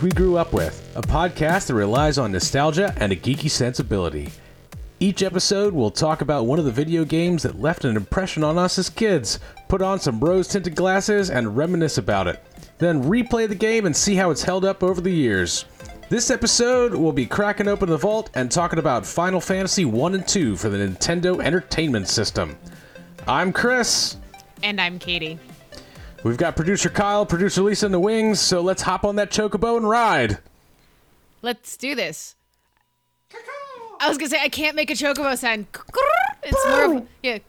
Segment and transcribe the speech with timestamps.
[0.00, 4.30] We Grew Up With, a podcast that relies on nostalgia and a geeky sensibility.
[5.00, 8.56] Each episode, we'll talk about one of the video games that left an impression on
[8.56, 12.42] us as kids, put on some rose tinted glasses, and reminisce about it.
[12.78, 15.66] Then replay the game and see how it's held up over the years.
[16.08, 20.26] This episode, we'll be cracking open the vault and talking about Final Fantasy 1 and
[20.26, 22.56] 2 for the Nintendo Entertainment System.
[23.26, 24.16] I'm Chris.
[24.62, 25.38] And I'm Katie.
[26.24, 29.76] We've got producer Kyle, producer Lisa in the wings, so let's hop on that chocobo
[29.76, 30.38] and ride.
[31.42, 32.34] Let's do this.
[34.00, 35.66] I was gonna say I can't make a chocobo sound.
[36.42, 37.40] It's more of yeah.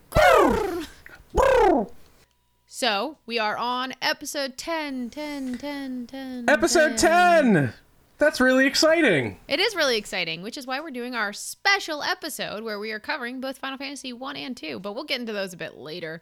[2.65, 6.45] So we are on episode 10, 10, 10, 10.
[6.49, 7.73] Episode 10!
[8.17, 9.37] That's really exciting.
[9.47, 12.99] It is really exciting, which is why we're doing our special episode where we are
[12.99, 16.21] covering both Final Fantasy 1 and 2, but we'll get into those a bit later.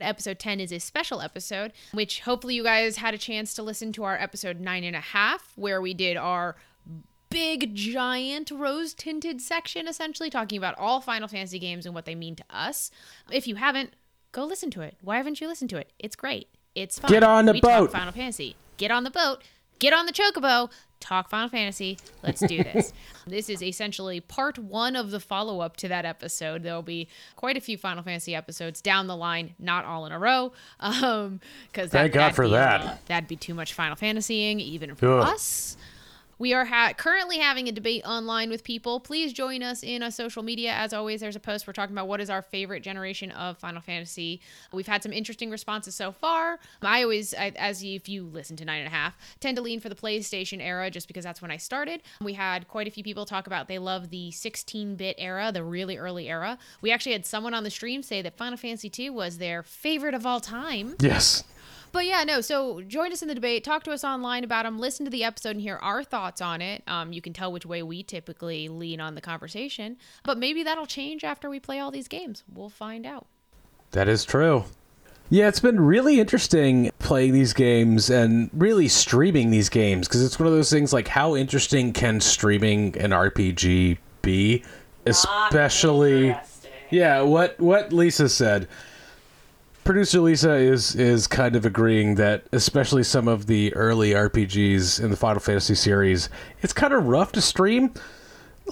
[0.00, 3.92] Episode 10 is a special episode, which hopefully you guys had a chance to listen
[3.92, 6.56] to our episode nine and a half, where we did our
[7.30, 12.14] big, giant, rose tinted section, essentially talking about all Final Fantasy games and what they
[12.14, 12.90] mean to us.
[13.30, 13.94] If you haven't,
[14.32, 14.96] go listen to it.
[15.00, 15.92] Why haven't you listened to it?
[15.98, 16.48] It's great.
[16.74, 17.10] It's fun.
[17.10, 17.90] Get on the we boat.
[17.90, 18.56] Final Fantasy.
[18.76, 19.42] Get on the boat.
[19.78, 20.70] Get on the chocobo.
[21.00, 21.98] Talk Final Fantasy.
[22.22, 22.92] Let's do this.
[23.26, 26.62] this is essentially part one of the follow up to that episode.
[26.62, 30.18] There'll be quite a few Final Fantasy episodes down the line, not all in a
[30.18, 30.52] row.
[30.80, 33.04] Um, because Thank God for that.
[33.06, 35.28] that'd be too much Final Fantasying, even for Ugh.
[35.28, 35.76] us.
[36.38, 39.00] We are ha- currently having a debate online with people.
[39.00, 40.72] Please join us in a social media.
[40.72, 43.80] As always, there's a post we're talking about what is our favorite generation of Final
[43.80, 44.42] Fantasy.
[44.70, 46.58] We've had some interesting responses so far.
[46.82, 49.80] I always, I, as if you listen to nine and a half, tend to lean
[49.80, 52.02] for the PlayStation era just because that's when I started.
[52.20, 55.96] We had quite a few people talk about they love the 16-bit era, the really
[55.96, 56.58] early era.
[56.82, 60.14] We actually had someone on the stream say that Final Fantasy II was their favorite
[60.14, 60.96] of all time.
[61.00, 61.44] Yes.
[61.96, 62.42] But yeah, no.
[62.42, 63.64] So join us in the debate.
[63.64, 64.78] Talk to us online about them.
[64.78, 66.82] Listen to the episode and hear our thoughts on it.
[66.86, 69.96] Um, you can tell which way we typically lean on the conversation.
[70.22, 72.44] But maybe that'll change after we play all these games.
[72.52, 73.28] We'll find out.
[73.92, 74.64] That is true.
[75.30, 80.38] Yeah, it's been really interesting playing these games and really streaming these games because it's
[80.38, 84.62] one of those things like how interesting can streaming an RPG be?
[85.06, 86.36] Especially
[86.90, 88.68] Yeah, what what Lisa said.
[89.86, 95.12] Producer Lisa is is kind of agreeing that especially some of the early RPGs in
[95.12, 96.28] the Final Fantasy series,
[96.60, 97.94] it's kind of rough to stream.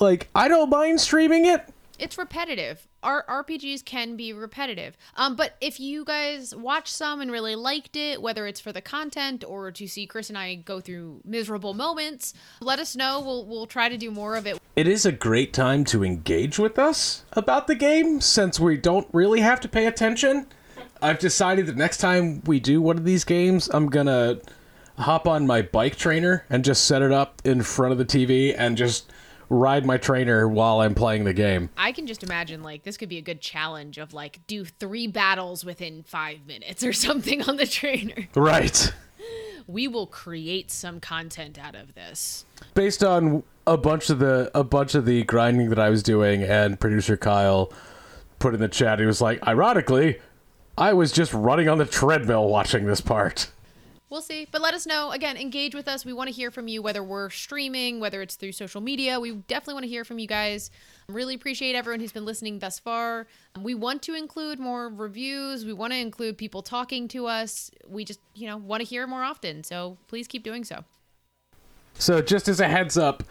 [0.00, 2.88] Like I don't mind streaming it, It's repetitive.
[3.04, 4.96] Our RPGs can be repetitive.
[5.14, 8.80] Um, but if you guys watch some and really liked it, whether it's for the
[8.80, 13.20] content or to see Chris and I go through miserable moments, let us know.
[13.20, 14.58] We'll we'll try to do more of it.
[14.74, 19.06] It is a great time to engage with us about the game since we don't
[19.12, 20.48] really have to pay attention.
[21.02, 24.38] I've decided that next time we do one of these games, I'm gonna
[24.98, 28.54] hop on my bike trainer and just set it up in front of the TV
[28.56, 29.10] and just
[29.48, 31.70] ride my trainer while I'm playing the game.
[31.76, 35.06] I can just imagine like this could be a good challenge of like do three
[35.06, 38.28] battles within five minutes or something on the trainer.
[38.34, 38.92] Right.
[39.66, 42.44] We will create some content out of this.
[42.74, 46.42] Based on a bunch of the a bunch of the grinding that I was doing
[46.42, 47.72] and producer Kyle
[48.38, 50.18] put in the chat, he was like, ironically,
[50.76, 53.50] I was just running on the treadmill watching this part.
[54.10, 54.46] We'll see.
[54.50, 55.10] But let us know.
[55.10, 56.04] Again, engage with us.
[56.04, 59.18] We want to hear from you, whether we're streaming, whether it's through social media.
[59.18, 60.70] We definitely want to hear from you guys.
[61.08, 63.26] Really appreciate everyone who's been listening thus far.
[63.60, 65.64] We want to include more reviews.
[65.64, 67.72] We want to include people talking to us.
[67.88, 69.64] We just, you know, want to hear more often.
[69.64, 70.84] So please keep doing so.
[71.96, 73.24] So, just as a heads up,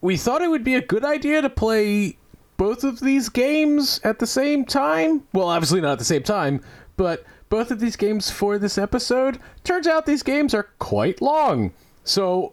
[0.00, 2.16] we thought it would be a good idea to play
[2.60, 5.22] both of these games at the same time.
[5.32, 6.60] Well, obviously not at the same time,
[6.98, 9.38] but both of these games for this episode.
[9.64, 11.72] Turns out these games are quite long.
[12.04, 12.52] So,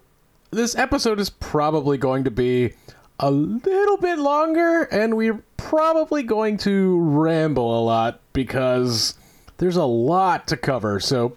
[0.49, 2.71] this episode is probably going to be
[3.19, 9.15] a little bit longer, and we're probably going to ramble a lot because
[9.57, 11.01] there's a lot to cover.
[11.01, 11.35] So,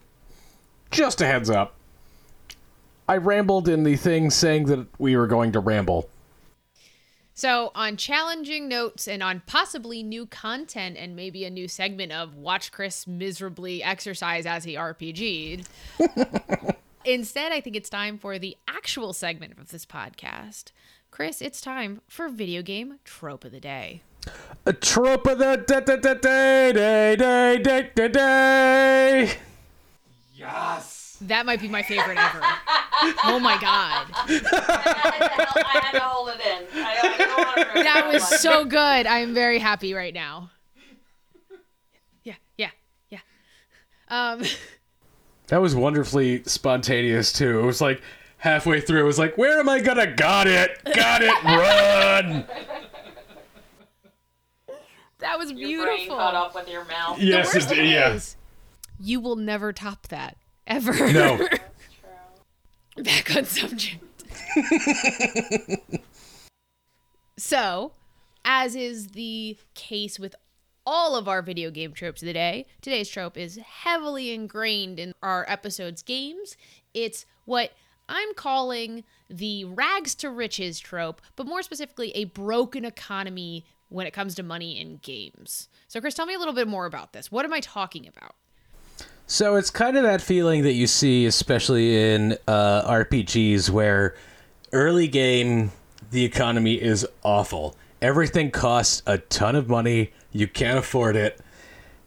[0.93, 1.75] just a heads up.
[3.09, 6.09] I rambled in the thing saying that we were going to ramble.
[7.41, 12.35] So, on challenging notes and on possibly new content and maybe a new segment of
[12.35, 15.67] Watch Chris miserably exercise as he RPG'd,
[17.07, 20.73] instead, I think it's time for the actual segment of this podcast.
[21.11, 24.03] Chris, it's time for Video Game Trope of the Day.
[24.67, 29.33] A trope of the da- da- da- day, day, day, day, day, day.
[30.35, 31.17] Yes.
[31.23, 32.41] That might be my favorite ever.
[33.25, 34.07] oh my god.
[34.15, 36.67] I had to hold it in.
[36.83, 37.30] I don't, I don't want to ruin
[37.75, 38.79] That was so good.
[39.07, 40.51] I am very happy right now.
[42.25, 42.71] Yeah, yeah,
[43.11, 43.19] yeah.
[44.09, 44.43] Um
[45.49, 47.59] That was wonderfully spontaneous too.
[47.61, 48.01] It was like
[48.39, 50.79] halfway through, it was like, "Where am I gonna got it?
[50.95, 51.43] Got it?
[51.45, 52.45] Run!"
[55.19, 56.17] That was Your brain beautiful.
[56.17, 57.19] caught up with your mouth.
[57.19, 58.13] The yes, worst it, yeah.
[58.13, 58.37] is,
[58.99, 60.37] you will never top that
[60.67, 61.13] ever.
[61.13, 61.47] No.
[62.97, 64.03] Back on subject.
[67.41, 67.93] So,
[68.45, 70.35] as is the case with
[70.87, 75.15] all of our video game tropes of the day, today's trope is heavily ingrained in
[75.23, 76.57] our episode's games.
[76.95, 77.73] It's what
[78.09, 84.13] I'm calling the rags to riches trope, but more specifically, a broken economy when it
[84.13, 85.69] comes to money in games.
[85.89, 87.31] So, Chris, tell me a little bit more about this.
[87.31, 88.35] What am I talking about?
[89.27, 94.17] So it's kind of that feeling that you see, especially in uh, RPGs, where
[94.73, 95.71] early game
[96.11, 97.77] the economy is awful.
[98.03, 100.13] Everything costs a ton of money.
[100.33, 101.41] You can't afford it,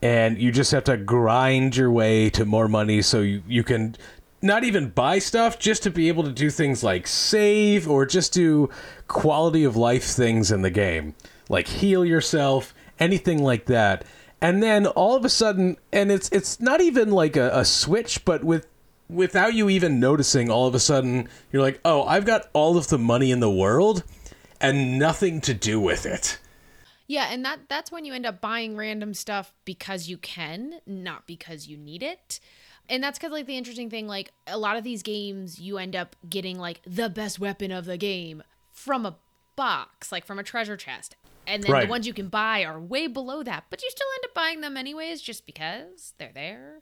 [0.02, 3.96] and you just have to grind your way to more money so you, you can
[4.42, 8.34] not even buy stuff, just to be able to do things like save or just
[8.34, 8.70] do
[9.08, 11.16] quality of life things in the game,
[11.48, 14.06] like heal yourself, anything like that
[14.44, 18.24] and then all of a sudden and it's it's not even like a, a switch
[18.26, 18.68] but with
[19.10, 22.88] without you even noticing all of a sudden you're like oh i've got all of
[22.88, 24.04] the money in the world
[24.62, 26.40] and nothing to do with it
[27.06, 31.28] Yeah, and that that's when you end up buying random stuff because you can, not
[31.28, 32.40] because you need it.
[32.88, 35.96] And that's cuz like the interesting thing like a lot of these games you end
[35.98, 38.42] up getting like the best weapon of the game
[38.72, 39.18] from a
[39.58, 41.16] box, like from a treasure chest.
[41.46, 41.86] And then Right.
[41.86, 44.62] the ones you can buy are way below that, but you still end up buying
[44.62, 46.80] them anyways just because they're there.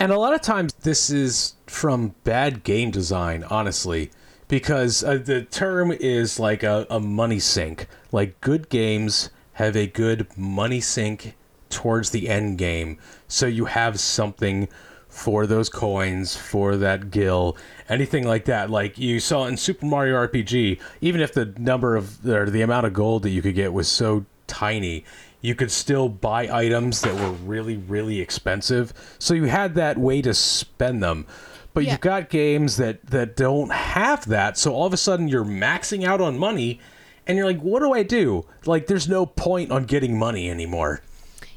[0.00, 4.10] And a lot of times this is from bad game design honestly
[4.48, 7.86] because uh, the term is like a, a money sink.
[8.10, 11.36] Like good games have a good money sink
[11.68, 12.96] towards the end game.
[13.28, 14.70] So you have something
[15.10, 17.58] for those coins for that gil
[17.90, 18.70] anything like that.
[18.70, 22.86] Like you saw in super mario rpg even if the number of or the amount
[22.86, 25.04] of gold that you could get was so tiny
[25.40, 28.92] you could still buy items that were really really expensive.
[29.18, 31.26] So you had that way to spend them.
[31.72, 31.92] But Yeah.
[31.92, 34.58] you've got games that that don't have that.
[34.58, 36.80] So all of a sudden you're maxing out on money
[37.26, 38.46] and you're like what do i do?
[38.66, 41.02] Like there's no point on getting money anymore.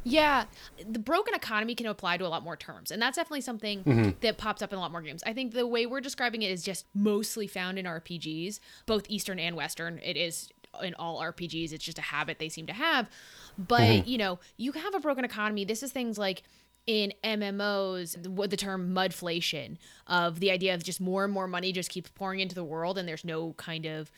[0.03, 0.45] Yeah,
[0.85, 4.09] the broken economy can apply to a lot more terms, and that's definitely something mm-hmm.
[4.19, 5.23] that pops up in a lot more games.
[5.25, 9.39] I think the way we're describing it is just mostly found in RPGs, both Eastern
[9.39, 9.99] and Western.
[10.03, 10.49] It is
[10.81, 11.71] in all RPGs.
[11.71, 13.09] It's just a habit they seem to have.
[13.57, 14.09] But mm-hmm.
[14.09, 15.65] you know, you have a broken economy.
[15.65, 16.43] This is things like
[16.85, 19.77] in MMOs, the, what the term mudflation
[20.07, 22.97] of the idea of just more and more money just keeps pouring into the world,
[22.97, 24.11] and there's no kind of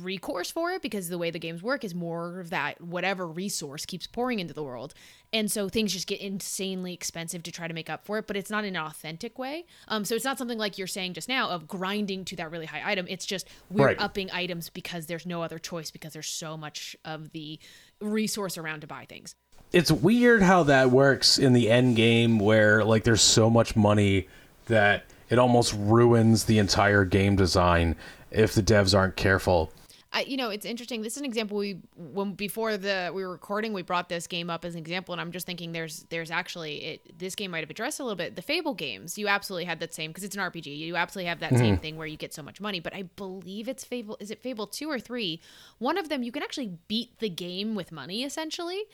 [0.00, 3.84] recourse for it because the way the games work is more of that whatever resource
[3.84, 4.94] keeps pouring into the world.
[5.32, 8.36] And so things just get insanely expensive to try to make up for it but
[8.36, 9.64] it's not in an authentic way.
[9.88, 12.66] Um so it's not something like you're saying just now of grinding to that really
[12.66, 13.06] high item.
[13.08, 14.00] It's just we're Right.
[14.00, 17.58] upping items because there's no other choice because there's so much of the
[18.00, 19.34] resource around to buy things.
[19.72, 24.28] It's weird how that works in the end game where like there's so much money
[24.66, 27.96] that it almost ruins the entire game design
[28.30, 29.72] if the devs aren't careful
[30.14, 31.00] I, you know, it's interesting.
[31.00, 34.50] This is an example we when before the we were recording, we brought this game
[34.50, 37.60] up as an example, and I'm just thinking there's there's actually it this game might
[37.60, 39.16] have addressed a little bit the Fable games.
[39.16, 40.76] You absolutely had that same because it's an RPG.
[40.76, 41.80] You absolutely have that same hmm.
[41.80, 42.78] thing where you get so much money.
[42.78, 44.18] But I believe it's Fable.
[44.20, 45.40] Is it Fable two or three?
[45.78, 48.84] One of them you can actually beat the game with money essentially.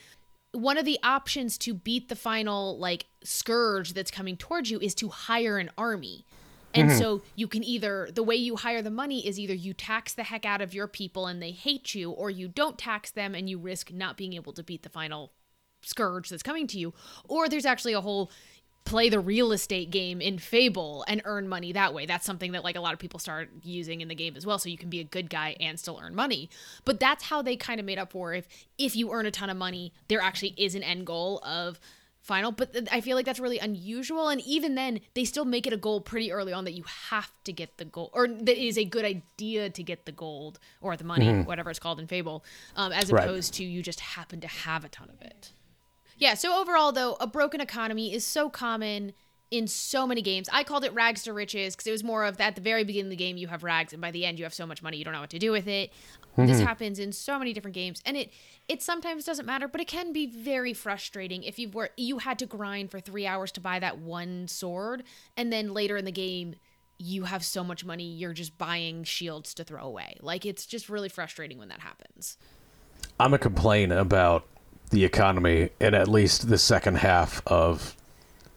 [0.53, 4.95] One of the options to beat the final like scourge that's coming towards you is
[4.97, 6.25] to hire an army.
[6.75, 6.99] And mm-hmm.
[6.99, 10.25] so you can either the way you hire the money is either you tax the
[10.25, 13.49] heck out of your people and they hate you, or you don't tax them and
[13.49, 15.33] you risk not being able to beat the final
[15.83, 16.93] scourge that's coming to you.
[17.29, 18.31] Or there's actually a whole
[18.85, 22.07] play the real estate game in Fable and earn money that way.
[22.07, 24.59] That's something that like a lot of people start using in the game as well.
[24.59, 26.49] So you can be a good guy and still earn money.
[26.85, 28.47] But that's how they kind of made up for if
[28.79, 31.79] if you earn a ton of money, there actually is an end goal of
[32.29, 35.67] final but th- i feel like that's really unusual and even then they still make
[35.67, 38.51] it a goal pretty early on that you have to get the gold or that
[38.57, 41.99] it is a good idea to get the gold or the money whatever it's called
[41.99, 42.45] in fable
[42.77, 43.25] um, as Right.
[43.25, 45.53] opposed to you just happen to have a ton of it.
[46.19, 49.15] Yeah so overall though a broken economy is so common
[49.51, 50.47] in so many games.
[50.53, 52.85] I called it rags to riches because it was more of that at the very
[52.85, 54.83] beginning of the game you have rags and by the end you have so much
[54.83, 55.91] money you don't know what to do with it
[56.47, 56.67] this mm-hmm.
[56.67, 58.33] happens in so many different games and it
[58.69, 62.39] it sometimes doesn't matter but it can be very frustrating if you were you had
[62.39, 65.03] to grind for three hours to buy that one sword
[65.37, 66.55] and then later in the game
[66.99, 70.17] you have so much money you're just buying shields to throw away.
[70.21, 72.37] Like it's just really frustrating when that happens.
[73.21, 74.45] I'm a complain about
[74.91, 77.97] the economy in at least the second half of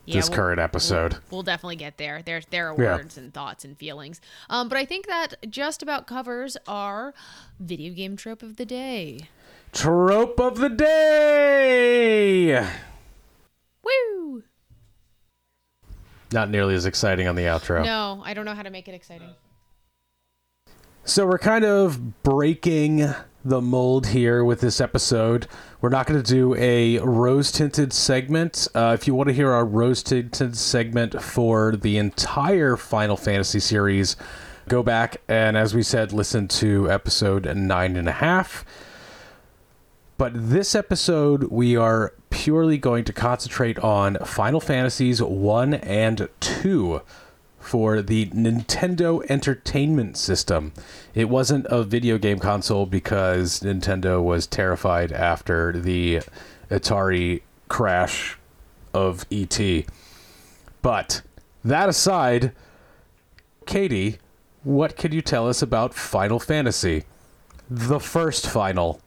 [0.06, 1.18] Yeah, this we'll- current episode.
[1.30, 2.22] We'll definitely get there.
[2.24, 2.96] There, there are Yeah.
[2.96, 4.20] words and thoughts and feelings.
[4.50, 7.14] Um, but I think that just about covers our
[7.60, 9.30] video game trope of the day.
[9.74, 12.68] Trope of the day.
[13.84, 14.44] Woo!
[16.34, 17.84] Not nearly as exciting on the outro.
[17.86, 19.30] No, I don't know how to make it exciting.
[21.04, 23.12] So we're kind of breaking
[23.44, 25.48] the mold here with this episode.
[25.82, 28.68] We're not going to do a rose tinted segment.
[28.76, 33.60] Uh, if you want to hear our rose tinted segment for the entire Final Fantasy
[33.60, 34.16] series,
[34.70, 38.64] go back and, as we said, listen to episode nine and a half.
[40.20, 47.02] But this episode, we are purely going to concentrate on Final Fantasies 1 and 2
[47.62, 50.74] for the Nintendo Entertainment System.
[51.14, 56.22] It wasn't a video game console because Nintendo was terrified after the
[56.70, 58.38] Atari crash
[58.94, 59.60] of ET.
[60.82, 61.22] But
[61.64, 62.54] that aside,
[63.66, 64.18] Katie,
[64.64, 67.04] what can you tell us about Final Fantasy?
[67.70, 69.00] The first Final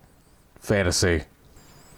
[0.58, 1.24] Fantasy.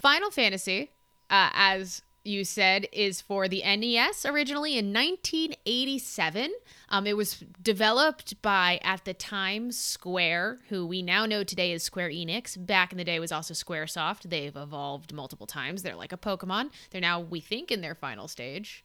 [0.01, 0.91] Final Fantasy,
[1.31, 6.53] uh, as you said, is for the NES originally in 1987.
[6.89, 11.83] Um, it was developed by, at the time, Square, who we now know today is
[11.83, 12.57] Square Enix.
[12.65, 14.23] Back in the day was also Squaresoft.
[14.23, 15.83] They've evolved multiple times.
[15.83, 16.71] They're like a Pokemon.
[16.91, 18.85] They're now, we think, in their final stage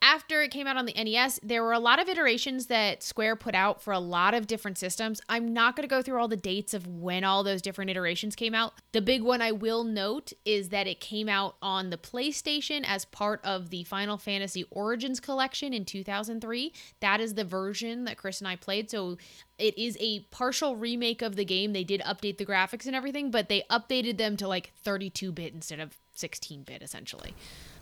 [0.00, 3.36] after it came out on the NES, there were a lot of iterations that Square
[3.36, 5.20] put out for a lot of different systems.
[5.28, 8.36] I'm not going to go through all the dates of when all those different iterations
[8.36, 8.74] came out.
[8.92, 13.04] The big one I will note is that it came out on the PlayStation as
[13.06, 16.72] part of the Final Fantasy Origins collection in 2003.
[17.00, 18.90] That is the version that Chris and I played.
[18.90, 19.18] So
[19.58, 21.72] it is a partial remake of the game.
[21.72, 25.54] They did update the graphics and everything, but they updated them to like 32 bit
[25.54, 27.34] instead of 16 bit essentially.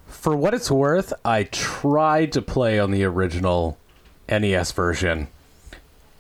[0.07, 3.79] For what it's worth, I tried to play on the original
[4.29, 5.29] NES version,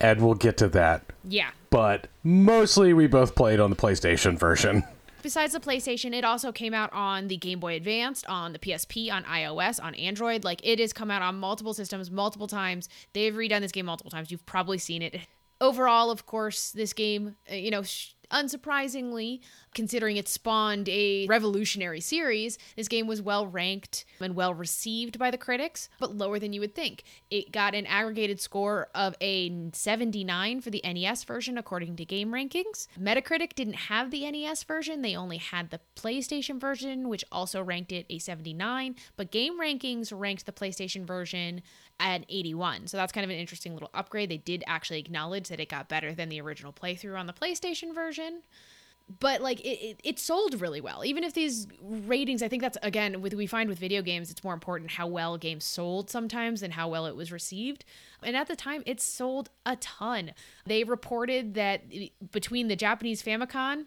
[0.00, 1.04] and we'll get to that.
[1.24, 1.50] Yeah.
[1.70, 4.84] But mostly we both played on the PlayStation version.
[5.22, 9.10] Besides the PlayStation, it also came out on the Game Boy Advanced, on the PSP,
[9.10, 10.44] on iOS, on Android.
[10.44, 12.88] Like it has come out on multiple systems multiple times.
[13.12, 14.30] They've redone this game multiple times.
[14.30, 15.18] You've probably seen it.
[15.60, 19.40] Overall, of course, this game, uh, you know, sh- unsurprisingly,
[19.74, 25.30] considering it spawned a revolutionary series, this game was well ranked and well received by
[25.30, 27.04] the critics, but lower than you would think.
[27.30, 32.32] It got an aggregated score of a 79 for the NES version, according to Game
[32.32, 32.88] Rankings.
[33.00, 37.92] Metacritic didn't have the NES version, they only had the PlayStation version, which also ranked
[37.92, 41.62] it a 79, but Game Rankings ranked the PlayStation version
[41.98, 42.86] at 81.
[42.88, 44.30] So that's kind of an interesting little upgrade.
[44.30, 47.94] They did actually acknowledge that it got better than the original playthrough on the PlayStation
[47.94, 48.42] version
[49.20, 52.78] but like it, it, it sold really well even if these ratings i think that's
[52.82, 56.60] again with we find with video games it's more important how well games sold sometimes
[56.60, 57.84] than how well it was received
[58.22, 60.32] and at the time it sold a ton
[60.66, 63.86] they reported that eh, between the japanese famicom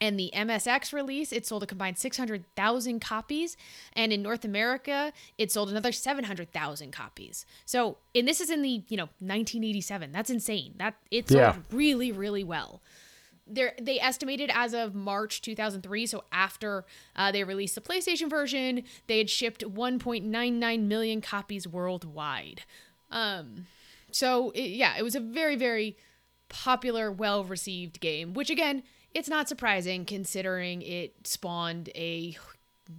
[0.00, 3.56] and the MSX release, it sold a combined 600,000 copies.
[3.92, 7.46] And in North America, it sold another 700,000 copies.
[7.64, 10.10] So, and this is in the, you know, 1987.
[10.12, 10.74] That's insane.
[10.78, 11.56] That it sold Yeah.
[11.70, 12.80] really, really well
[13.46, 16.84] they're, they estimated as of March 2003, so after
[17.16, 22.62] uh, they released the PlayStation version, they had shipped 1.99 million copies worldwide.
[23.10, 23.66] Um,
[24.10, 25.96] so it, yeah, it was a very very
[26.48, 28.32] popular, well received game.
[28.34, 28.82] Which again,
[29.14, 32.36] it's not surprising considering it spawned a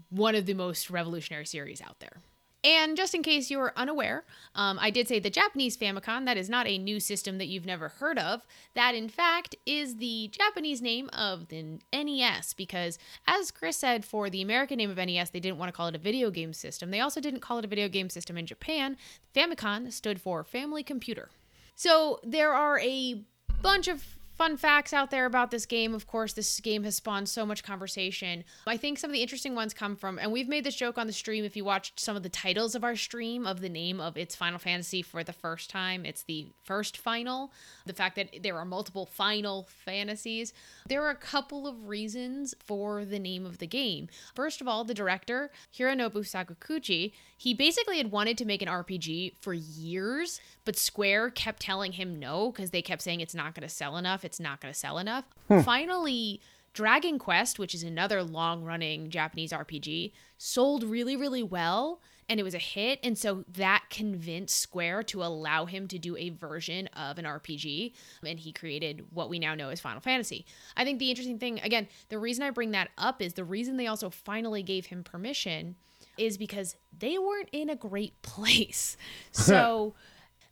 [0.10, 2.18] one of the most revolutionary series out there.
[2.66, 4.24] And just in case you were unaware,
[4.56, 7.66] um, I did say the Japanese Famicom, that is not a new system that you've
[7.66, 8.46] never heard of.
[8.74, 14.30] That, in fact, is the Japanese name of the NES, because as Chris said, for
[14.30, 16.90] the American name of NES, they didn't want to call it a video game system.
[16.90, 18.96] They also didn't call it a video game system in Japan.
[19.36, 21.30] Famicom stood for Family Computer.
[21.76, 23.24] So there are a
[23.62, 24.06] bunch of
[24.36, 25.94] fun facts out there about this game.
[25.94, 28.44] Of course, this game has spawned so much conversation.
[28.68, 31.08] I think some of the interesting ones come from, and we've made this joke on
[31.08, 31.46] the stream.
[31.46, 34.36] If you watched some of the titles of our stream of the name of its
[34.36, 37.52] Final Fantasy for the first time, it's the first final.
[37.86, 40.54] The fact that there are multiple Final Fantasies.
[40.88, 44.08] There are a couple of reasons for the name of the game.
[44.36, 49.34] First of all, the director, Hironobu Sakaguchi, he basically had wanted to make an RPG
[49.42, 53.68] for years, but Square kept telling him no because they kept saying it's not going
[53.68, 55.26] to sell enough, it's not going to sell enough.
[55.48, 55.62] Hmm.
[55.62, 56.42] Finally,
[56.74, 62.44] Dragon Quest, which is another long running Japanese RPG, sold really, really well and it
[62.44, 63.00] was a hit.
[63.04, 67.94] And so that convinced Square to allow him to do a version of an RPG.
[68.26, 70.46] And he created what we now know as Final Fantasy.
[70.76, 73.78] I think the interesting thing, again, the reason I bring that up is the reason
[73.78, 75.76] they also finally gave him permission
[76.18, 78.98] is because they weren't in a great place.
[79.32, 79.94] So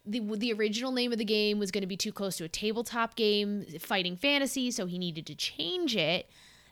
[0.05, 2.50] the the original name of the game was going to be too close to a
[2.50, 6.29] tabletop game, fighting fantasy, so he needed to change it.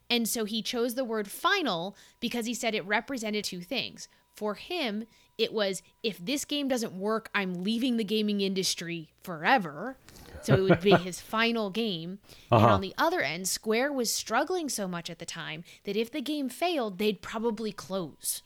[0.10, 4.08] And so he chose the word final because he said it represented two things.
[4.36, 5.06] For him,
[5.38, 9.98] it was if this game doesn't work, I'm leaving the gaming industry forever.
[10.42, 12.20] So it would be his final game.
[12.52, 12.74] And uh-huh.
[12.76, 16.22] on the other end, Square was struggling so much at the time that if the
[16.22, 18.42] game failed, they'd probably close.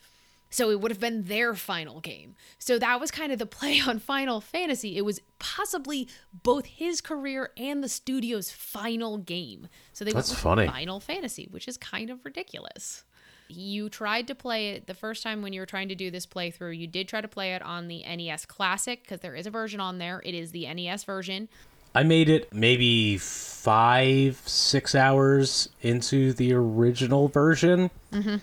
[0.53, 2.36] So it would have been their final game.
[2.60, 4.98] So that was kind of the play on Final Fantasy.
[4.98, 9.67] It was possibly both his career and the studio's final game.
[9.93, 10.67] So they That's went with funny.
[10.67, 13.03] Final Fantasy, which is kind of ridiculous.
[13.48, 16.27] You tried to play it the first time when you were trying to do this
[16.27, 16.77] playthrough.
[16.77, 19.79] You did try to play it on the NES Classic because there is a version
[19.79, 20.22] on there.
[20.24, 21.50] It is the NES version.
[21.95, 28.36] I made it maybe five, six hours into the original version, mm-hmm.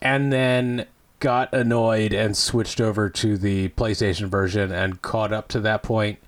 [0.00, 0.86] and then
[1.20, 6.18] got annoyed and switched over to the PlayStation version and caught up to that point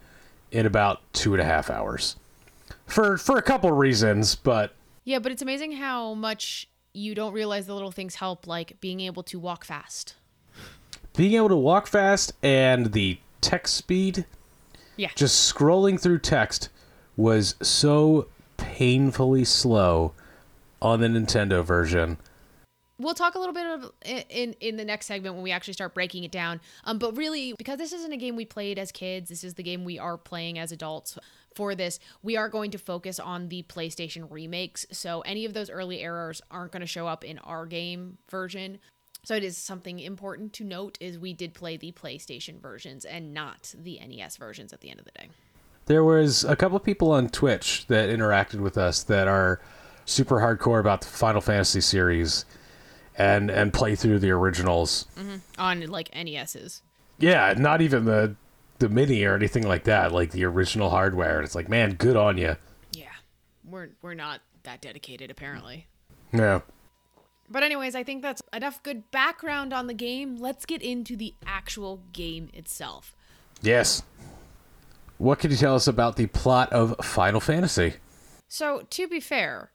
[0.50, 2.16] in about two and a half hours.
[2.86, 7.66] For for a couple reasons, but Yeah, but it's amazing how much you don't realize
[7.66, 10.14] the little things help, like being able to walk fast.
[11.16, 14.24] being able to walk fast and the text speed,
[14.96, 15.10] Yeah.
[15.16, 16.68] just scrolling through text
[17.16, 20.12] was so painfully slow
[20.80, 22.16] on the Nintendo version.
[23.00, 23.92] We'll talk a little bit of
[24.28, 26.60] in in the next segment when we actually start breaking it down.
[26.84, 29.62] Um, but really, because this isn't a game we played as kids, this is the
[29.62, 31.18] game we are playing as adults.
[31.56, 34.86] For this, we are going to focus on the PlayStation remakes.
[34.92, 38.78] So any of those early errors aren't going to show up in our game version.
[39.24, 43.34] So it is something important to note is we did play the PlayStation versions and
[43.34, 45.28] not the NES versions at the end of the day.
[45.86, 49.60] There was a couple of people on Twitch that interacted with us that are
[50.04, 52.44] super hardcore about the Final Fantasy series
[53.20, 55.06] and and play through the originals.
[55.18, 55.36] Mm-hmm.
[55.58, 56.82] On like NESs.
[57.18, 58.34] Yeah, not even the
[58.78, 61.36] the mini or anything like that, like the original hardware.
[61.36, 62.56] And it's like, man, good on you.
[62.92, 63.12] Yeah.
[63.64, 65.86] We're we're not that dedicated apparently.
[66.32, 66.60] Yeah.
[67.50, 70.36] But anyways, I think that's enough good background on the game.
[70.36, 73.14] Let's get into the actual game itself.
[73.60, 74.02] Yes.
[75.18, 77.94] What can you tell us about the plot of Final Fantasy?
[78.48, 79.72] So, to be fair,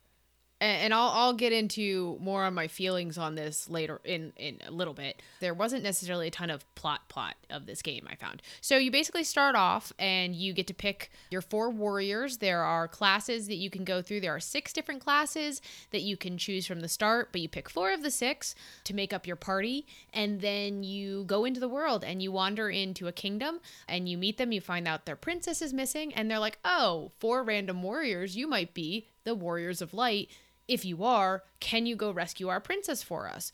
[0.65, 4.59] a- and I'll I'll get into more on my feelings on this later in in
[4.67, 5.21] a little bit.
[5.39, 8.41] There wasn't necessarily a ton of plot plot of this game I found.
[8.61, 12.37] So you basically start off and you get to pick your four warriors.
[12.37, 14.21] There are classes that you can go through.
[14.21, 17.69] There are six different classes that you can choose from the start, but you pick
[17.69, 21.69] four of the six to make up your party and then you go into the
[21.69, 25.15] world and you wander into a kingdom and you meet them, you find out their
[25.15, 29.81] princess is missing and they're like, "Oh, four random warriors, you might be the warriors
[29.81, 30.29] of light."
[30.67, 33.51] If you are, can you go rescue our princess for us?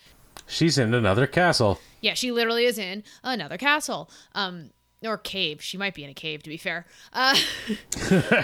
[0.48, 1.80] She's in another castle.
[2.02, 4.10] Yeah, she literally is in another castle.
[4.34, 4.72] Um
[5.04, 5.62] or cave.
[5.64, 6.86] She might be in a cave to be fair.
[7.14, 7.36] Uh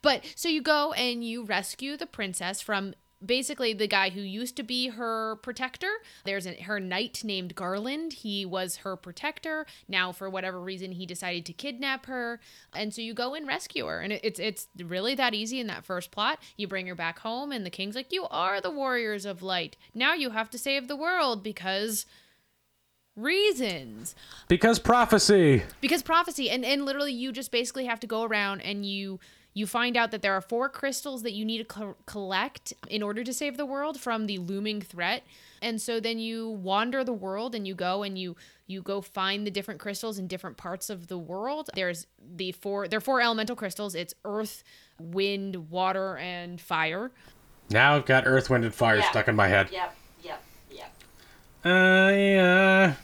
[0.00, 4.56] But so you go and you rescue the princess from basically the guy who used
[4.56, 5.90] to be her protector.
[6.24, 8.12] There's a, her knight named Garland.
[8.14, 9.66] He was her protector.
[9.88, 12.40] Now, for whatever reason, he decided to kidnap her,
[12.74, 14.00] and so you go and rescue her.
[14.00, 16.38] And it's it's really that easy in that first plot.
[16.56, 19.76] You bring her back home, and the king's like, "You are the warriors of light.
[19.94, 22.06] Now you have to save the world because."
[23.14, 24.14] reasons
[24.48, 25.62] Because prophecy.
[25.82, 29.20] because prophecy and and literally you just basically have to go around and you
[29.54, 33.02] you find out that there are four crystals that you need to co- collect in
[33.02, 35.22] order to save the world from the looming threat
[35.60, 38.34] and so then you wander the world and you go and you
[38.66, 42.88] you go find the different crystals in different parts of the world there's the four
[42.88, 44.64] there are four elemental crystals it's earth
[44.98, 47.10] wind water and fire
[47.70, 49.10] Now I've got Earth, Wind, and Fire Yeah.
[49.10, 49.68] stuck in my head.
[49.72, 50.92] Yep, yep, yep.
[51.64, 52.94] Uh, yeah.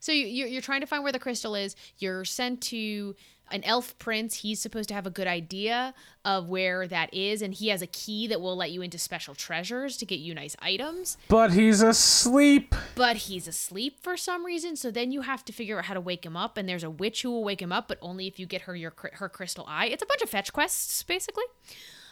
[0.00, 1.76] So you, you're, you're trying to find where the crystal is.
[1.98, 3.14] You're sent to
[3.50, 4.36] an elf prince.
[4.36, 7.86] He's supposed to have a good idea of where that is, and he has a
[7.86, 11.16] key that will let you into special treasures to get you nice items.
[11.28, 12.74] But he's asleep.
[12.94, 16.00] But he's asleep for some reason, so then you have to figure out how to
[16.00, 16.56] wake him up.
[16.56, 18.74] And there's a witch who will wake him up, but only if you get her
[18.74, 19.86] your her crystal eye.
[19.86, 21.44] It's a bunch of fetch quests, basically.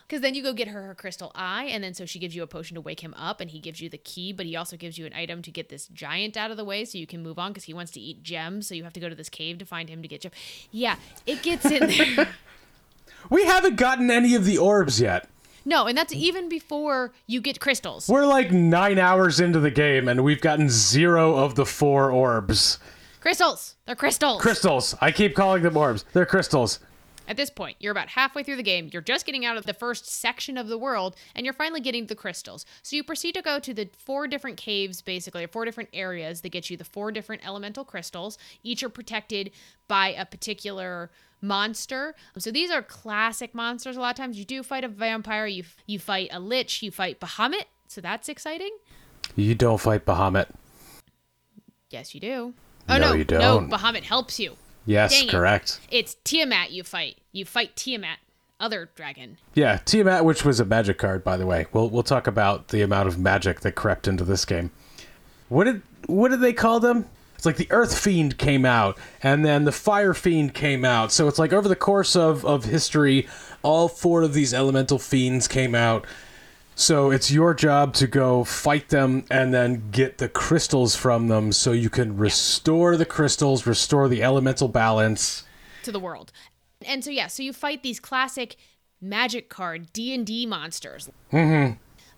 [0.07, 2.43] Because then you go get her her crystal eye, and then so she gives you
[2.43, 4.77] a potion to wake him up, and he gives you the key, but he also
[4.77, 7.23] gives you an item to get this giant out of the way so you can
[7.23, 8.67] move on because he wants to eat gems.
[8.69, 10.35] So you have to go to this cave to find him to get gems.
[10.71, 12.29] Yeah, it gets in there.
[13.31, 15.29] We haven't gotten any of the orbs yet.
[15.65, 18.07] no, and that's even before you get crystals.
[18.07, 22.79] We're like nine hours into the game, and we've gotten zero of the four orbs.
[23.21, 23.77] Crystals!
[23.87, 24.43] They're crystals!
[24.43, 24.95] Crystals.
[25.01, 26.05] I keep calling them orbs.
[26.13, 26.81] They're crystals.
[27.27, 28.91] At this point, you're about halfway through the game.
[28.93, 32.07] You're just getting out of the first section of the world, and you're finally getting
[32.07, 32.67] the crystals.
[32.83, 36.43] So you proceed to go to the four different caves, basically, or four different areas
[36.43, 38.37] that get you the four different elemental crystals.
[38.63, 39.53] Each are protected
[39.89, 41.11] by a particular
[41.41, 42.15] monster.
[42.39, 43.97] So these are classic monsters.
[43.97, 46.91] A lot of times you do fight a vampire, you you fight a lich, you
[46.91, 47.65] fight Bahamut.
[47.87, 48.77] So that's exciting.
[49.37, 50.49] You don't fight Bahamut.
[51.91, 52.55] Yes, you do.
[52.89, 53.69] Oh No, no, you don't.
[53.69, 54.57] No, Bahamut helps you.
[54.87, 55.31] Yes, Dang it.
[55.31, 55.81] correct.
[55.91, 57.19] It's Tiamat you fight.
[57.33, 58.19] You fight Tiamat,
[58.61, 59.39] other dragon.
[59.55, 61.67] Yeah, Tiamat, which was a magic card, by the way.
[61.73, 64.71] We'll we'll talk about the amount of magic that crept into this game.
[65.49, 67.07] What did what did they call them?
[67.35, 71.13] It's like the Earth Fiend came out, and then the Fire Fiend came out.
[71.13, 73.27] So it's like over the course of of history,
[73.63, 76.07] all four of these elemental fiends came out.
[76.77, 81.53] So it's your job to go fight them and then get the crystals from them,
[81.53, 85.45] so you can restore the crystals, restore the elemental balance.
[85.85, 86.33] to the world.
[86.87, 88.57] And so yeah, so you fight these classic
[89.01, 91.11] magic card D&D monsters.
[91.33, 91.75] Mm-hmm.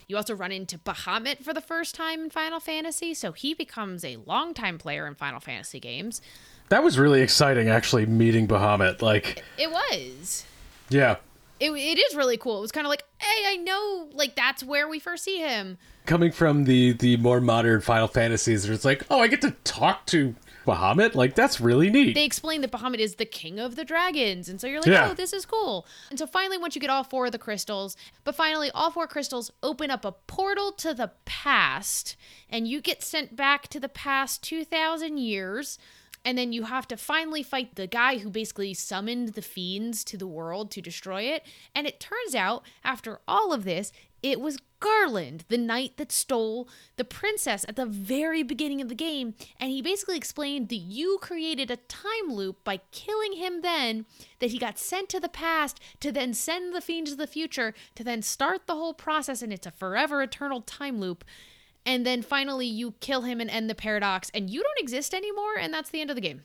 [0.09, 4.05] You also run into Bahamut for the first time in Final Fantasy, so he becomes
[4.05, 6.23] a longtime player in Final Fantasy games.
[6.69, 9.03] That was really exciting, actually, meeting Bahamut.
[9.03, 10.45] Like, It was.
[10.88, 11.16] yeah.
[11.59, 12.59] It, it is really cool.
[12.59, 15.79] It was kind of like, hey, I know, like that's where we first see him.
[16.05, 19.53] coming from the the more modern Final Fantasies, where it's like, oh, I get to
[19.64, 20.35] talk to
[20.66, 21.14] Bahamut.
[21.14, 22.14] Like that's really neat.
[22.14, 25.09] They explain that Bahamut is the king of the dragons, and so you're like, Yeah.
[25.11, 25.87] oh, this is cool.
[26.11, 29.07] And so finally, once you get all four of the crystals, but finally, all four
[29.07, 32.16] crystals open up a portal to the past,
[32.51, 35.79] and you get sent back to the past 2,000 years.
[36.27, 40.17] And then you have to finally fight the guy who basically summoned the fiends to
[40.17, 41.47] the world to destroy it.
[41.73, 43.93] And it turns out, after all of this,
[44.25, 48.97] it was Garland, the knight that stole the princess at the very beginning of the
[48.97, 49.35] game.
[49.61, 54.05] And he basically explained that you created a time loop by killing him then,
[54.41, 57.73] that he got sent to the past to then send the fiend to the future
[57.95, 59.43] to then start the whole process.
[59.43, 61.25] And it's a forever eternal time loop.
[61.87, 65.57] And then finally you kill him and end the paradox, and you don't exist anymore.
[65.59, 66.42] And that's the end of the game.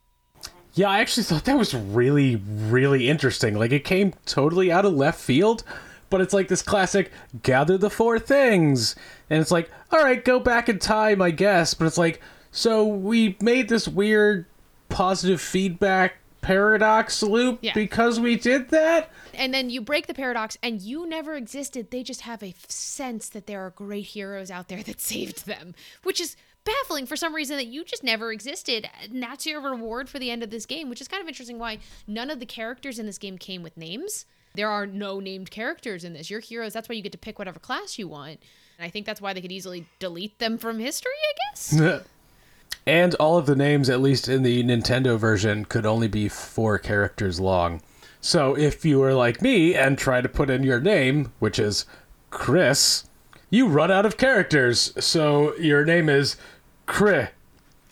[0.73, 3.55] yeah, I actually thought that was really, really interesting.
[3.57, 5.63] Like it came totally out of left field,
[6.09, 7.11] but it's like this classic
[7.43, 8.95] gather the four things.
[9.29, 11.73] And it's like, all right, go back in time, I guess.
[11.73, 14.45] But it's like, so we made this weird
[14.89, 17.73] positive feedback paradox loop Yeah.
[17.73, 19.09] because we did that?
[19.33, 21.91] And then you break the paradox, and you never existed.
[21.91, 25.45] They just have a f- sense that there are great heroes out there that saved
[25.45, 25.73] them,
[26.03, 28.87] which is baffling for some reason that you just never existed.
[29.03, 31.57] And that's your reward for the end of this game, which is kind of interesting
[31.57, 34.25] why none of the characters in this game came with names.
[34.53, 36.29] There are no named characters in this.
[36.29, 38.39] Your heroes, that's why you get to pick whatever class you want.
[38.77, 42.01] And I think that's why they could easily delete them from history, I guess.
[42.85, 46.79] And all of the names, at least in the Nintendo version, could only be four
[46.79, 47.81] characters long.
[48.21, 51.85] So if you were like me and try to put in your name, which is
[52.29, 53.05] Chris,
[53.49, 54.93] you run out of characters.
[55.03, 56.37] So your name is
[56.85, 57.29] Chris.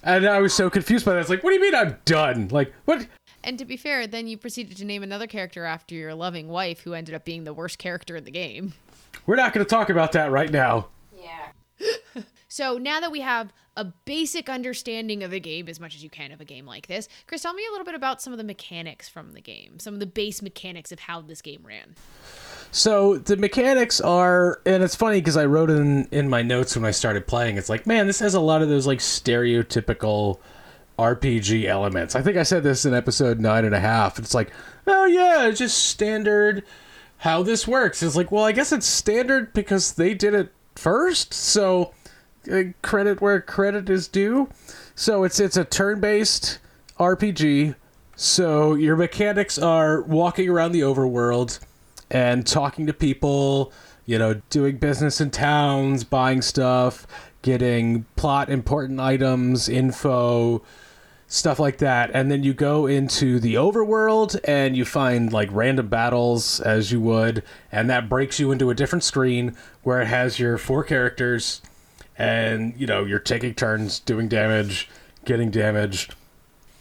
[0.02, 1.18] And I was so confused by that.
[1.18, 2.48] I was like, what do you mean I'm done?
[2.50, 3.06] Like, what?
[3.44, 6.82] And to be fair, then you proceeded to name another character after your loving wife,
[6.82, 8.74] who ended up being the worst character in the game.
[9.26, 10.88] We're not going to talk about that right now.
[11.18, 12.22] Yeah.
[12.50, 16.10] So now that we have a basic understanding of the game, as much as you
[16.10, 18.38] can of a game like this, Chris, tell me a little bit about some of
[18.38, 21.96] the mechanics from the game, some of the base mechanics of how this game ran.
[22.72, 26.86] So the mechanics are, and it's funny because I wrote in in my notes when
[26.86, 27.58] I started playing.
[27.58, 30.40] It's like, man, this has a lot of those like stereotypical
[30.98, 32.16] RPG elements.
[32.16, 34.18] I think I said this in episode nine and a half.
[34.18, 34.52] It's like,
[34.88, 36.66] oh yeah, it's just standard
[37.18, 38.02] how this works.
[38.02, 41.34] It's like, well, I guess it's standard because they did it first.
[41.34, 41.94] So
[42.50, 44.50] Uh, credit where credit is due.
[44.96, 46.60] So it's it's a turn-based
[47.00, 47.76] RPG.
[48.16, 51.60] So your mechanics are walking around the overworld
[52.12, 53.72] and talking to people,
[54.06, 57.06] you know, doing business in towns, buying stuff,
[57.42, 60.62] getting plot important items, info,
[61.28, 62.12] stuff like that.
[62.14, 67.00] And then you go into the overworld and you find like random battles as you
[67.02, 71.62] would, and that breaks you into a different screen where it has your four characters
[72.20, 74.90] and, you know, you're taking turns doing damage,
[75.26, 76.14] getting damaged.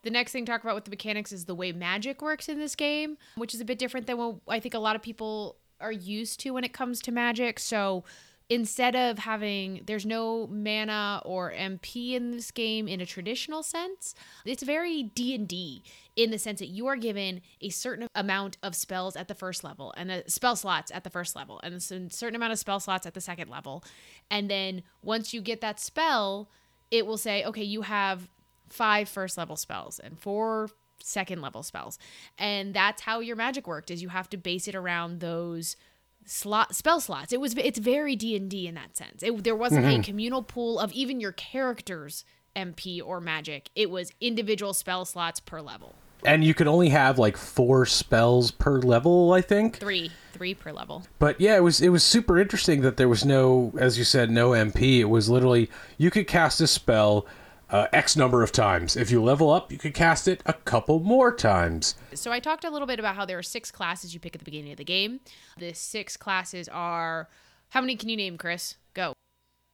[0.02, 2.58] The next thing to talk about with the mechanics is the way magic works in
[2.58, 5.56] this game, which is a bit different than what I think a lot of people
[5.80, 7.58] are used to when it comes to magic.
[7.58, 8.04] So
[8.50, 14.14] instead of having there's no mana or MP in this game in a traditional sense,
[14.44, 15.82] it's very D&D
[16.16, 19.62] in the sense that you are given a certain amount of spells at the first
[19.62, 22.80] level and the spell slots at the first level and a certain amount of spell
[22.80, 23.84] slots at the second level.
[24.30, 26.48] And then once you get that spell,
[26.90, 28.28] it will say, okay, you have
[28.68, 30.70] five first level spells and four
[31.02, 31.98] second level spells.
[32.38, 35.76] And that's how your magic worked is you have to base it around those
[36.24, 37.32] slot spell slots.
[37.32, 39.22] It was it's very D&D in that sense.
[39.22, 40.02] It, there wasn't a mm-hmm.
[40.02, 43.70] communal pool of even your characters MP or magic.
[43.74, 45.94] It was individual spell slots per level.
[46.24, 49.76] And you could only have like four spells per level, I think.
[49.76, 51.04] 3 3 per level.
[51.18, 54.30] But yeah, it was it was super interesting that there was no, as you said,
[54.30, 54.98] no MP.
[54.98, 57.26] It was literally you could cast a spell
[57.70, 58.96] uh, X number of times.
[58.96, 61.96] If you level up, you could cast it a couple more times.
[62.14, 64.38] So I talked a little bit about how there are six classes you pick at
[64.38, 65.20] the beginning of the game.
[65.58, 67.28] The six classes are
[67.70, 68.76] how many can you name, Chris?
[68.94, 69.12] Go.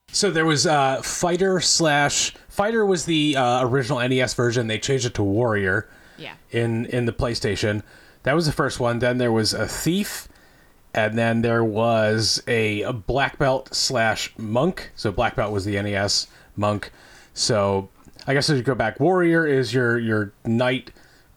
[0.09, 4.67] So there was uh, fighter slash fighter was the uh, original NES version.
[4.67, 6.35] They changed it to warrior Yeah.
[6.51, 7.83] in in the PlayStation.
[8.25, 8.99] That was the first one.
[9.01, 10.29] Then there was a thief,
[10.95, 14.91] and then there was a, a black belt slash monk.
[14.97, 16.91] So black belt was the NES monk.
[17.35, 17.89] So
[18.27, 20.91] I guess as you go back, warrior is your your knight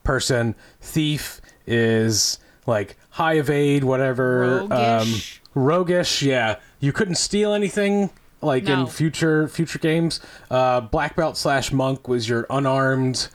[0.04, 0.56] person.
[0.80, 4.66] Thief is like high evade, whatever.
[4.70, 5.42] Roguish.
[5.56, 6.56] Um, roguish, yeah.
[6.80, 8.12] You couldn't steal anything
[8.42, 8.82] like No.
[8.82, 10.20] in future future games.
[10.50, 13.28] Uh, black belt slash monk was your unarmed,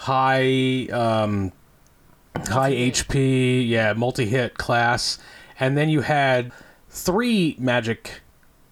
[0.00, 1.52] high um,
[2.34, 5.18] high HP, yeah, multi hit class,
[5.58, 6.52] and then you had
[6.88, 8.22] three magic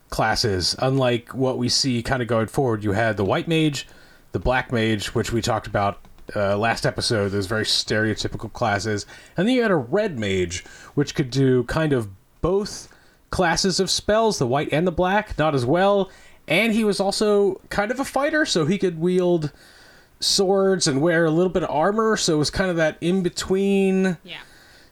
[0.08, 0.74] classes.
[0.78, 3.86] Unlike what we see kind of going forward, you had the white mage,
[4.32, 6.00] the black mage, which we talked about
[6.34, 7.28] uh, last episode.
[7.28, 9.04] Those very stereotypical classes,
[9.36, 10.64] and then you had a red mage,
[10.94, 12.08] which could do kind of
[12.40, 12.88] both
[13.28, 16.10] classes of spells, the white and the black, not as well.
[16.46, 19.52] And he was also kind of a fighter, so he could wield
[20.20, 23.22] swords and wear a little bit of armor, so it was kind of that in
[23.22, 24.40] between Yeah.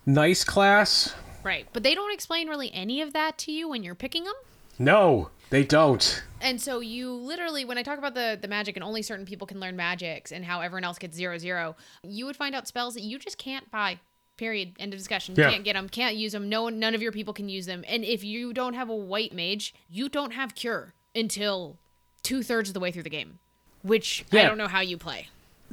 [0.05, 1.15] nice class.
[1.43, 1.67] Right.
[1.73, 4.35] But they don't explain really any of that to you when you're picking them.
[4.79, 6.23] No, they don't.
[6.41, 9.47] And so you literally, when I talk about the the magic and only certain people
[9.47, 12.95] can learn magics and how everyone else gets zero zero, you would find out spells
[12.95, 14.01] that you just can't buy.
[14.37, 14.75] Period.
[14.79, 15.35] End of discussion.
[15.37, 15.51] Yeah.
[15.51, 15.89] Can't get them.
[15.89, 16.49] Can't use them.
[16.51, 16.79] No one.
[16.79, 17.85] None of your people can use them.
[17.89, 21.79] And if you don't have a white mage, you don't have cure until
[22.23, 23.39] two thirds of the way through the game,
[23.87, 25.29] which I don't know how you play.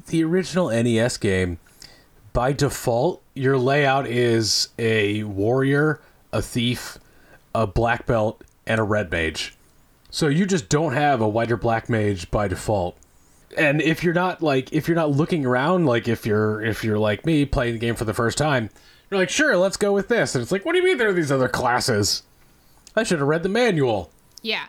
[0.08, 1.60] The original NES game,
[2.34, 6.98] by default, your layout is a warrior, a thief,
[7.54, 9.56] a black belt, and a red mage.
[10.10, 12.98] So you just don't have a white or black mage by default.
[13.58, 17.00] And if you're not like if you're not looking around, like if you're if you're
[17.00, 18.70] like me playing the game for the first time,
[19.10, 20.34] you're like, sure, let's go with this.
[20.34, 22.24] And it's like, what do you mean there are these other classes?
[22.96, 24.12] I should have read the manual.
[24.42, 24.66] Yeah.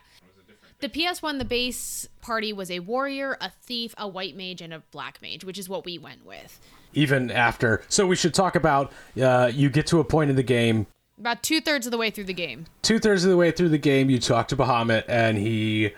[0.85, 4.83] The PS1, the base party was a warrior, a thief, a white mage, and a
[4.91, 6.61] black mage, which is what we went with.
[6.93, 8.93] Even after, so we should talk about.
[9.19, 10.87] Uh, you get to a point in the game
[11.19, 12.67] About two thirds of the way through the game.
[12.83, 15.93] two thirds of the way through the game, you talk to Bahamut, and he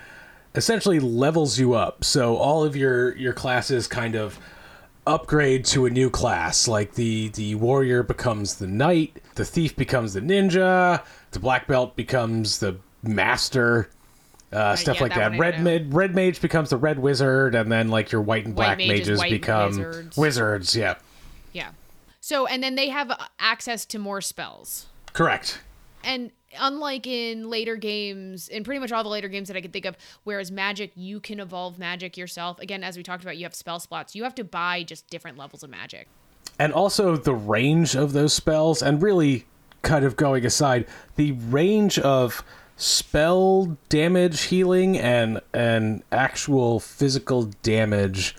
[0.55, 2.05] essentially levels you up.
[2.05, 4.39] So all of your your classes kind of
[5.05, 6.69] upgrade to a new class.
[6.69, 11.97] Like the the warrior becomes the knight, the thief becomes the ninja, the black belt
[11.97, 13.91] becomes the master.
[14.53, 15.39] Uh, stuff yeah, like that that.
[15.41, 18.65] Red mid, red mage becomes the red wizard, and then like your white and White
[18.65, 20.17] black mages, mages white become wizards.
[20.17, 20.77] wizards.
[20.77, 20.95] Yeah,
[21.53, 21.71] Yeah.
[22.21, 24.87] So, and then they have access to more spells.
[25.13, 25.61] correct.
[26.05, 26.31] And
[26.61, 29.85] unlike in later games, in pretty much all the later games that I can think
[29.85, 32.61] of, whereas magic, you can evolve magic yourself.
[32.61, 34.15] Again, as we talked about, you have spell slots.
[34.15, 36.07] You have to buy just different levels of magic.
[36.61, 39.45] and also the range of those spells and really
[39.83, 42.43] kind of going aside the range of
[42.77, 48.37] spell damage healing and and actual physical damage.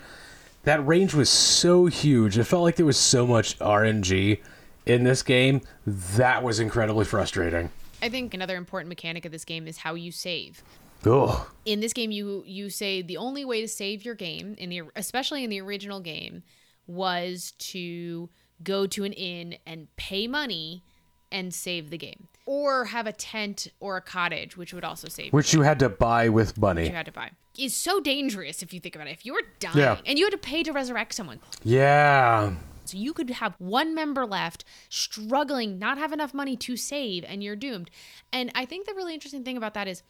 [0.64, 2.36] That range was so huge.
[2.38, 4.40] It felt like there was so much rng
[4.86, 5.62] in this game.
[5.86, 7.70] That was incredibly frustrating.
[8.02, 10.62] I think another important mechanic of this game is how you save.
[11.06, 14.68] oh in this game you you say the only way to save your game in
[14.70, 16.42] the especially in the original game
[16.86, 18.28] was to
[18.62, 20.82] go to an inn and pay money
[21.30, 25.34] and save the game or have a tent or a cottage which would also save
[25.34, 25.60] which you.
[25.60, 26.80] had to buy with money.
[26.84, 27.32] Which you had to buy.
[27.58, 29.10] Is so dangerous if you think about it.
[29.10, 29.98] If you were dying Yeah.
[30.06, 31.40] and you had to pay to resurrect someone.
[31.62, 32.54] Yeah.
[32.86, 37.42] So you could have one member left struggling, not have enough money to save, and
[37.44, 37.90] you're doomed.
[38.32, 40.02] And I think the really interesting thing about that is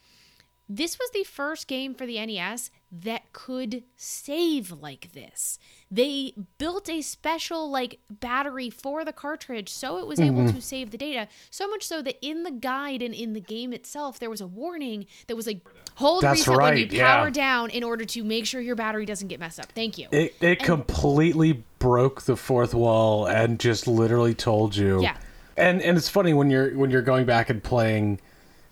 [0.71, 5.57] this was the first game for the NES that could save like this.
[5.89, 10.55] They built a special like battery for the cartridge so it was able mm-hmm.
[10.55, 11.27] to save the data.
[11.49, 14.47] So much so that in the guide and in the game itself there was a
[14.47, 17.15] warning that was like hold That's reset when you right, yeah.
[17.15, 19.71] power down in order to make sure your battery doesn't get messed up.
[19.73, 20.07] Thank you.
[20.11, 25.17] it, it completely broke the fourth wall and just literally told you Yeah.
[25.57, 28.19] and and it's funny when you're when you're going back and playing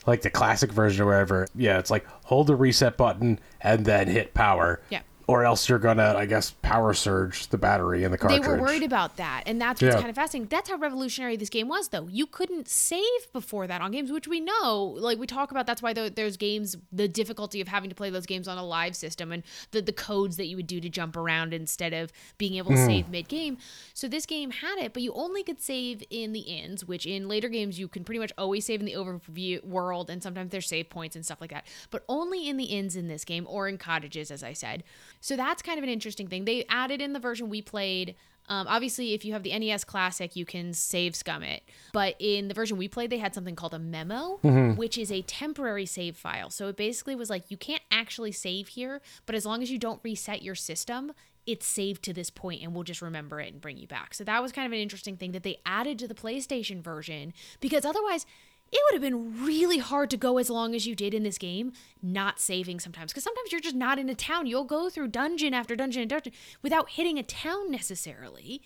[0.08, 4.08] like the classic version or whatever yeah it's like hold the reset button and then
[4.08, 5.02] hit power Yeah.
[5.28, 8.44] Or else you're gonna, I guess, power surge the battery in the cartridge.
[8.44, 10.00] They were worried about that, and that's what's Yeah.
[10.00, 10.48] kind of fascinating.
[10.48, 12.08] That's how revolutionary this game was, though.
[12.08, 15.68] You couldn't save before that on games, which we know, like we talk about.
[15.68, 18.96] That's why there's games, the difficulty of having to play those games on a live
[18.96, 22.56] system, and the the codes that you would do to jump around instead of being
[22.56, 22.86] able to hmm.
[22.86, 23.58] save mid game.
[23.94, 27.28] So this game had it, but you only could save in the inns, which in
[27.28, 30.68] later games you can pretty much always save in the overview world, and sometimes there's
[30.68, 31.68] save points and stuff like that.
[31.92, 34.86] But only in the inns in this game, or in cottages, as I said.
[35.28, 36.46] So that's kind of an interesting thing.
[36.46, 38.16] They added in the version we played.
[38.48, 41.64] Um, obviously, if you have the NES Classic, you can save scum it.
[41.92, 44.40] But in the version we played, they had something called a memo,
[44.78, 46.50] which is a temporary save file.
[46.50, 49.78] So it basically was like you can't actually save here, but as long as you
[49.78, 51.12] don't reset your system,
[51.46, 54.14] it's saved to this point and we'll just remember it and bring you back.
[54.14, 57.34] So that was kind of an interesting thing that they added to the PlayStation version
[57.60, 58.26] because otherwise
[58.72, 61.38] it would have been really hard to go as long as you did in this
[61.38, 63.12] game, not saving sometimes.
[63.12, 64.46] Because sometimes you're just not in a town.
[64.46, 68.62] You'll go through dungeon after dungeon and dungeon without hitting a town necessarily.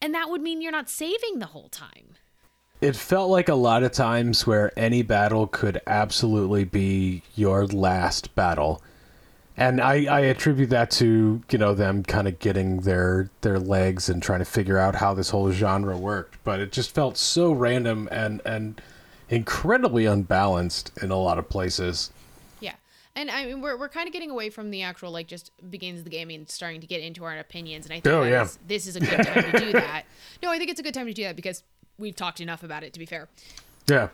[0.00, 2.14] And that would mean you're not saving the whole time.
[2.80, 8.34] It felt like a lot of times where any battle could absolutely be your last
[8.34, 8.82] battle.
[9.56, 14.08] And I, I attribute that to, you know, them kind of getting their their legs
[14.08, 16.42] and trying to figure out how this whole genre worked.
[16.44, 18.80] But it just felt so random and, and
[19.30, 22.10] incredibly unbalanced in a lot of places.
[22.60, 22.74] Yeah.
[23.16, 26.04] And I mean, we're, we're kind of getting away from the actual, like, just begins
[26.04, 27.86] the game and starting to get into our opinions.
[27.86, 28.42] And I think Oh, yeah.
[28.42, 30.04] is- this is a good time to do that.
[30.42, 31.62] No, I think it's a good time to do that because
[31.98, 33.28] we've talked enough about it, to be fair.
[33.88, 34.08] Yeah.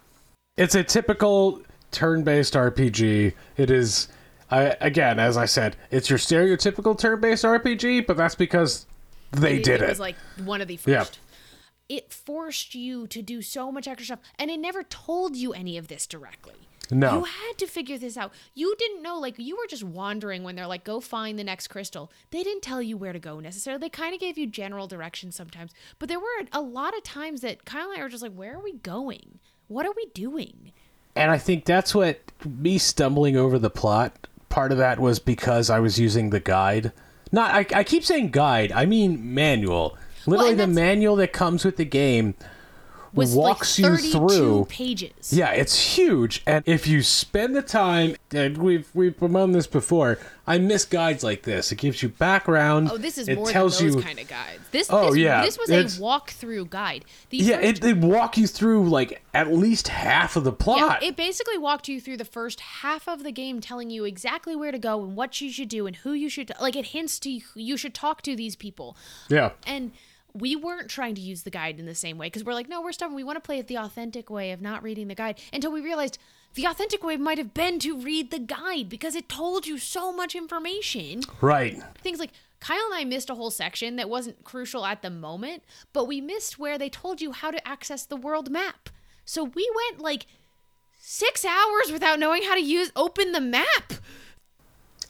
[0.56, 3.32] It's a typical turn-based RPG.
[3.56, 4.08] It is
[4.50, 8.86] I again, as I said, it's your stereotypical turn-based RPG, but that's because
[9.32, 9.88] they it, did it it.
[9.88, 10.88] was like one of the first.
[10.88, 11.04] Yeah.
[11.88, 15.76] It forced you to do so much extra stuff, and it never told you any
[15.78, 16.54] of this directly.
[16.90, 17.18] No.
[17.18, 18.32] You had to figure this out.
[18.54, 21.68] You didn't know, like, you were just wandering when they're like, go find the next
[21.68, 22.12] crystal.
[22.30, 23.80] They didn't tell you where to go necessarily.
[23.80, 25.72] They kind of gave you general directions sometimes.
[25.98, 28.54] But there were a lot of times that Kyle and I were just like, where
[28.54, 29.40] are we going?
[29.68, 30.72] What are we doing?
[31.16, 34.28] And I think that's what me stumbling over the plot.
[34.48, 36.92] Part of that was because I was using the guide.
[37.32, 38.70] Not I, I keep saying guide.
[38.70, 39.98] I mean manual.
[40.26, 42.34] Literally and the manual that comes with the game
[43.12, 44.66] walks like you through.
[44.68, 45.32] pages.
[45.32, 46.42] Yeah, it's huge.
[46.46, 51.24] And if you spend the time, and we've we've promoted this before, I miss guides
[51.24, 51.72] like this.
[51.72, 52.90] It gives you background.
[52.92, 54.60] Oh, this is it more tells than those you, kind of guides.
[54.70, 57.04] This, Oh, this, yeah, this was it's- a walkthrough guide.
[57.30, 61.02] These Yeah, it, it walk you through like at least half of the Yeah, plot.
[61.02, 64.72] it basically walked you through the first half of the game, telling you exactly where
[64.72, 66.76] to go and what you should do and who you should like.
[66.76, 68.96] It hints to you, you should talk to these people,
[69.28, 69.52] yeah.
[69.66, 69.92] and
[70.38, 72.80] we weren't trying to use the guide in the same way because we're like, no,
[72.82, 73.16] we're stubborn.
[73.16, 75.80] We want to play it the authentic way of not reading the guide until we
[75.80, 76.18] realized
[76.54, 80.12] the authentic way might have been to read the guide because it told you so
[80.12, 81.82] much information Right.
[82.02, 85.62] things like Kyle and I missed a whole section that wasn't crucial at the moment,
[85.92, 88.88] but we missed where they told you how to access the world map.
[89.26, 90.26] So we went like
[90.98, 93.92] six hours without knowing how to use open the map.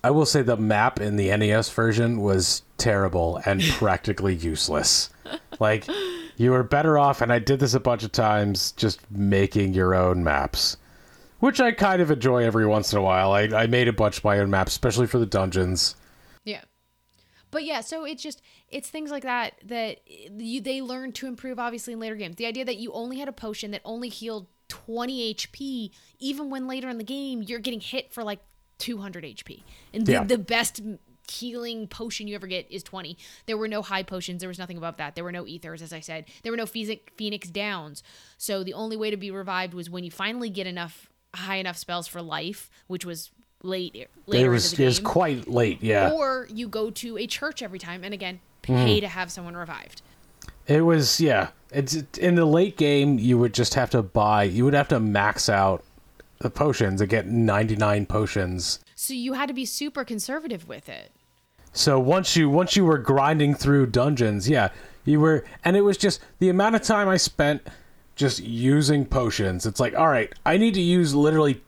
[0.02, 5.10] I will say the map in the NES version was terrible and practically useless.
[5.58, 5.86] Like,
[6.36, 9.94] you were better off, and I did this a bunch of times, just making your
[9.94, 10.76] own maps.
[11.40, 13.32] Which I kind of enjoy every once in a while.
[13.32, 15.94] I, I made a bunch of my own maps, especially for the dungeons.
[16.44, 16.62] Yeah.
[17.50, 21.58] But yeah, so it's just it's things like that that you they learn to improve
[21.58, 22.36] obviously in later games.
[22.36, 26.66] The idea that you only had a potion that only healed 20 HP even when
[26.66, 28.40] later in the game you're getting hit for like
[28.78, 29.62] 200 HP.
[29.94, 30.24] And the, Yeah.
[30.24, 30.80] the best
[31.30, 33.16] healing potion you ever get is 20.
[33.46, 35.14] There were no high potions, there was nothing above that.
[35.14, 36.26] There were no ethers as I said.
[36.42, 38.02] There were no phoenix, phoenix downs.
[38.38, 41.76] So the only way to be revived was when you finally get enough high enough
[41.76, 43.30] spells for life, which was
[43.62, 46.10] late later It was, the it was quite late, yeah.
[46.10, 49.00] or you go to a church every time and again pay hmm.
[49.00, 50.02] to have someone revived
[50.66, 51.48] It was yeah.
[51.72, 53.18] It's in the late game.
[53.18, 54.44] You would just have to buy.
[54.44, 55.84] You would have to max out
[56.38, 58.80] the potions and get ninety nine potions.
[58.94, 61.12] so you had to be super conservative with it
[61.76, 64.70] So once you once you were grinding through dungeons, yeah,
[65.04, 67.62] you were, and it was just the amount of time I spent
[68.16, 69.66] just using potions.
[69.66, 71.60] It's like, all right, I need to use literally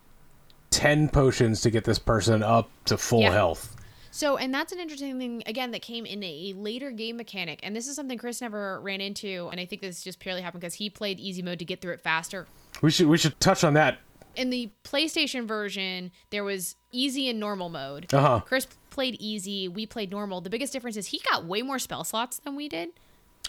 [0.70, 3.32] ten potions to get this person up to full Yeah.
[3.32, 3.74] health.
[4.11, 7.76] so and that's an interesting thing again that came in a later game mechanic and
[7.76, 10.74] this is something chris never ran into and i think this just purely happened because
[10.74, 12.46] he played easy mode to get through it faster
[12.82, 13.98] We should we should touch on that.
[14.39, 18.12] In the PlayStation version, there was easy and normal mode.
[18.14, 18.41] Uh-huh.
[18.41, 20.41] Chris played easy, we played normal.
[20.41, 22.91] The biggest difference is he got way more spell slots than we did.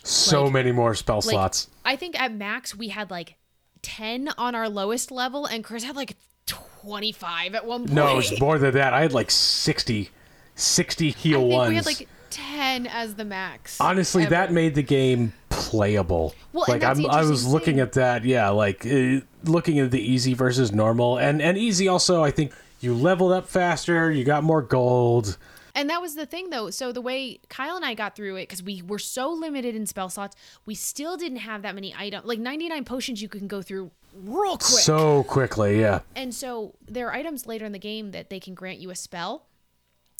[0.03, 1.67] So Like- many more spell Like, slots.
[1.85, 3.35] I think at max we had like
[3.81, 6.15] 10 on our lowest level, and Chris had like
[6.45, 7.93] 25 at one point.
[7.93, 8.93] No, it was more than that.
[8.93, 10.09] I had like 60,
[10.55, 11.69] 60 I heal think ones.
[11.69, 13.79] we had like 10 as the max.
[13.81, 16.33] Honestly, that made the game playable.
[16.53, 20.01] Well, like I'm, I was interesting looking at that, yeah, like uh, looking at the
[20.01, 22.23] easy versus normal, and and easy also.
[22.23, 25.37] I think you leveled up faster, you got more gold.
[25.75, 26.69] And that was the thing, though.
[26.71, 29.85] So the way Kyle and I got through it, because we were so limited in
[29.85, 30.35] spell slots,
[30.65, 32.25] we still didn't have that many items.
[32.25, 34.61] Like 99 potions, you can go through real quick.
[34.61, 35.99] So quickly, yeah.
[36.15, 38.95] and so there are items later in the game that they can grant you a
[38.95, 39.45] spell.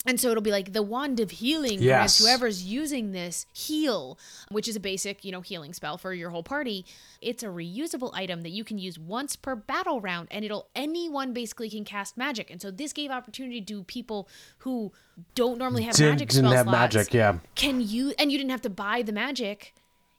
[0.06, 2.18] And so it'll be like the wand of healing Yes.
[2.18, 4.18] whoever's using this heal,
[4.50, 6.86] which is a basic, you know, healing spell for your whole party.
[7.20, 11.34] It's a reusable item that you can use once per battle round, and it'll anyone
[11.34, 12.50] basically can cast magic.
[12.50, 14.26] And so this gave opportunity to people
[14.58, 14.90] who
[15.34, 16.94] don't normally have Did- magic didn't spell have slots.
[16.94, 17.38] magic, yeah.
[17.54, 19.74] Can you and you didn't have to buy the magic.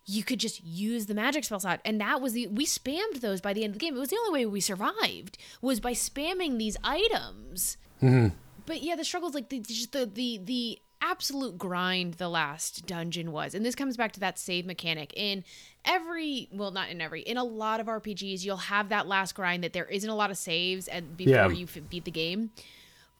[0.06, 3.42] You could just use the magic spell slot, and that was the we spammed those
[3.42, 3.96] by the end of the game.
[3.96, 7.78] It was the only way we survived was by spamming these items.
[8.02, 8.36] Mm-hmm.
[8.66, 13.32] But yeah, the struggles like the just the the the absolute grind the last dungeon
[13.32, 15.44] was, and this comes back to that save mechanic in
[15.84, 19.64] every well not in every in a lot of RPGs you'll have that last grind
[19.64, 21.50] that there isn't a lot of saves and before Yeah.
[21.50, 22.52] you f- beat the game.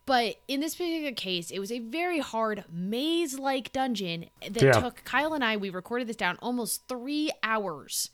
[0.08, 4.72] But in this particular case, it was a very hard maze like dungeon that Yeah.
[4.74, 8.10] took Kyle and I, we recorded this down almost three hours.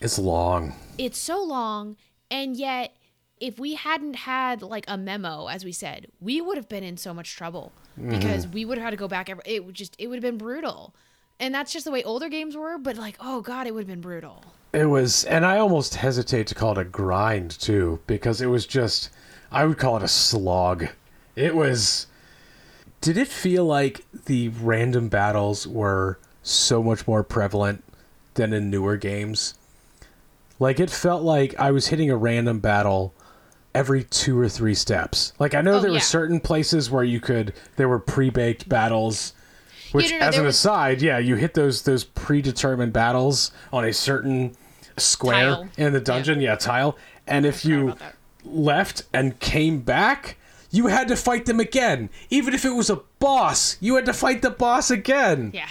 [0.00, 0.74] It's long.
[0.98, 1.96] It's so long,
[2.30, 2.94] and yet,
[3.40, 6.96] if we hadn't had like a memo, as we said, we would have been in
[6.96, 8.10] so much trouble mm-hmm.
[8.10, 9.30] because we would have had to go back.
[9.30, 10.94] Every, it would just, it would have been brutal.
[11.38, 13.88] And that's just the way older games were, but like, oh God, it would have
[13.88, 14.44] been brutal.
[14.72, 18.66] It was, and I almost hesitate to call it a grind too, because it was
[18.66, 19.08] just,
[19.50, 20.88] I would call it a slog.
[21.34, 22.06] It was.
[23.00, 27.82] Did it feel like the random battles were so much more prevalent
[28.34, 29.54] than in newer games?
[30.58, 33.14] Like, it felt like I was hitting a random battle
[33.74, 35.32] every two or three steps.
[35.38, 35.96] Like, I know Oh, there yeah.
[35.96, 39.32] were certain places where you could, there were pre baked battles.
[39.92, 43.84] Which, no, no, as an was- aside, yeah, you hit those those predetermined battles on
[43.84, 44.56] a certain
[44.96, 45.68] square Tile.
[45.76, 46.96] in the dungeon, yeah, tile.
[47.26, 47.94] And if you
[48.44, 50.36] left and came back,
[50.70, 52.08] you had to fight them again.
[52.30, 55.50] Even if it was a boss, you had to fight the boss again.
[55.54, 55.68] Yeah.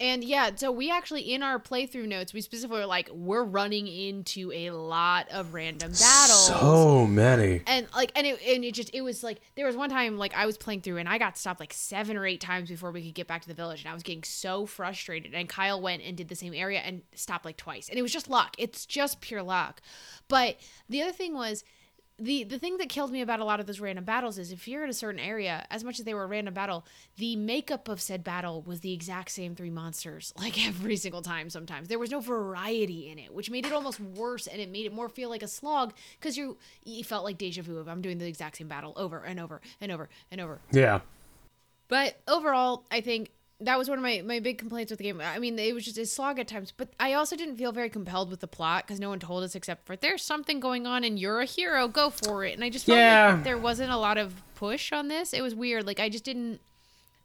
[0.00, 3.86] And yeah, so we actually in our playthrough notes, we specifically were like, we're running
[3.86, 6.46] into a lot of random battles.
[6.46, 7.60] So many.
[7.66, 10.34] and like and it and it just it was like there was one time like
[10.34, 13.04] I was playing through and I got stopped like seven or eight times before we
[13.04, 13.82] could get back to the village.
[13.82, 15.34] And I was getting so frustrated.
[15.34, 17.90] And Kyle went and did the same area and stopped like twice.
[17.90, 18.54] And it was just luck.
[18.56, 19.82] It's just pure luck.
[20.28, 20.56] But
[20.88, 21.62] the other thing was
[22.20, 24.68] the the thing that killed me about a lot of those random battles is if
[24.68, 26.84] you're in a certain area as much as they were a random battle
[27.16, 31.48] the makeup of said battle was the exact same three monsters like every single time
[31.50, 34.86] sometimes there was no variety in it which made it almost worse and it made
[34.86, 38.02] it more feel like a slog because you you felt like deja vu of i'm
[38.02, 41.00] doing the exact same battle over and over and over and over Yeah.
[41.88, 43.30] but overall, I think
[43.60, 45.20] that was one of my, my big complaints with the game.
[45.20, 47.90] I mean, it was just a slog at times, but I also didn't feel very
[47.90, 51.04] compelled with the plot because no one told us except for there's something going on
[51.04, 52.54] and you're a hero, go for it.
[52.54, 53.34] And I just felt Yeah.
[53.34, 55.32] like there wasn't a lot of push on this.
[55.32, 55.86] It was weird.
[55.86, 56.60] Like I just didn't.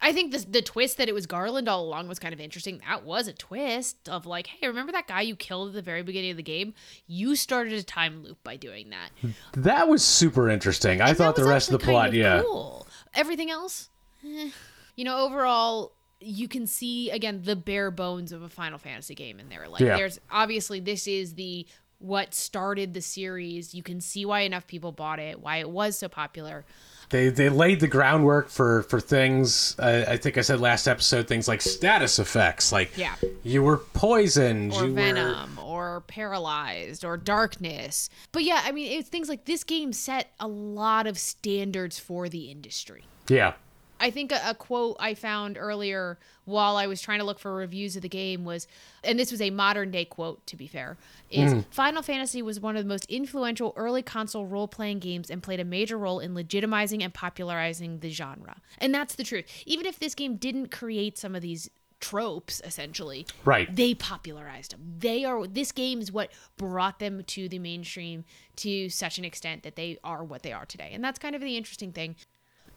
[0.01, 2.81] I think the the twist that it was Garland all along was kind of interesting.
[2.85, 6.03] That was a twist of like, hey, remember that guy you killed at the very
[6.03, 6.73] beginning of the game?
[7.07, 9.09] You started a time loop by doing that.
[9.53, 10.99] That was super interesting.
[11.01, 12.41] I thought the rest of the plot, of yeah.
[12.43, 12.85] Cool.
[13.13, 13.89] Everything else,
[14.23, 14.49] eh.
[14.97, 15.93] you know, overall,
[16.25, 19.67] you can see again the bare bones of a Final Fantasy game in there.
[19.67, 19.95] Like, Yeah.
[19.97, 21.65] there's obviously this is the
[21.99, 23.73] what started the series.
[23.73, 26.65] You can see why enough people bought it, why it was so popular.
[27.11, 29.75] They they laid the groundwork for for things.
[29.79, 33.15] Uh, I think I said last episode things like status effects, like Yeah.
[33.43, 38.09] you were poisoned, or you were venom or paralyzed or darkness.
[38.31, 42.27] But yeah, I mean, it's things like this game set a lot of standards for
[42.27, 43.03] the industry.
[43.27, 43.53] yeah.
[43.99, 47.53] I think a, a quote I found earlier while I was trying to look for
[47.53, 48.67] reviews of the game was,
[49.03, 50.97] and this was a modern day quote to be fair,
[51.29, 51.59] is hmm.
[51.71, 55.59] Final Fantasy was one of the most influential early console role playing games and played
[55.59, 58.57] a major role in legitimizing and popularizing the genre.
[58.77, 59.45] And that's the truth.
[59.65, 61.69] Even if this game didn't create some of these
[62.01, 63.73] tropes essentially Right.
[63.73, 68.25] they popularized them they are this game is what brought them to the mainstream
[68.57, 71.41] to such an extent that they are what they are today and that's kind of
[71.41, 72.15] the interesting thing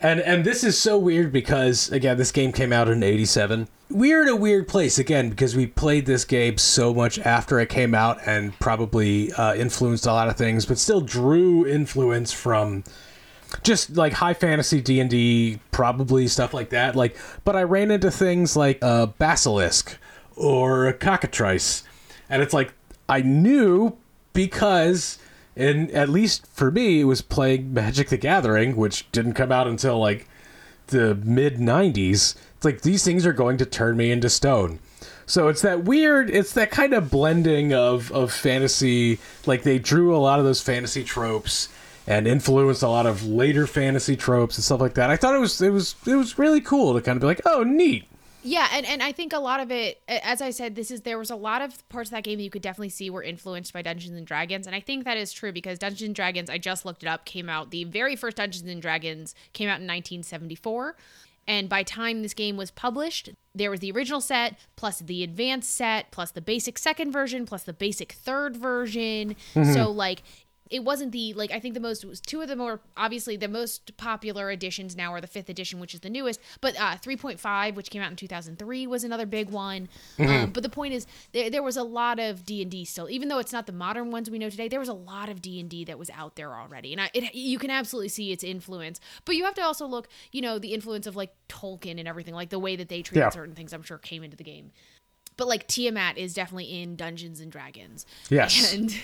[0.01, 3.69] And and this is so weird because again, this game came out in '87.
[3.91, 7.69] We're in a weird place again because we played this game so much after it
[7.69, 12.85] came out and probably uh, influenced a lot of things, but still drew influence from
[13.63, 16.95] just like high fantasy D and D, probably stuff like that.
[16.95, 19.97] Like, but I ran into things like a basilisk
[20.37, 21.83] or a cockatrice,
[22.29, 22.73] and it's like
[23.09, 23.97] I knew
[24.33, 25.19] because,
[25.59, 29.67] and at least for me, it was playing Magic the Gathering, which didn't come out
[29.67, 30.29] until like
[30.89, 34.81] the mid 90s it's like these things are going to turn me into stone.
[35.27, 40.15] So it's that weird it's that kind of blending of of fantasy like they drew
[40.15, 41.69] a lot of those fantasy tropes
[42.05, 45.09] and influenced a lot of later fantasy tropes and stuff like that.
[45.09, 47.43] I thought it was it was it was really cool to kind of be like
[47.47, 48.09] oh neat
[48.49, 51.19] Yeah, and, and I think a lot of it, as I said, this is there
[51.19, 53.75] was a lot of parts of that game that you could definitely see were influenced
[53.75, 56.57] by Dungeons and Dragons, and I think that is true because Dungeons and Dragons, I
[56.57, 59.87] just looked it up, came out the very first Dungeons and Dragons came out in
[59.87, 60.97] 1974,
[61.47, 65.71] and by time this game was published, there was the original set plus the advanced
[65.71, 69.37] set plus the basic second version plus the basic third version.
[69.55, 69.73] Mm-hmm.
[69.75, 70.23] So like
[70.71, 73.49] it wasn't the like I think the most was two of the more obviously the
[73.49, 77.75] most popular editions now are the fifth edition, which is the newest, but uh, 3.5,
[77.75, 79.89] which came out in 2003, was another big one.
[80.19, 83.09] Um, but the point is, there, there was a lot of D and D still,
[83.11, 84.69] even though it's not the modern ones we know today.
[84.69, 87.11] There was a lot of D and D that was out there already, and I,
[87.15, 89.01] it, you can absolutely see its influence.
[89.25, 92.35] But you have to also look, you know, the influence of like Tolkien and everything,
[92.35, 93.31] like the way that they treated Yeah.
[93.31, 93.73] certain things.
[93.73, 94.73] I'm sure came into the game.
[95.37, 98.05] But like Tiamat is definitely in Dungeons and Dragons.
[98.29, 98.73] Yes.
[98.75, 98.95] And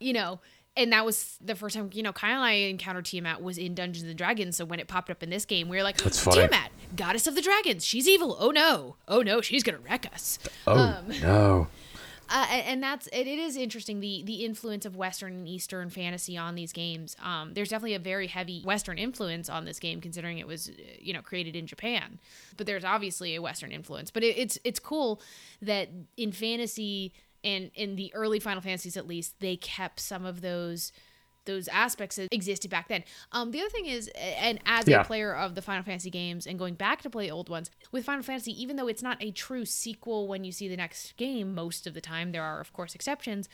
[0.00, 0.40] you know,
[0.76, 3.74] and that was the first time, you know, Kyle and I encountered Tiamat was in
[3.74, 4.56] Dungeons and Dragons.
[4.56, 6.36] So when it popped up in this game, we were like, That's funny.
[6.36, 7.84] Tiamat, goddess of the dragons.
[7.84, 8.36] She's evil.
[8.38, 8.96] Oh no.
[9.08, 10.38] Oh no, she's gonna wreck us.
[10.66, 11.68] oh no
[12.28, 15.90] Uh, and, and that's it, it is interesting the the influence of Western and Eastern
[15.90, 17.16] fantasy on these games.
[17.22, 20.72] Um, there's definitely a very heavy Western influence on this game, considering it was uh,
[20.98, 22.18] you know created in Japan.
[22.56, 24.10] But there's obviously a Western influence.
[24.10, 25.20] But it, it's it's cool
[25.62, 27.12] that in fantasy
[27.46, 30.92] and in the early Final Fantasies at least they kept some of those
[31.46, 33.04] those aspects that existed back then.
[33.30, 35.02] Um, the other thing is, and as Yeah.
[35.02, 38.04] a player of the Final Fantasy games and going back to play old ones with
[38.04, 41.54] Final Fantasy, even though it's not a true sequel when you see the next game,
[41.54, 43.48] most of the time there are of course exceptions.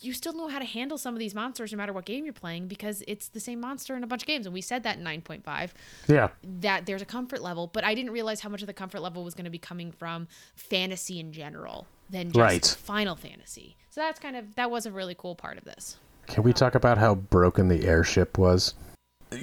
[0.00, 2.32] You still know how to handle some of these monsters no matter what game you're
[2.32, 4.46] playing because it's the same monster in a bunch of games.
[4.46, 5.70] And we said that in 9.5
[6.08, 6.28] yeah
[6.60, 9.24] that there's a comfort level, but I didn't realize how much of the comfort level
[9.24, 12.64] was going to be coming from fantasy in general than just Right.
[12.64, 13.76] Final Fantasy.
[13.90, 15.96] So that's kind of that was a really cool part of this.
[16.28, 18.74] Can we talk about how broken the airship was?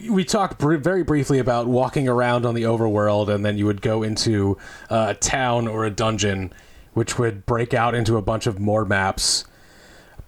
[0.10, 3.82] We talked br- very briefly about walking around on the overworld, and then you would
[3.82, 4.58] go into
[4.90, 6.54] uh, a town or a dungeon,
[6.94, 9.46] which would break out into a bunch of more maps.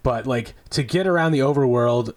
[0.03, 2.13] But like to get around the overworld,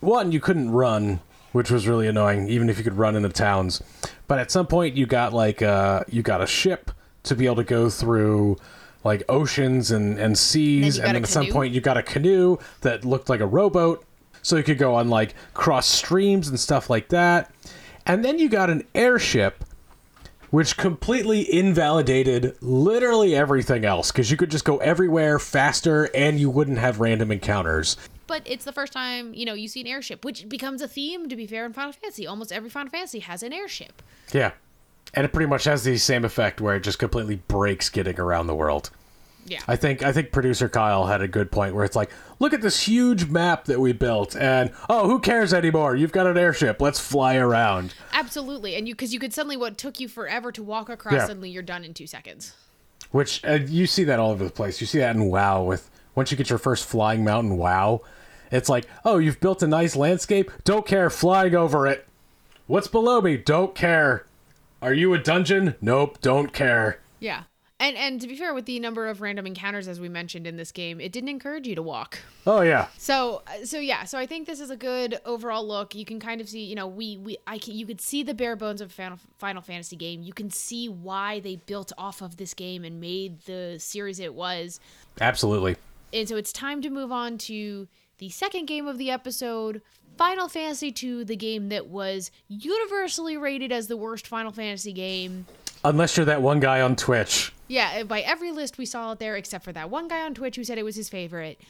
[0.00, 1.20] one you couldn't run,
[1.52, 3.80] which was really annoying, even if you could run into towns.
[4.26, 6.90] But at some point, you got like uh, you got a ship
[7.24, 8.56] to be able to go through
[9.04, 12.02] like oceans and, and seas, you got and then at some point you got a
[12.02, 14.04] canoe that looked like a rowboat,
[14.42, 17.52] so you could go on like cross streams and stuff like that.
[18.06, 19.64] And then you got an airship,
[20.50, 26.48] which completely invalidated literally everything else because you could just go everywhere faster and you
[26.48, 27.96] wouldn't have random encounters.
[28.26, 31.28] But it's the first time, you know, you see an airship, which becomes a theme,
[31.28, 32.26] to be fair, in Final Fantasy.
[32.26, 34.02] Almost every Final Fantasy has an airship.
[34.32, 34.52] Yeah.
[35.14, 38.46] And it pretty much has the same effect where it just completely breaks getting around
[38.46, 38.90] the world.
[39.46, 39.60] Yeah.
[39.66, 42.60] I think I think producer Kyle had a good point where it's like, look at
[42.60, 45.96] this huge map that we built, and oh, who cares anymore?
[45.96, 46.82] You've got an airship.
[46.82, 47.94] Let's fly around.
[48.12, 48.74] Absolutely.
[48.74, 51.26] And you, because you could suddenly, what took you forever to walk across, Yeah.
[51.26, 52.52] suddenly you're done in two seconds.
[53.10, 54.82] Which uh, you see that all over the place.
[54.82, 58.02] You see that in WoW with once you get your first flying mountain WoW,
[58.52, 60.50] it's like, oh, you've built a nice landscape.
[60.64, 61.08] Don't care.
[61.08, 62.06] Flying over it.
[62.66, 63.38] What's below me?
[63.38, 64.26] Don't care.
[64.80, 65.74] Are you a dungeon?
[65.80, 66.20] Nope.
[66.20, 67.00] Don't care.
[67.18, 67.44] Yeah.
[67.80, 70.56] And and to be fair, with the number of random encounters as we mentioned in
[70.56, 72.18] this game, it didn't encourage you to walk.
[72.44, 72.88] Oh yeah.
[72.96, 75.94] So uh, so yeah, so I think this is a good overall look.
[75.94, 78.34] You can kind of see, you know, we we I can you could see the
[78.34, 80.22] bare bones of a Final, Final Fantasy game.
[80.22, 84.34] You can see why they built off of this game and made the series it
[84.34, 84.80] was.
[85.20, 85.76] Absolutely.
[86.12, 87.86] And so it's time to move on to
[88.18, 89.82] the second game of the episode,
[90.18, 95.46] Final Fantasy II, the game that was universally rated as the worst Final Fantasy game.
[95.84, 97.52] Unless you're that one guy on Twitch.
[97.68, 100.34] Yeah, uh, by every list we saw out there, except for that one guy on
[100.34, 101.60] Twitch who said it was his favorite.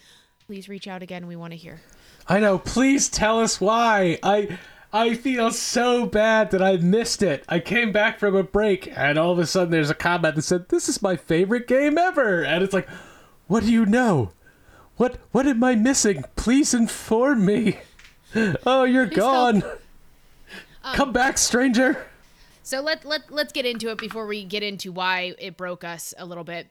[0.47, 1.27] Please reach out again.
[1.27, 1.83] We want to hear.
[2.27, 2.59] I know.
[2.59, 4.19] Please tell us why.
[4.23, 4.59] I
[4.95, 7.45] I feel so bad that I missed it.
[7.51, 10.43] I came back from a break and all of a sudden there's a comment that
[10.43, 12.89] said, "This is my favorite game ever." And it's like,
[13.47, 14.31] "What do you know?
[14.97, 16.25] What what am I missing?
[16.35, 17.81] Please inform me."
[18.67, 19.63] Oh, you're gone.
[20.95, 22.07] Come back, stranger.
[22.63, 26.13] So let let let's get into it before we get into why it broke us
[26.19, 26.67] a little bit.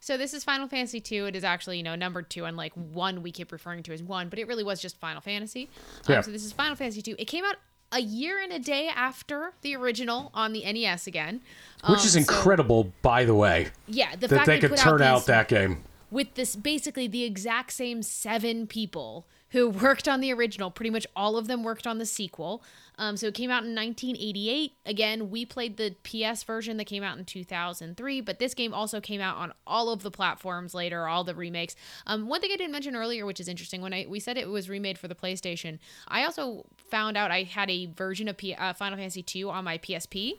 [0.00, 1.26] So this is Final Fantasy two.
[1.26, 4.02] It is actually you know number two, and like one we keep referring to as
[4.02, 5.68] one, but it really was just Final Fantasy.
[6.08, 6.20] Um, Yeah.
[6.22, 7.14] So this is Final Fantasy two.
[7.18, 7.56] It came out
[7.92, 11.40] a year and a day after the original on the NES again,
[11.88, 14.78] Which Um, is so- incredible, by the way, yeah, the that fact they could put
[14.78, 15.84] turn out these- that game.
[16.10, 20.70] with this basically the exact same seven people who worked on the original.
[20.70, 22.62] Pretty much all of them worked on the sequel.
[22.98, 24.72] Um, so it came out in 1988.
[24.84, 29.00] Again, we played the PS version that came out in 2003, but this game also
[29.00, 31.76] came out on all of the platforms later, all the remakes.
[32.06, 34.48] Um, one thing I didn't mention earlier, which is interesting, when I we said it
[34.48, 35.78] was remade for the PlayStation,
[36.08, 39.64] I also found out I had a version of P- uh, Final Fantasy II on
[39.64, 40.38] my PSP.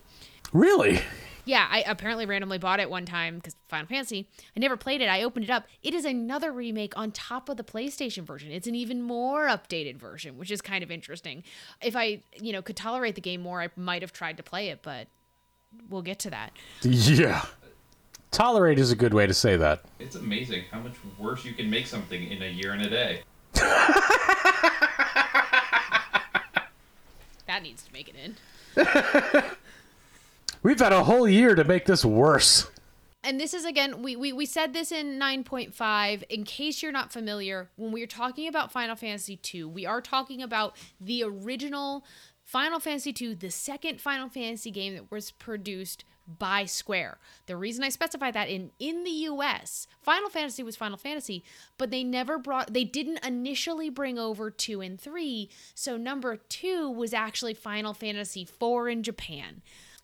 [0.52, 1.02] Really?
[1.50, 4.30] Yeah, I apparently randomly bought it one time because Final Fantasy.
[4.56, 5.10] I never played it.
[5.10, 5.66] I opened it up.
[5.82, 8.52] It is another remake on top of the PlayStation version.
[8.52, 11.44] It's an even more updated version, which is kind of interesting.
[11.82, 14.70] If I, you know, could tolerate the game more, I might have tried to play
[14.70, 15.08] it, but
[15.90, 16.52] we'll get to that.
[16.84, 17.44] Yeah.
[18.30, 19.82] Tolerate is a good way to say that.
[19.98, 23.24] It's amazing how much worse you can make something in a year and a day.
[27.50, 28.36] That needs to make it in.
[30.62, 32.70] We've had a whole year to make this worse.
[33.24, 37.12] and this is again we, we we said this in 9.5 in case you're not
[37.12, 42.06] familiar when we're talking about final fantasy 2 we are talking about the original
[42.44, 47.18] final fantasy 2 the second final fantasy game that was produced by square.
[47.48, 51.44] The reason i specify that in in the us final fantasy was final fantasy
[51.78, 56.90] but they never brought they didn't initially bring over 2 and 3 so number 2
[56.90, 59.62] was actually final fantasy 4 in japan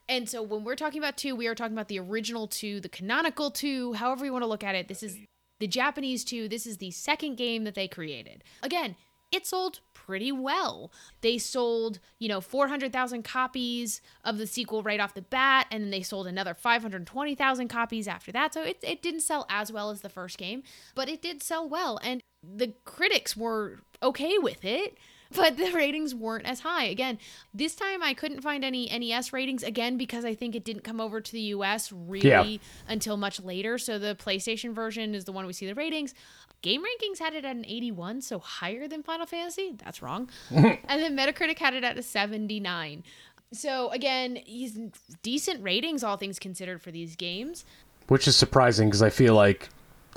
[0.07, 2.89] and so when we're talking about two, we are talking about the original two, the
[2.89, 4.87] canonical two, however you want to look at it.
[4.87, 5.17] This is
[5.59, 6.47] the Japanese two.
[6.47, 8.43] This is the second game that they created.
[8.61, 8.95] Again,
[9.31, 10.91] it sold pretty well.
[11.21, 15.91] They sold, you know, 400,000 copies of the sequel right off the bat, and then
[15.91, 18.53] they sold another 520,000 copies after that.
[18.53, 21.67] So it, it didn't sell as well as the first game, but it did sell
[21.67, 21.99] well.
[22.03, 24.97] And the critics were okay with it
[25.35, 26.85] but the ratings weren't as high.
[26.85, 27.17] Again,
[27.53, 30.99] this time I couldn't find any NES ratings again because I think it didn't come
[31.01, 32.57] over to the US really Yeah.
[32.87, 33.77] until much later.
[33.77, 36.13] So the PlayStation version is the one we see the ratings.
[36.61, 39.75] Game Rankings had it at an 81, so higher than Final Fantasy.
[39.83, 40.29] That's wrong.
[40.49, 43.03] and then Metacritic had it at a 79.
[43.51, 44.77] So again, he's
[45.21, 47.65] decent ratings, all things considered, for these games.
[48.07, 49.69] Which is surprising because I feel like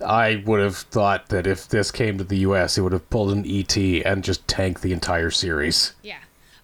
[0.04, 3.32] I would have thought that if this came to the US, it would have pulled
[3.32, 5.94] an ET and just tanked the entire series.
[6.02, 6.20] Yeah.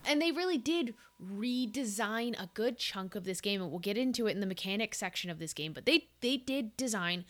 [0.07, 4.27] And they really did redesign a good chunk of this game and we'll get into
[4.27, 7.25] it in the mechanics section of this game, but they they did design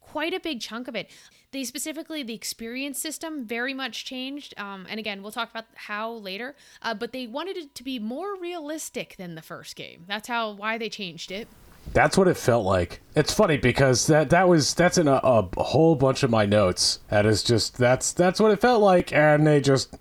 [0.00, 1.10] quite a big chunk of it.
[1.52, 4.54] They specifically the experience system very much changed.
[4.58, 6.56] Um, and again, we'll talk about how later.
[6.82, 10.04] Uh, but they wanted it to be more realistic than the first game.
[10.06, 11.48] That's how why they changed it.
[11.92, 13.00] That's what it felt like.
[13.14, 17.00] It's funny because that that was that's in a, a whole bunch of my notes.
[17.08, 19.96] That is just that's that's what it felt like, and they just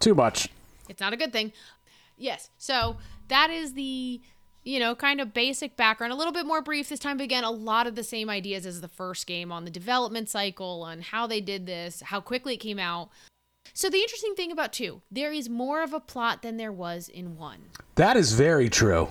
[0.00, 0.48] too much.
[0.88, 1.52] It's not a good thing.
[2.16, 2.50] Yes.
[2.58, 2.96] So
[3.28, 4.20] that is the,
[4.62, 6.12] you know, kind of basic background.
[6.12, 8.66] A little bit more brief this time, but again, a lot of the same ideas
[8.66, 12.54] as the first game on the development cycle, on how they did this, how quickly
[12.54, 13.08] it came out.
[13.74, 17.08] So the interesting thing about two, there is more of a plot than there was
[17.08, 17.60] in one.
[17.94, 19.08] That is very true.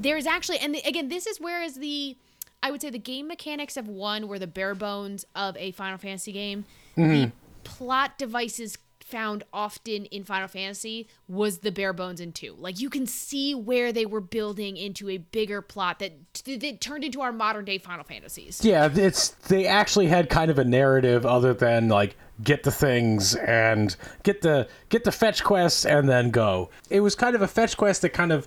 [0.00, 2.16] There is actually, and the, again, this is where is the,
[2.62, 5.98] I would say the game mechanics of one were the bare bones of a Final
[5.98, 6.64] Fantasy game.
[6.96, 7.30] The mm-hmm.
[7.64, 8.78] plot devices
[9.10, 12.54] found often in Final Fantasy was the bare bones in two.
[12.58, 16.12] Like you can see where they were building into a bigger plot that,
[16.44, 18.64] that turned into our modern day Final Fantasies.
[18.64, 23.34] Yeah, it's they actually had kind of a narrative other than like get the things
[23.34, 26.70] and get the get the fetch quests and then go.
[26.88, 28.46] It was kind of a fetch quest that kind of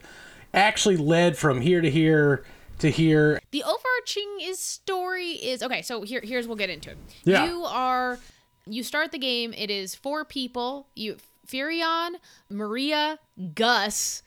[0.53, 2.45] actually led from here to here
[2.79, 3.39] to here.
[3.51, 5.81] The overarching is story is okay.
[5.81, 6.97] So here, here's we'll get into it.
[7.23, 7.45] Yeah.
[7.45, 8.19] You are,
[8.65, 9.53] you start the game.
[9.53, 10.87] It is four people.
[10.95, 12.15] You Firion,
[12.49, 13.19] Maria,
[13.55, 14.23] Gus,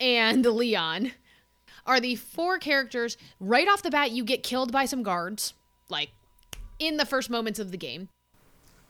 [0.00, 1.12] and Leon
[1.86, 3.16] are the four characters.
[3.40, 5.54] Right off the bat, you get killed by some guards,
[5.88, 6.10] like
[6.78, 8.08] in the first moments of the game.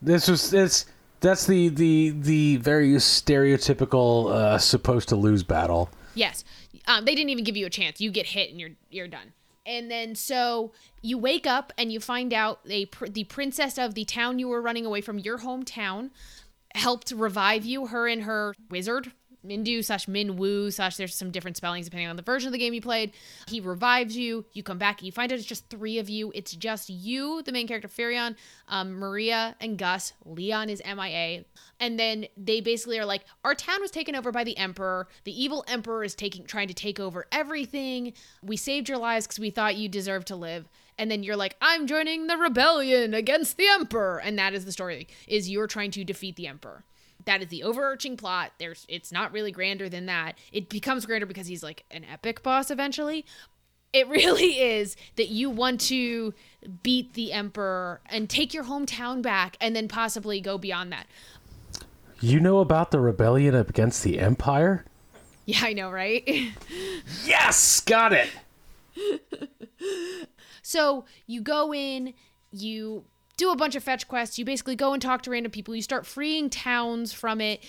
[0.01, 0.85] This was it's
[1.19, 5.89] that's the the the very stereotypical uh, supposed to lose battle.
[6.15, 6.43] Yes.
[6.89, 8.01] Um, they didn't even give you a chance.
[8.01, 9.33] You get hit and you're you're done.
[9.65, 10.71] And then so
[11.01, 14.61] you wake up and you find out they the princess of the town you were
[14.61, 16.09] running away from, your hometown,
[16.73, 17.87] helped revive you.
[17.87, 19.11] Her and her wizard.
[19.45, 22.73] Mindu slash Minwoo slash there's some different spellings depending on the version of the game
[22.73, 23.11] you played.
[23.47, 24.45] He revives you.
[24.53, 26.31] You come back you find out it's just three of you.
[26.35, 28.35] It's just you, the main character Firion,
[28.67, 30.13] um, Maria, and Gus.
[30.25, 31.45] Leon is MIA.
[31.79, 35.07] And then they basically are like, our town was taken over by the Emperor.
[35.23, 38.13] The evil Emperor is taking trying to take over everything.
[38.43, 40.67] We saved your lives because we thought you deserved to live.
[40.97, 44.19] And then you're like, I'm joining the rebellion against the Emperor.
[44.19, 46.83] And that is the story, is you're trying to defeat the Emperor.
[47.29, 48.53] That is the overarching plot.
[48.57, 50.35] There's it's not really grander than that.
[50.51, 53.23] It becomes grander because he's like an epic boss eventually.
[53.93, 56.33] It really is that you want to
[56.81, 61.05] beat the emperor and take your hometown back and then possibly go beyond that.
[62.19, 64.85] You know about the rebellion against the Empire?
[65.45, 66.27] Yeah, I know, right?
[67.25, 68.29] Yes, got it.
[70.63, 72.15] So you go in,
[72.51, 73.05] you
[73.39, 74.37] do a bunch of fetch quests.
[74.37, 75.73] You basically go and talk to random people.
[75.73, 77.63] You start freeing towns from it.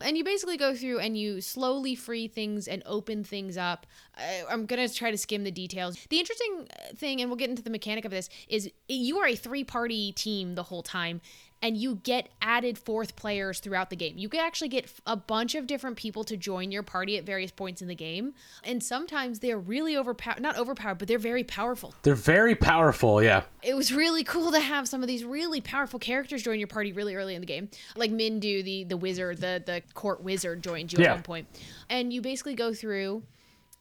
[0.00, 3.86] And you basically go through and you slowly free things and open things up.
[4.16, 5.98] I- I'm going to try to skim the details.
[6.10, 9.26] The interesting uh, thing, and we'll get into the mechanic of this, is you are
[9.26, 11.20] a three party team the whole time.
[11.66, 14.16] And you get added fourth players throughout the game.
[14.16, 17.50] You can actually get a bunch of different people to join your party at various
[17.50, 18.34] points in the game.
[18.62, 23.42] And sometimes they're really overpowered, not overpowered, but they're very powerful They're very powerful, yeah.
[23.64, 26.92] it was really cool to have some of these really powerful characters join your party
[26.92, 27.68] really early in the game.
[27.96, 31.08] Like Mindu, the the wizard, the the court wizard joined you Yeah.
[31.10, 31.48] at one point.
[31.90, 33.24] And you basically go through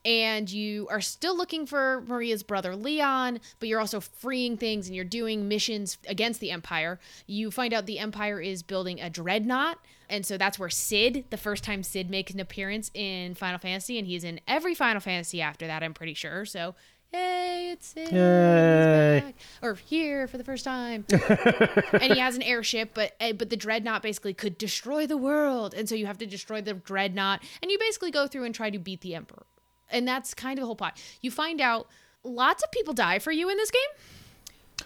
[0.05, 4.95] and you are still looking for Maria's brother Leon, but you're also freeing things and
[4.95, 6.99] you're doing missions against the Empire.
[7.25, 9.79] You find out the Empire is building a dreadnought,
[10.09, 13.97] and so that's where Sid, the first time Sid makes an appearance in Final Fantasy,
[13.97, 16.45] and he's in every Final Fantasy after that, I'm pretty sure.
[16.45, 16.75] So,
[17.11, 18.11] yay, it's Sid.
[18.11, 19.21] Yay.
[19.21, 19.35] back.
[19.63, 21.05] Or here for the first time.
[21.11, 25.73] and he has an airship, but eh, but the dreadnought basically could destroy the world,
[25.73, 28.69] and so you have to destroy the dreadnought, and you basically go through and try
[28.69, 29.45] to beat the emperor,
[29.89, 31.01] and that's kind of the whole plot.
[31.21, 31.87] You find out
[32.23, 33.81] lots of people die for you in this game.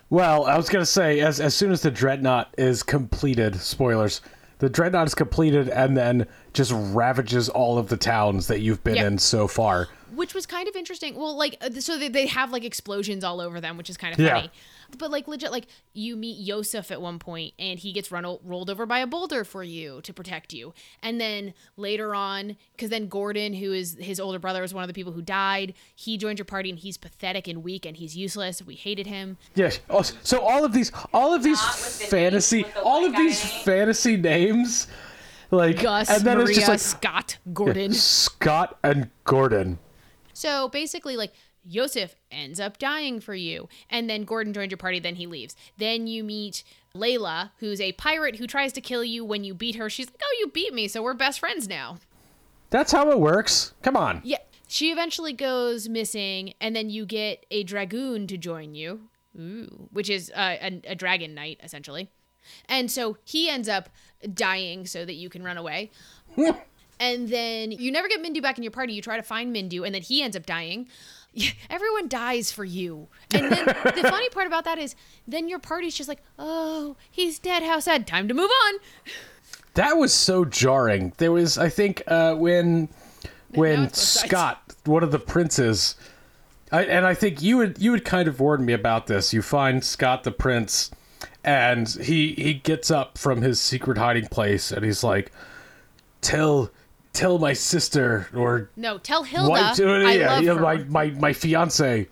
[0.09, 4.21] Well, I was gonna say, as as soon as the dreadnought is completed, spoilers,
[4.59, 8.95] the dreadnought is completed and then just ravages all of the towns that you've been
[8.95, 9.07] Yeah.
[9.07, 9.87] in so far.
[10.15, 11.15] which was kind of interesting.
[11.15, 14.13] Well, like uh, so they, they have like explosions all over them, which is kind
[14.13, 14.33] of Yeah.
[14.35, 14.51] funny.
[14.97, 18.39] But like legit, like you meet Yosef at one point, and he gets run o-
[18.43, 20.73] rolled over by a boulder for you to protect you.
[21.01, 24.87] And then later on, because then Gordon, who is his older brother, was one of
[24.87, 25.73] the people who died.
[25.95, 28.61] He joined your party, and he's pathetic and weak, and he's useless.
[28.61, 29.37] We hated him.
[29.55, 29.79] Yes.
[29.89, 33.41] Oh, so all of these, all of these Not the fantasy, the all of these
[33.41, 33.63] guy name.
[33.65, 34.87] fantasy names,
[35.51, 37.93] like, Gus, and then Maria, it's just like Scott, Gordon.
[37.93, 39.79] Scott and Gordon.
[40.33, 41.33] So basically, like
[41.65, 44.99] Yosef ends up dying for you, and then Gordon joins your party.
[44.99, 45.55] Then he leaves.
[45.77, 46.63] Then you meet
[46.95, 49.23] Layla, who's a pirate who tries to kill you.
[49.23, 51.99] When you beat her, she's like, "Oh, you beat me, so we're best friends now."
[52.69, 53.73] That's how it works.
[53.81, 54.21] Come on.
[54.23, 54.37] Yeah.
[54.67, 60.09] She eventually goes missing, and then you get a dragoon to join you, Ooh, which
[60.09, 62.09] is uh, a, a dragon knight essentially.
[62.67, 63.89] And so he ends up
[64.33, 65.91] dying so that you can run away.
[66.99, 68.93] and then you never get Mindu back in your party.
[68.93, 70.87] You try to find Mindu, and then he ends up dying.
[71.69, 73.07] Everyone dies for you.
[73.33, 74.95] And then the funny part about that is,
[75.27, 77.63] then your party's just like, oh, he's dead.
[77.63, 78.07] How sad.
[78.07, 78.79] Time to move on.
[79.75, 81.13] That was so jarring.
[81.17, 82.89] There was, I think, uh, when
[83.49, 83.93] when.
[83.93, 85.95] Scott, one of the princes,
[86.71, 89.33] I, and I think you would you would kind of warn me about this.
[89.33, 90.91] You find Scott the prince,
[91.43, 95.31] and he he gets up from his secret hiding place, and he's like,
[96.21, 96.71] "Tell
[97.19, 100.61] tell my sister or No, tell Hilda uh, I yeah, love yeah, her.
[100.61, 102.07] my my my fiance."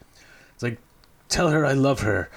[0.54, 0.78] It's like,
[1.30, 2.30] tell her I love her.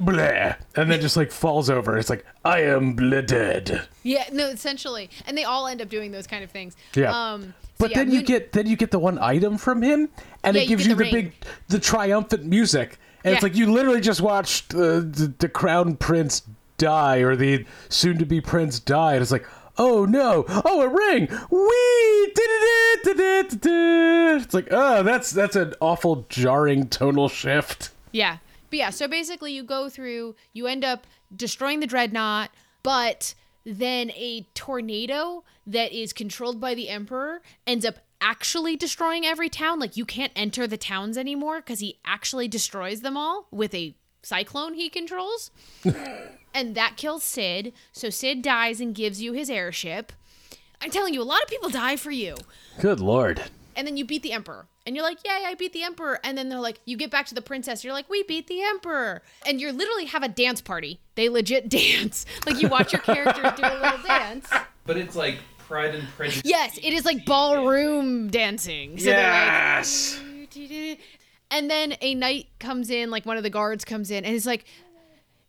[0.00, 1.96] Blah, and then just like falls over.
[1.96, 3.86] It's like I am dead.
[4.02, 6.76] Yeah, no, essentially, and they all end up doing those kind of things.
[6.94, 7.12] Yeah.
[7.32, 10.08] Um, so But yeah, then you get then you get the one item from him,
[10.42, 11.24] and Yeah, it you gives get you the the, ring.
[11.26, 11.32] big
[11.68, 13.48] the triumphant music, and it's Yeah.
[13.48, 14.78] like you literally just watched uh,
[15.18, 16.42] the, the crown prince
[16.78, 19.46] die or the soon to be prince die, and it's like.
[19.78, 20.44] Oh no!
[20.48, 21.28] Oh, a ring!
[21.50, 22.32] Wee!
[23.14, 27.90] It's like, oh, that's that's an awful jarring tonal shift.
[28.12, 28.38] yeah,
[28.70, 28.90] but yeah.
[28.90, 32.50] So basically, you go through, you end up destroying the dreadnought,
[32.82, 39.48] but then a tornado that is controlled by the emperor ends up actually destroying every
[39.48, 39.78] town.
[39.78, 43.94] Like you can't enter the towns anymore because he actually destroys them all with a
[44.22, 45.50] cyclone he controls.
[46.54, 47.72] and that kills Sid.
[47.92, 50.12] So Sid dies and gives you his airship.
[50.80, 52.36] I'm telling you, a lot of people die for you.
[52.80, 53.42] Good lord!
[53.76, 54.66] And then you beat the emperor.
[54.84, 56.18] And you're like, yay, I beat the emperor.
[56.24, 57.84] And then they're like, you get back to the princess.
[57.84, 59.22] You're like, we beat the emperor.
[59.46, 60.98] And you literally have a dance party.
[61.14, 62.26] They legit dance.
[62.46, 64.50] Like you watch your characters do a little dance.
[64.84, 66.42] But it's like Pride and Prejudice.
[66.44, 68.98] Yes, it is like ballroom dancing.
[68.98, 70.20] So yes.
[70.20, 70.98] like,
[71.52, 74.46] and then a knight comes in, like one of the guards comes in, and he's
[74.46, 74.64] like,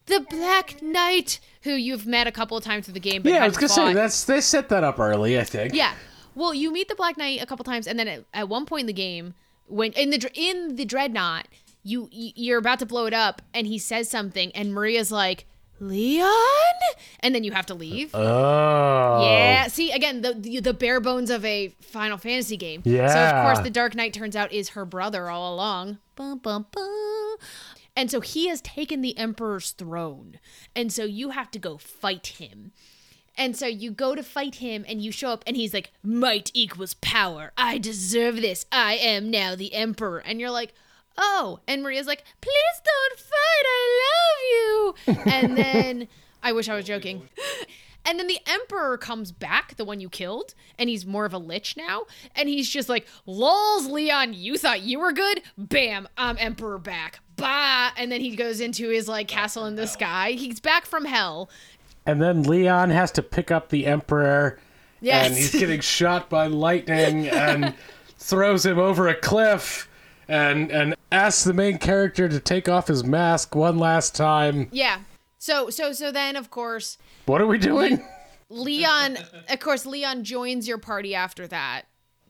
[0.06, 3.22] the Black Knight, who you've met a couple of times through the game.
[3.24, 5.40] But Yeah, I was gonna say that's they set that up early.
[5.40, 5.74] I think.
[5.74, 5.94] Yeah.
[6.36, 8.82] Well, you meet the Black Knight a couple times, and then at, at one point
[8.82, 9.36] in the game,
[9.68, 11.48] when in the in the dreadnought,
[11.84, 15.46] you you're about to blow it up, and he says something, and Maria's like,
[15.80, 16.28] "Leon,"
[17.20, 18.14] and then you have to leave.
[18.16, 19.22] Oh.
[19.24, 19.68] Yeah.
[19.68, 22.82] See, again, the, the the bare bones of a Final Fantasy game.
[22.84, 23.08] Yeah.
[23.08, 26.00] So of course, the Dark Knight turns out is her brother all along.
[26.16, 27.36] Bum, bum, bum.
[27.96, 30.40] And so he has taken the Emperor's throne,
[30.76, 32.72] and so you have to go fight him.
[33.36, 36.52] And so you go to fight him and you show up and he's like, Might
[36.54, 37.52] equals power.
[37.58, 38.66] I deserve this.
[38.72, 40.20] I am now the emperor.
[40.20, 40.74] And you're like,
[41.18, 41.60] Oh.
[41.68, 43.66] And Maria's like, Please don't fight.
[43.66, 45.32] I love you.
[45.32, 46.08] And then
[46.44, 47.28] I wish I was joking.
[48.06, 51.38] And then the Emperor comes back, the one you killed, and he's more of a
[51.38, 52.04] lich now.
[52.36, 55.42] And he's just like, lols, Leon, you thought you were good?
[55.58, 57.22] Bam, I'm Emperor back.
[57.36, 57.92] Bah.
[57.98, 60.32] And then he goes into his like castle in the sky.
[60.32, 61.50] He's back from hell.
[62.06, 64.60] And then Leon has to pick up the Emperor,
[65.02, 65.28] Yes.
[65.28, 67.74] and he's getting shot by lightning, and
[68.18, 69.90] throws him over a cliff,
[70.28, 74.68] and and asks the main character to take off his mask one last time.
[74.72, 75.00] Yeah.
[75.40, 78.06] So so so then of course What are we doing?
[78.50, 79.18] Leon
[79.50, 81.84] of course Leon joins your party after that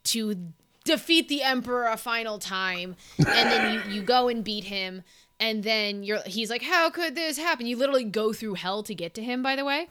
[0.06, 0.36] to
[0.84, 5.04] defeat the emperor a final time and then you, you go and beat him
[5.40, 7.66] and then you're he's like how could this happen?
[7.66, 9.88] You literally go through hell to get to him by the way.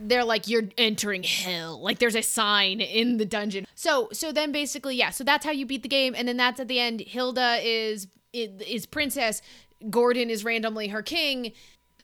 [0.00, 1.80] They're like you're entering hell.
[1.80, 3.66] Like there's a sign in the dungeon.
[3.74, 6.60] So so then basically yeah so that's how you beat the game and then that's
[6.60, 7.00] at the end.
[7.00, 9.42] Hilda is is princess.
[9.90, 11.52] Gordon is randomly her king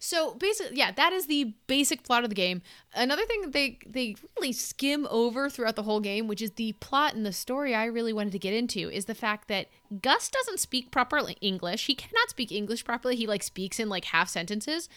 [0.04, 2.60] so basically, yeah, that is the basic plot of the game.
[2.92, 6.72] Another thing that they they really skim over throughout the whole game, which is the
[6.80, 9.68] plot and the story I really wanted to get into, is the fact that
[10.02, 11.86] Gus doesn't speak proper English.
[11.86, 13.14] He cannot speak English properly.
[13.14, 14.88] He like speaks in like half sentences.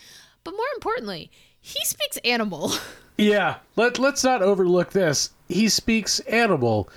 [0.44, 1.30] But more importantly,
[1.62, 2.72] he speaks animal.
[3.18, 5.30] Yeah, let let's not overlook this.
[5.48, 6.90] He speaks animal,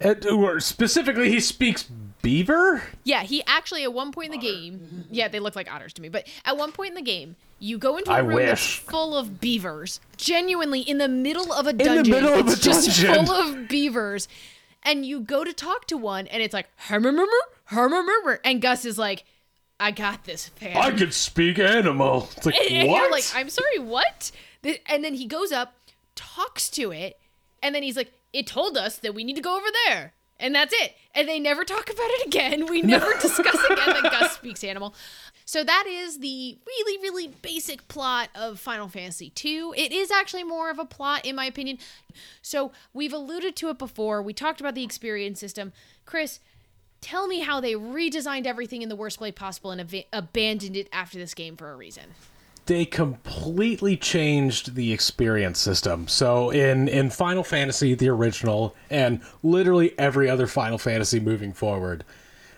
[0.00, 1.90] and, or specifically, he speaks
[2.22, 2.82] beaver.
[3.04, 6.02] yeah, he actually at one point in the game, yeah, they look like otters to
[6.02, 6.08] me.
[6.08, 9.16] But at one point in the game, you go into a I room that's full
[9.16, 11.98] of beavers, genuinely in the middle of a dungeon.
[11.98, 12.24] In the dungeon.
[12.24, 13.26] middle of it's a just dungeon.
[13.26, 14.28] full of beavers,
[14.82, 17.26] and you go to talk to one, and it's like hermurmur,
[17.70, 19.24] hermurmur, and Gus is like,
[19.80, 22.28] "I got this, fam." I could speak animal.
[22.36, 23.02] It's like and, and what?
[23.02, 24.30] you're like, I'm sorry, what?
[24.86, 25.74] And then he goes up,
[26.14, 27.18] talks to it,
[27.62, 30.12] and then he's like, it told us that we need to go over there.
[30.40, 30.94] And that's it.
[31.14, 32.66] And they never talk about it again.
[32.66, 34.94] We never discuss again that Gus speaks animal.
[35.44, 39.70] So that is the really, really basic plot of Final Fantasy II.
[39.76, 41.78] It is actually more of a plot, in my opinion.
[42.42, 44.22] So we've alluded to it before.
[44.22, 45.72] We talked about the experience system.
[46.04, 46.40] Chris,
[47.00, 50.88] tell me how they redesigned everything in the worst way possible and ab- abandoned it
[50.92, 52.14] after this game for a reason.
[52.68, 56.06] They completely changed the experience system.
[56.06, 62.04] So in in Final Fantasy the original and literally every other Final Fantasy moving forward,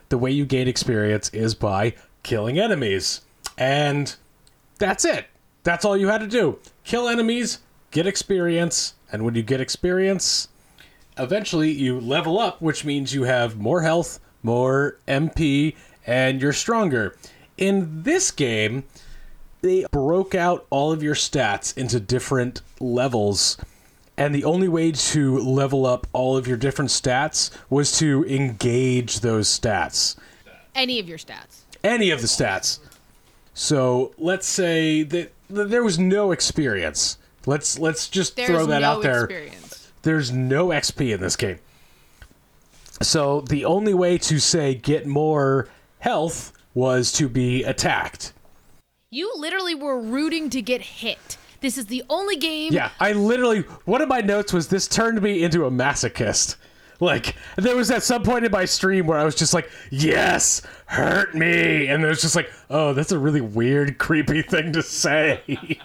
[0.09, 1.95] the way you gain experience is by
[2.25, 3.21] killing enemies.
[3.57, 4.15] And
[4.79, 5.27] that's it.
[5.63, 6.59] That's all you had to do.
[6.83, 7.61] Kill enemies,
[7.93, 10.49] get experience, and when you get experience,
[11.19, 17.17] eventually you level up, which means you have more health, more MP, and you're stronger.
[17.57, 18.85] In this game,
[19.63, 23.57] they broke out all of your stats into different levels
[24.17, 29.21] and the only way to level up all of your different stats was to engage
[29.21, 30.17] those stats
[30.75, 31.63] Any of your stats.
[31.85, 32.79] any of the stats
[33.55, 38.87] so let's say that there was no experience let's let's just There's throw that no
[38.89, 39.93] out there experience.
[40.03, 41.59] there's no XP in this game.
[43.03, 45.69] So the only way to say get more
[46.01, 48.33] health was to be attacked.
[49.13, 51.37] You literally were rooting to get hit.
[51.61, 52.73] This is the only game.
[52.73, 56.55] Yeah, I literally one of my notes was this turned me into a masochist.
[57.01, 60.63] Like there was at some point in my stream where I was just like, "Yes,
[60.87, 64.83] hurt me," and it was just like, "Oh, that's a really weird, creepy thing to
[64.83, 65.41] say."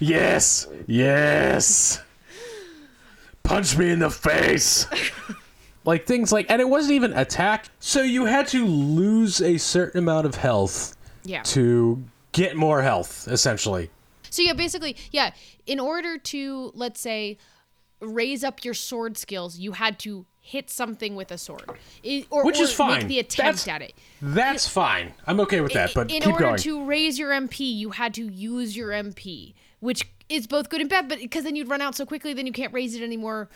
[0.00, 2.02] yes, yes,
[3.44, 4.88] punch me in the face.
[5.84, 7.68] like things like, and it wasn't even attack.
[7.78, 11.42] So you had to lose a certain amount of health Yeah.
[11.42, 12.02] to
[12.32, 13.90] get more health, essentially.
[14.30, 15.32] So yeah, basically, yeah.
[15.66, 17.38] In order to let's say
[18.00, 21.70] raise up your sword skills, you had to hit something with a sword,
[22.04, 23.00] I- or, Which or is fine.
[23.00, 23.94] Make the attempt That's- at it.
[24.20, 25.14] That's fine.
[25.26, 26.56] I'm okay with that, but in order going.
[26.58, 30.90] to raise your MP, you had to use your MP, which is both good and
[30.90, 31.08] bad.
[31.08, 33.48] But because then you'd run out so quickly, then you can't raise it anymore.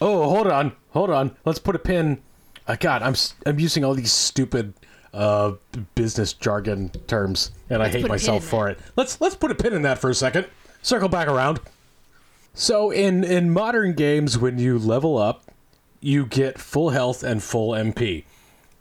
[0.00, 1.36] oh, hold on, hold on.
[1.44, 2.20] Let's put a pin.
[2.66, 3.14] Uh, God, I'm
[3.46, 4.74] I'm using all these stupid
[5.12, 5.52] uh,
[5.94, 8.78] business jargon terms, and I Let's hate a pin myself for it.
[8.96, 10.46] Let's let's put a pin in that for a second.
[10.82, 11.60] Circle back around.
[12.54, 15.50] So in in modern games, when you level up,
[16.00, 18.24] you get full health and full MP.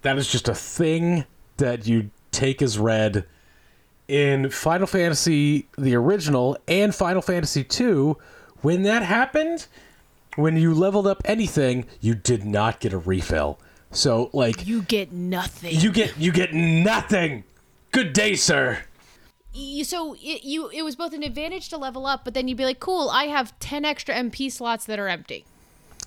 [0.02, 1.26] That is just a thing
[1.58, 3.26] that you take as read
[4.08, 8.18] in Final Fantasy the original and Final Fantasy 2
[8.62, 9.68] when that happened
[10.36, 13.60] when you leveled up anything you did not get a refill
[13.92, 15.76] so like You get nothing.
[15.80, 17.44] you get you get nothing
[17.92, 18.84] good day sir
[19.54, 22.58] you, so it, you it was both an advantage to level up, but then you'd
[22.58, 25.46] be like, cool, I have ten extra MP slots that are empty.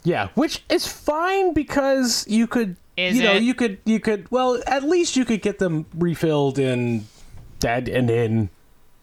[0.02, 3.42] Yeah, which is fine because you could, Is you know, it?
[3.42, 4.30] you could, you could.
[4.30, 7.06] Well, at least you could get them refilled in
[7.58, 8.50] dead and in.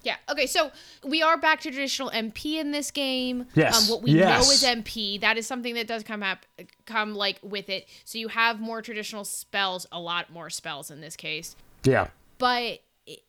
[0.03, 0.15] Yeah.
[0.29, 0.47] Okay.
[0.47, 0.71] So
[1.03, 3.45] we are back to traditional MP in this game.
[3.53, 4.45] Yes, Um, what we yes.
[4.45, 5.19] know is MP.
[5.21, 6.45] That is something that does come up,
[6.85, 7.87] come like with it.
[8.05, 11.55] So you have more traditional spells, a lot more spells in this case.
[11.83, 12.79] Yeah, But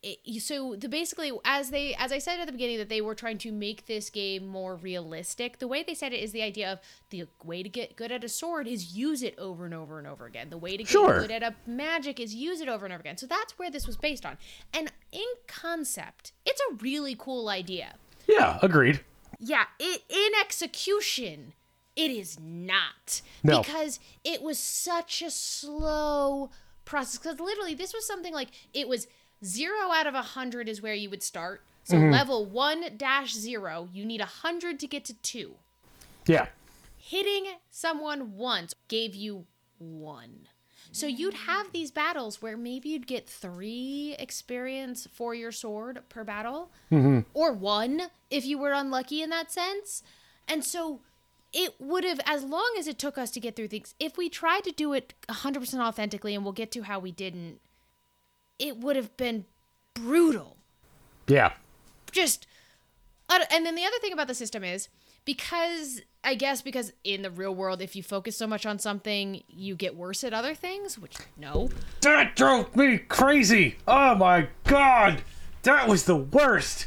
[0.03, 3.01] it, it, so the basically as they as I said at the beginning that they
[3.01, 5.59] were trying to make this game more realistic.
[5.59, 6.79] The way they said it is the idea of
[7.11, 10.07] the way to get good at a sword is use it over and over and
[10.07, 10.51] over again.
[10.51, 11.21] The way to get Sure.
[11.21, 13.17] good at a magic is use it over and over again.
[13.17, 14.37] So that's where this was based on.
[14.73, 17.95] And in concept, it's a really cool idea.
[18.29, 19.01] yeah, agreed.
[19.41, 21.55] Yeah, it in execution,
[21.97, 23.63] it is not No.
[23.63, 26.51] because it was such a slow
[26.85, 27.19] process.
[27.19, 29.07] Because literally, this was something like it was
[29.45, 31.63] zero out of a hundred is where you would start.
[31.85, 32.13] So mm-hmm.
[32.13, 35.55] level one dash zero, you need a hundred to get to two.
[36.27, 36.47] Yeah,
[37.05, 39.45] Hitting someone once gave you
[39.79, 40.47] one.
[40.93, 46.23] So you'd have these battles where maybe you'd get three experience for your sword per
[46.23, 47.21] battle, mm-hmm.
[47.35, 50.05] or one if you were unlucky in that sense.
[50.47, 51.01] And so
[51.53, 54.29] it would have, as long as it took us to get through things, if we
[54.29, 57.59] tried to do it 100% authentically, and we'll get to how we didn't,
[58.59, 59.45] it would have been
[59.95, 60.57] brutal
[61.27, 61.53] yeah,
[62.11, 62.47] just
[63.29, 64.89] and then the other thing about the system is
[65.25, 69.43] because I guess because in the real world if you focus so much on something
[69.49, 71.71] you get worse at other things which no
[72.03, 73.77] that drove me crazy.
[73.87, 75.23] Oh my god,
[75.63, 76.87] that was the worst.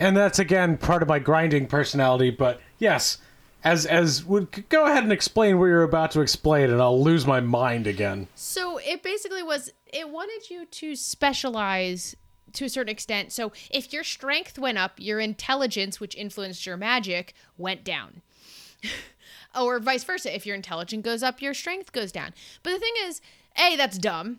[0.00, 2.30] And that's again part of my grinding personality.
[2.30, 3.18] But yes,
[3.64, 7.26] as as would go ahead and explain what you're about to explain, and I'll lose
[7.26, 8.28] my mind again.
[8.34, 12.14] so it basically was it wanted you to specialize
[12.52, 16.76] to a certain extent so if your strength went up your intelligence which influenced your
[16.76, 18.22] magic went down
[19.58, 22.32] or vice versa if your intelligence goes up your strength goes down
[22.62, 23.20] but the thing is
[23.58, 24.38] a that's dumb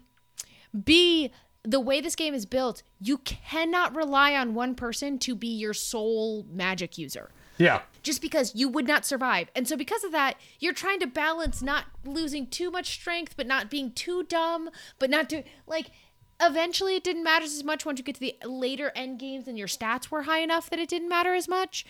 [0.85, 1.31] B,
[1.63, 5.73] the way this game is built, you cannot rely on one person to be your
[5.73, 7.31] sole magic user.
[7.59, 9.49] Yeah, Just because you would not survive.
[9.53, 13.45] And so, because of that, you're trying to balance not losing too much strength, but
[13.45, 15.43] not being too dumb, but not too.
[15.67, 15.91] Like,
[16.39, 19.57] eventually, it didn't matter as much once you get to the later end games and
[19.57, 21.85] your stats were high enough that it didn't matter as much.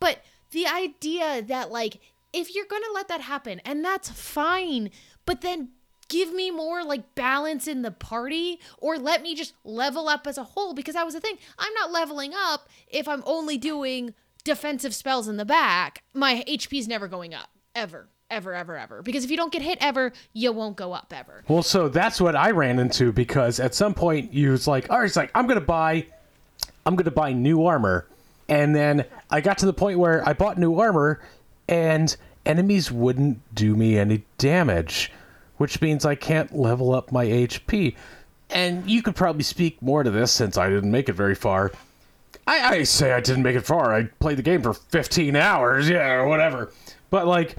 [0.00, 1.98] But the idea that, like,
[2.32, 4.90] if you're going to let that happen, and that's fine,
[5.26, 5.68] but then
[6.08, 10.36] give me more like balance in the party or let me just level up as
[10.36, 14.12] a whole because that was the thing i'm not leveling up if i'm only doing
[14.42, 17.50] defensive spells in the back my hp's never going up.
[17.74, 18.08] Ever.
[18.30, 19.02] Ever ever ever.
[19.02, 21.44] Because if you don't get hit ever you won't go up ever.
[21.48, 24.98] Well, so that's what I ran into because at some point you was like, all
[24.98, 26.06] right, it's like I'm gonna buy,
[26.86, 28.06] I'm gonna buy new armor,
[28.48, 31.20] and then I got to the point where I bought new armor,
[31.68, 32.16] and
[32.46, 35.12] enemies wouldn't do me any damage,
[35.56, 37.96] which means I can't level up my HP.
[38.50, 41.70] And you could probably speak more to this since I didn't make it very far.
[42.50, 43.94] I, I say I didn't make it far.
[43.94, 46.72] I played the game for 15 hours, yeah, or whatever.
[47.08, 47.54] But like,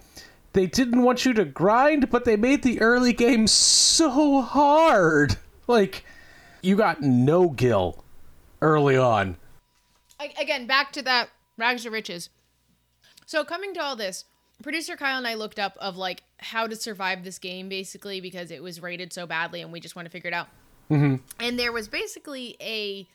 [0.52, 5.38] they didn't want you to grind, but they made the early game so hard.
[5.66, 6.04] Like,
[6.62, 8.04] you got no gil
[8.62, 9.38] early on.
[10.20, 12.30] Again, back to that rags to riches.
[13.26, 14.26] So coming to all this,
[14.62, 18.52] producer Kyle and I looked up of like how to survive this game basically because
[18.52, 20.50] it was rated so badly and we just want to figure it out.
[20.90, 21.16] Mm-hmm.
[21.40, 23.08] And there was basically a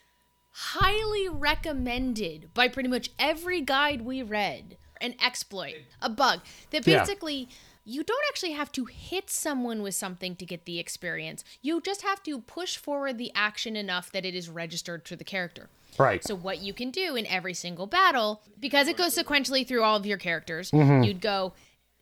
[0.59, 6.41] highly recommended by pretty much every guide we read an exploit, a bug
[6.71, 7.01] that Yeah.
[7.01, 7.49] basically
[7.85, 11.45] you don't actually have to hit someone with something to get the experience.
[11.63, 15.23] You just have to push forward the action enough that it is registered to the
[15.25, 15.69] character.
[15.99, 16.25] Right.
[16.25, 19.95] So what you can do in every single battle, because it goes sequentially through all
[19.97, 21.05] of your characters, Mm-hmm.
[21.05, 21.53] you'd go,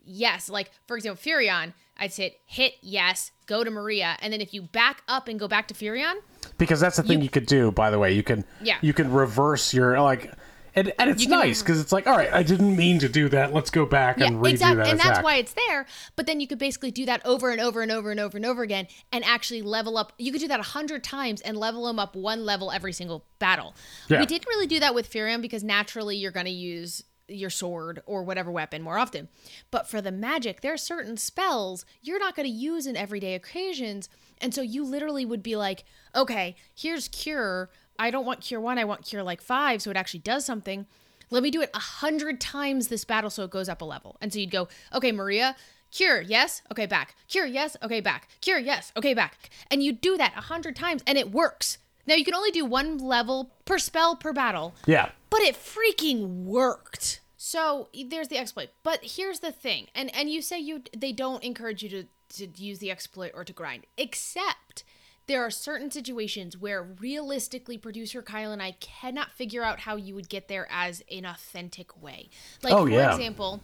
[0.05, 4.53] yes, like for example, Firion, I'd say hit yes, go to Maria, and then if
[4.53, 6.15] you back up and go back to Firion,
[6.59, 8.13] because that's the thing you, could do, by the way.
[8.13, 8.79] You can Yeah.
[8.81, 10.33] you can reverse your like
[10.77, 13.29] and, and it's You nice because it's like, all right, I didn't mean to do
[13.29, 13.55] that.
[13.55, 15.87] Let's go back and redo exactly, that and that's why it's there.
[16.17, 18.45] But then you could basically do that over and over and over and over and
[18.45, 20.13] over again, and actually level up.
[20.19, 23.25] You could do that a hundred times and level them up one level every single
[23.39, 23.75] battle.
[24.09, 24.19] Yeah.
[24.19, 28.03] We didn't really do that with Firion because naturally you're going to use your sword
[28.07, 29.29] or whatever weapon more often.
[29.71, 33.35] But for the magic, there are certain spells you're not going to use in everyday
[33.35, 34.09] occasions,
[34.41, 37.71] and so you literally would be like, okay, here's cure.
[37.99, 38.79] I don't want cure one.
[38.79, 40.87] I want cure like five, so it actually does something
[41.31, 44.17] let me do it a hundred times this battle so it goes up a level.
[44.21, 45.57] And so you'd go, okay, Maria,
[45.91, 47.17] cure, yes, okay, back.
[47.29, 48.29] Cure, yes, okay, back.
[48.41, 49.51] Cure, yes, okay, back.
[49.71, 51.79] And you do that a hundred times and it works.
[52.07, 55.11] Now you can only do one level per spell per battle, Yeah.
[55.35, 57.21] But it freaking worked.
[57.37, 58.69] So there's the exploit.
[58.85, 62.05] But here's the thing, and and you say you they don't encourage you to
[62.37, 64.85] to use the exploit or to grind, except
[65.27, 70.15] there are certain situations where realistically producer Kyle and I cannot figure out how you
[70.15, 72.31] would get there as an authentic way.
[72.63, 73.11] Like Oh, for yeah.
[73.11, 73.61] example,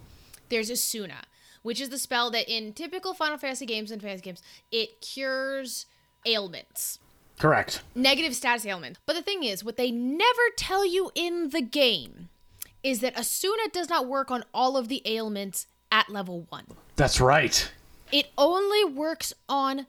[0.48, 1.22] there's Esuna,
[1.62, 4.42] which is the spell that in typical Final Fantasy games and fantasy games,
[4.72, 5.86] it cures
[6.26, 6.98] ailments
[7.40, 7.82] Correct.
[7.94, 8.98] negative status ailment.
[9.06, 12.28] But the thing is, what they never tell you in the game
[12.82, 16.66] is that Esuna does not work on all of the ailments at level one.
[16.96, 17.70] That's right.
[18.12, 19.86] It only works on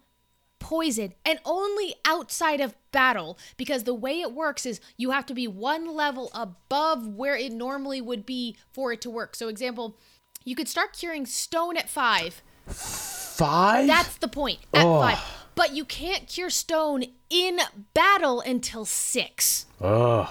[0.59, 5.33] poison and only outside of battle because the way it works is you have to
[5.33, 9.35] be one level above where it normally would be for it to work.
[9.35, 9.97] So, example,
[10.43, 12.41] you could start curing stone at five.
[12.67, 13.87] Five?
[13.87, 15.01] That's the point at Oh.
[15.01, 15.19] five.
[15.55, 17.59] But you can't cure stone in
[17.93, 19.65] battle until six.
[19.81, 20.27] Ugh.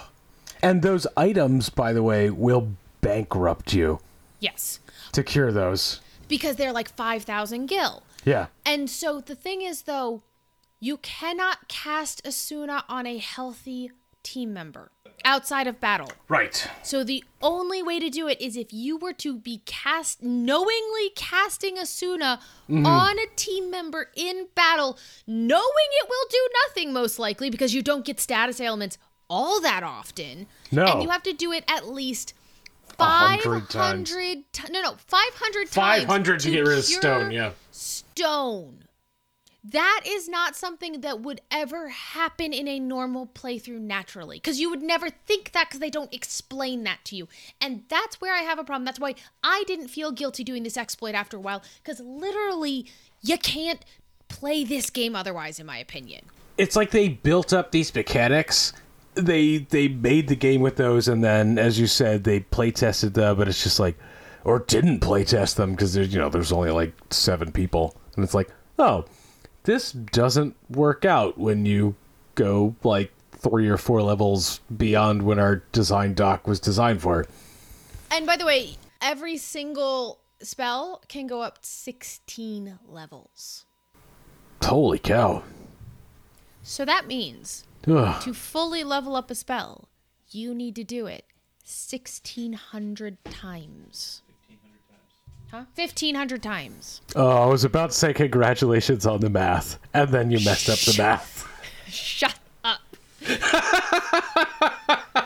[0.63, 4.01] And those items, by the way, will bankrupt you
[4.41, 4.79] Yes.
[5.13, 6.01] to cure those.
[6.29, 8.05] because they're like 5,000 gil.
[8.25, 8.47] Yeah.
[8.65, 10.23] And so the thing is, though,
[10.79, 13.91] you cannot cast Esuna on a healthy
[14.23, 14.91] team member
[15.25, 16.11] outside of battle.
[16.29, 16.67] Right.
[16.83, 21.11] So the only way to do it is if you were to be cast knowingly
[21.15, 22.87] casting Esuna mm-hmm.
[22.87, 27.83] on a team member in battle, knowing it will do nothing most likely because you
[27.83, 28.99] don't get status ailments
[29.29, 30.47] all that often.
[30.73, 30.85] No.
[30.85, 32.35] And you have to do it at least
[32.99, 34.11] A hundred times.
[34.11, 37.53] 500 no no 500 times 500 to get rid of stone, yeah.
[37.71, 38.85] stone
[39.63, 44.71] that is not something that would ever happen in a normal playthrough naturally because you
[44.71, 47.29] would never think that because they don't explain that to you
[47.61, 50.77] and that's where i have a problem that's why i didn't feel guilty doing this
[50.77, 52.87] exploit after a while because literally
[53.21, 53.85] you can't
[54.29, 56.25] play this game otherwise in my opinion
[56.59, 58.75] It's like they built up these mechanics.
[59.15, 63.15] They they made the game with those, and then, as you said, they play tested
[63.15, 63.37] them.
[63.39, 63.97] But it's just like,
[64.45, 68.23] or didn't play test them because there's you know there's only like seven people, and
[68.25, 69.07] it's like, oh,
[69.65, 71.95] this doesn't work out when you
[72.35, 77.27] go like three or four levels beyond when our design doc was designed for.
[78.11, 83.65] and by the way every single spell can go up 16 levels
[84.63, 85.43] Holy cow!
[86.63, 88.23] so that means Ugh.
[88.23, 89.89] To fully level up a spell,
[90.31, 91.25] you need to do it
[91.65, 94.21] 1600 times.
[95.51, 95.65] Huh?
[95.75, 97.01] 1500 times.
[97.17, 100.79] Oh, I was about to say congratulations on the math, and then you messed up
[100.79, 101.49] the math.
[101.89, 102.81] Shut up.
[103.27, 103.37] Damn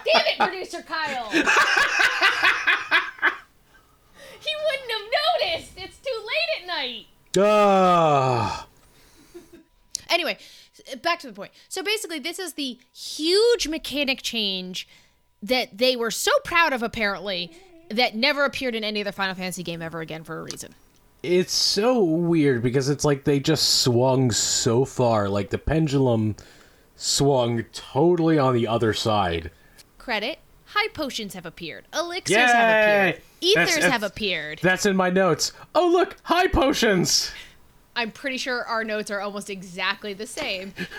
[0.07, 1.29] it, producer Kyle.
[1.31, 1.43] he
[4.65, 5.09] wouldn't have
[5.53, 5.73] noticed.
[5.77, 7.07] It's too late at night.
[7.39, 8.67] Ah.
[10.09, 10.39] Anyway,
[11.03, 11.53] back to the point.
[11.69, 14.89] So basically, this is the huge mechanic change
[15.43, 17.53] that they were so proud of, apparently,
[17.91, 20.75] that never appeared in any other Final Fantasy game ever again for a reason.
[21.23, 25.29] It's so weird because it's like they just swung so far.
[25.29, 26.37] Like the pendulum
[26.97, 29.51] swung totally on the other side.
[29.99, 30.39] Credit.
[30.67, 31.87] High potions have appeared.
[31.95, 32.43] Elixirs Yay!
[32.43, 33.23] have appeared.
[33.41, 34.59] Ethers That's- that's- have appeared.
[34.63, 35.53] That's in my notes.
[35.75, 37.31] Oh, look, high potions.
[37.97, 40.75] I'm pretty sure our notes are almost exactly the same.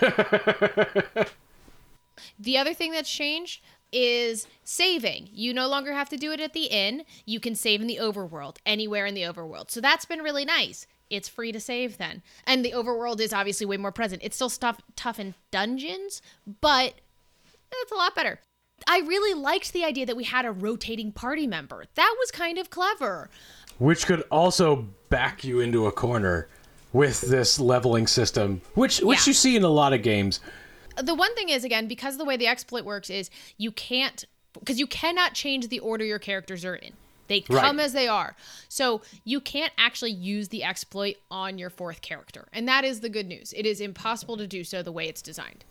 [2.38, 5.28] the other thing that's changed is saving.
[5.32, 7.04] You no longer have to do it at the inn.
[7.24, 9.70] You can save in the overworld, anywhere in the overworld.
[9.70, 10.86] So that's been really nice.
[11.08, 12.22] It's free to save then.
[12.46, 14.22] And the overworld is obviously way more present.
[14.24, 16.20] It's still stuff tough in dungeons,
[16.60, 16.94] but
[17.72, 18.40] it's a lot better.
[18.88, 21.84] I really liked the idea that we had a rotating party member.
[21.94, 23.30] That was kind of clever.
[23.78, 26.48] Which could also back you into a corner
[26.92, 29.30] with this leveling system, which which Yeah.
[29.30, 30.40] you see in a lot of games.
[31.02, 34.24] The one thing is again because the way the exploit works is you can't
[34.58, 36.92] because you cannot change the order your characters are in.
[37.28, 37.80] They come Right.
[37.84, 38.36] as they are.
[38.68, 43.08] So you can't actually use the exploit on your fourth character and that is the
[43.08, 43.52] good news.
[43.56, 45.64] It is impossible to do so the way it's designed.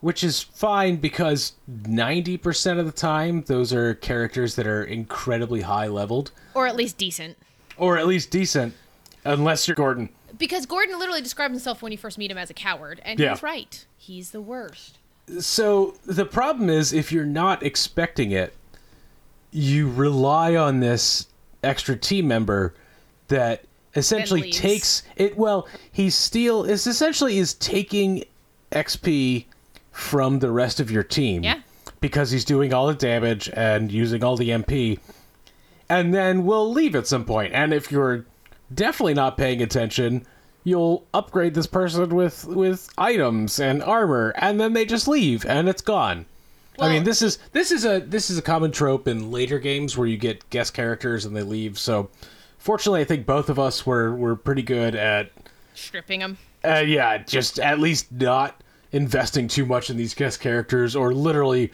[0.00, 5.86] Which is fine because 90% of the time, those are characters that are incredibly high
[5.86, 7.36] leveled, or at least decent.
[7.76, 8.74] Or at least decent,
[9.24, 10.08] unless you're Gordon.
[10.42, 13.30] Because gordon literally described himself when you first meet him as a coward and Yeah.
[13.30, 14.98] he's right he's the worst
[15.40, 18.52] So the problem is, if you're not expecting it,
[19.52, 21.28] you rely on this
[21.62, 22.74] extra team member
[23.28, 23.62] that
[23.94, 25.36] essentially takes it.
[25.38, 28.24] Well, he's steal is essentially is taking
[28.72, 29.44] XP
[29.92, 31.44] from the rest of your team.
[31.44, 31.60] Yeah.
[32.00, 34.98] Because he's doing all the damage and using all the MP,
[35.88, 37.52] and then we'll leave at some point.
[37.54, 38.24] And if you're
[38.74, 40.26] definitely not paying attention,
[40.64, 45.68] you'll upgrade this person with with items and armor, and then they just leave and
[45.68, 46.26] it's gone.
[46.78, 49.96] I mean, this is this is a this is a common trope in later games
[49.96, 51.78] where you get guest characters and they leave.
[51.78, 52.08] So,
[52.58, 55.30] fortunately, I think both of us were were pretty good at
[55.74, 56.38] Stripping them.
[56.64, 61.70] uh, yeah, just at least not investing too much in these guest characters or literally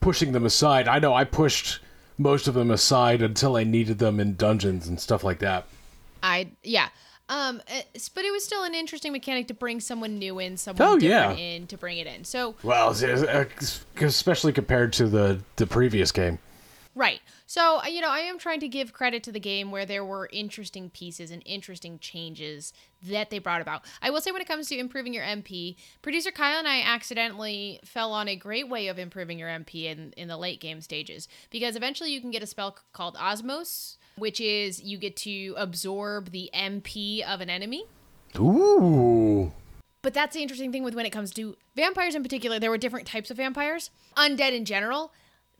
[0.00, 0.88] pushing them aside.
[0.88, 1.80] I know I pushed
[2.16, 5.66] most of them aside until I needed them in dungeons and stuff like that.
[6.22, 6.88] I yeah.
[7.30, 7.60] Um,
[8.14, 11.38] but it was still an interesting mechanic to bring someone new in, someone Oh, different
[11.38, 11.44] yeah.
[11.44, 12.24] in to bring it in.
[12.24, 16.38] So Well, it's- it's- especially compared to the the previous game.
[16.94, 17.20] Right.
[17.46, 20.04] So, uh, you know, I am trying to give credit to the game where there
[20.04, 22.72] were interesting pieces and interesting changes
[23.02, 23.84] that they brought about.
[24.02, 27.78] I will say, when it comes to improving your MP, producer Kyle and I accidentally
[27.84, 31.28] fell on a great way of improving your MP in, in the late game stages
[31.50, 36.30] because eventually you can get a spell called Osmose, which is you get to absorb
[36.30, 37.84] the MP of an enemy.
[38.38, 39.52] Ooh.
[40.02, 42.58] But that's the interesting thing with when it comes to vampires in particular.
[42.58, 43.90] There were different types of vampires.
[44.16, 45.12] Undead in general,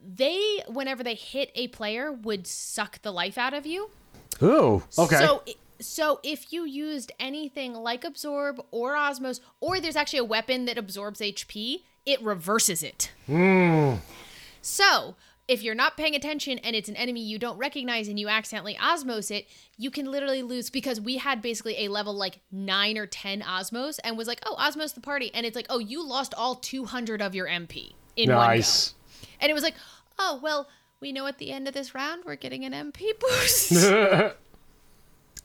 [0.02, 3.90] they whenever they hit a player would suck the life out of you.
[4.42, 4.82] Ooh.
[4.96, 5.16] Okay.
[5.16, 5.42] So
[5.80, 10.78] so if you used anything like absorb or osmose or there's actually a weapon that
[10.78, 13.12] absorbs HP, it reverses it.
[13.28, 13.98] Mmm.
[14.60, 15.14] So,
[15.48, 18.74] if you're not paying attention and it's an enemy you don't recognize and you accidentally
[18.74, 19.48] osmose it,
[19.78, 23.98] you can literally lose because we had basically a level like 9 or 10 osmose
[24.04, 27.22] and was like, "Oh, osmose the party." And it's like, "Oh, you lost all 200
[27.22, 28.94] of your MP in one go." nice.
[29.40, 29.74] And it was like,
[30.18, 30.68] "Oh, well,
[31.00, 33.72] we know at the end of this round we're getting an MP boost."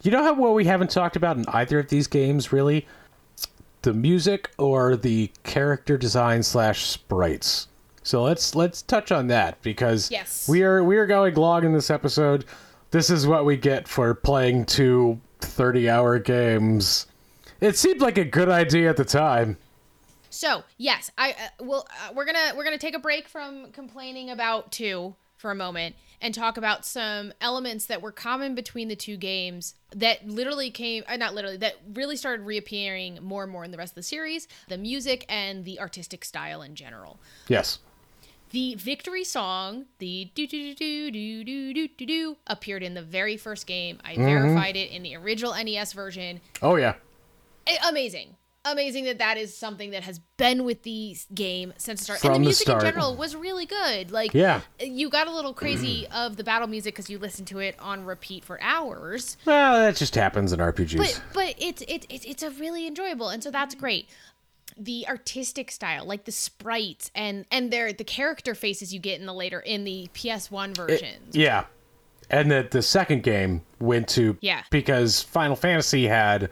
[0.04, 2.86] You know how what we haven't talked about in either of these games really?
[3.84, 7.70] The music or the character design slash sprites.
[8.04, 10.48] So let's let's touch on that because Yes.
[10.48, 12.46] we are we are going long in this episode.
[12.92, 17.08] This is what we get for playing two 30 hour games.
[17.62, 19.58] It seemed like a good idea at the time.
[20.30, 21.88] So yes, I uh, will.
[21.90, 25.96] Uh, we're gonna we're gonna take a break from complaining about two for a moment
[26.22, 31.04] and talk about some elements that were common between the two games that literally came
[31.08, 34.04] uh, not literally that really started reappearing more and more in the rest of the
[34.04, 34.48] series.
[34.68, 37.20] The music and the artistic style in general.
[37.48, 37.80] Yes.
[38.54, 43.02] The victory song, the do do do do do do do do, appeared in the
[43.02, 44.00] very first game.
[44.06, 46.40] I verified it in the original NES version.
[46.62, 46.94] Oh yeah.
[47.66, 48.36] Eh, amazing
[48.66, 52.28] amazing that that is something that has been with the game since the start and
[52.30, 52.82] From the the music start.
[52.84, 54.62] in general was really good like Yeah.
[54.80, 58.06] you got a little crazy of the battle music because you listened to it on
[58.06, 60.96] repeat for hours Well, that just happens in RPGs.
[60.98, 64.08] but but it's it, it, it's a really enjoyable and so that's great
[64.78, 69.26] the artistic style like the sprites and and their the character faces you get in
[69.28, 71.66] the later in the ps1 versions Yeah.
[72.30, 74.64] And that the second game went to Yeah.
[74.72, 76.50] because Final Fantasy had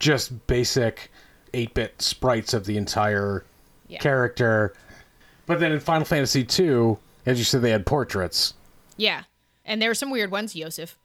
[0.00, 1.10] just basic
[1.52, 3.44] 8-bit sprites of the entire
[3.86, 3.98] Yeah.
[4.00, 4.74] character.
[5.46, 8.54] But then in Final Fantasy 2, as you said they had portraits.
[8.96, 9.24] Yeah.
[9.64, 10.96] And there were some weird ones, Yosef.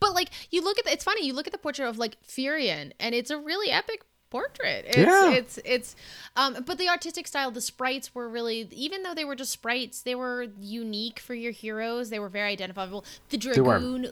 [0.00, 2.16] But like you look at the, it's funny, you look at the portrait of like
[2.26, 4.84] Firion and it's a really epic portrait.
[4.88, 5.30] It's Yeah.
[5.30, 5.96] it's it's
[6.34, 10.02] um but the artistic style, the sprites were really even though they were just sprites,
[10.02, 12.10] they were unique for your heroes.
[12.10, 13.04] They were very identifiable.
[13.28, 14.10] The dragoon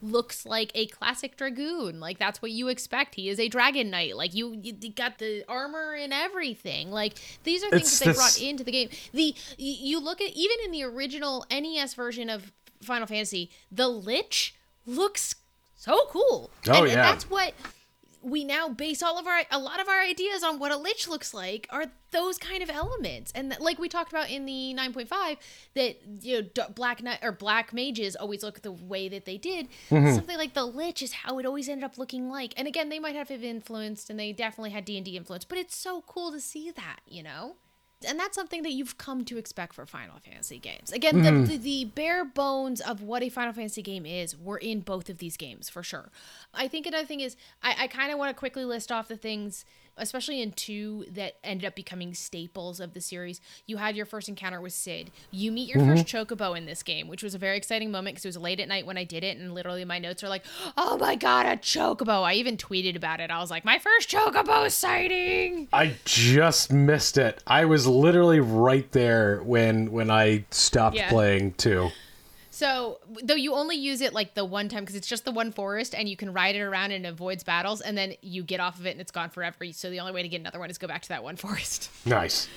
[0.00, 1.98] looks like a classic dragoon.
[1.98, 3.16] Like that's what you expect.
[3.16, 4.16] He is a dragon knight.
[4.16, 6.92] Like you, you got the armor and everything.
[6.92, 8.88] Like these are things It's that they brought into the game.
[9.12, 12.52] The you look at even in the original NES version of
[12.82, 14.54] Final Fantasy, the Lich
[14.86, 15.34] looks
[15.76, 16.50] so cool.
[16.68, 17.02] Oh, and, and yeah.
[17.02, 17.52] that's what
[18.26, 21.06] we now base all of our a lot of our ideas on what a lich
[21.06, 23.30] looks like are those kind of elements.
[23.36, 25.36] And that, like we talked about in the 9.5
[25.74, 29.68] that you know black knight or black mages always look the way that they did.
[29.90, 30.14] Mm-hmm.
[30.14, 32.52] something like the lich is how it always ended up looking like.
[32.56, 36.02] And again they might have influenced and they definitely had d&d influence but it's so
[36.06, 37.54] cool to see that you know
[38.06, 40.92] and that's something that you've come to expect for Final Fantasy games.
[40.92, 41.44] Again, the, mm-hmm.
[41.44, 45.18] the, the bare bones of what a Final Fantasy game is were in both of
[45.18, 46.10] these games for sure.
[46.52, 49.16] I think another thing is I, I kind of want to quickly list off the
[49.16, 49.64] things,
[49.96, 53.40] especially in two, that ended up becoming staples of the series.
[53.66, 55.10] You had your first encounter with Sid.
[55.30, 56.34] You meet your first mm-hmm.
[56.34, 58.68] chocobo in this game, which was a very exciting moment because it was late at
[58.68, 60.44] night when I did it, and literally my notes are like,
[60.76, 63.30] "Oh my god, a chocobo!" I even tweeted about it.
[63.30, 67.42] I was like, "My first chocobo sighting." I just missed it.
[67.46, 71.08] I was literally right there when when I stopped Yeah.
[71.08, 71.90] playing too.
[72.56, 75.52] So, though you only use it like the one time because it's just the one
[75.52, 78.60] forest and you can ride it around and it avoids battles, and then you get
[78.60, 79.70] off of it and it's gone forever.
[79.72, 81.90] So, the only way to get another one is go back to that one forest.
[82.06, 82.48] Nice.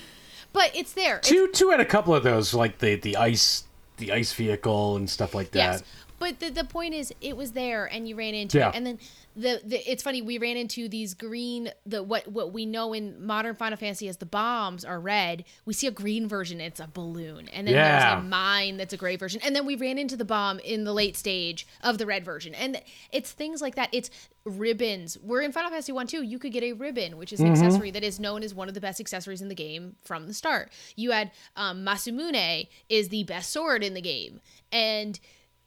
[0.54, 1.18] But it's there.
[1.18, 3.64] It's- Two two had a couple of those like the the ice
[3.98, 5.58] the ice vehicle and stuff like that.
[5.58, 5.82] yes.
[6.20, 8.68] But the, the point is, it was there, and you ran into Yeah.
[8.68, 8.98] it, and then
[9.34, 13.24] the, the it's funny we ran into these green the what what we know in
[13.26, 15.44] modern Final Fantasy as the bombs are red.
[15.64, 17.98] We see a green version, it's a balloon, and then Yeah.
[18.14, 20.84] there's a mine that's a gray version, and then we ran into the bomb in
[20.84, 22.80] the late stage of the red version, and
[23.12, 23.88] it's things like that.
[23.90, 24.10] It's
[24.44, 25.16] ribbons.
[25.22, 26.22] We're in Final Fantasy One too.
[26.22, 28.74] You could get a ribbon, which is an accessory that is known as one of
[28.74, 30.70] the best accessories in the game from the start.
[30.96, 34.40] You had um, Masamune is the best sword in the game,
[34.70, 35.18] and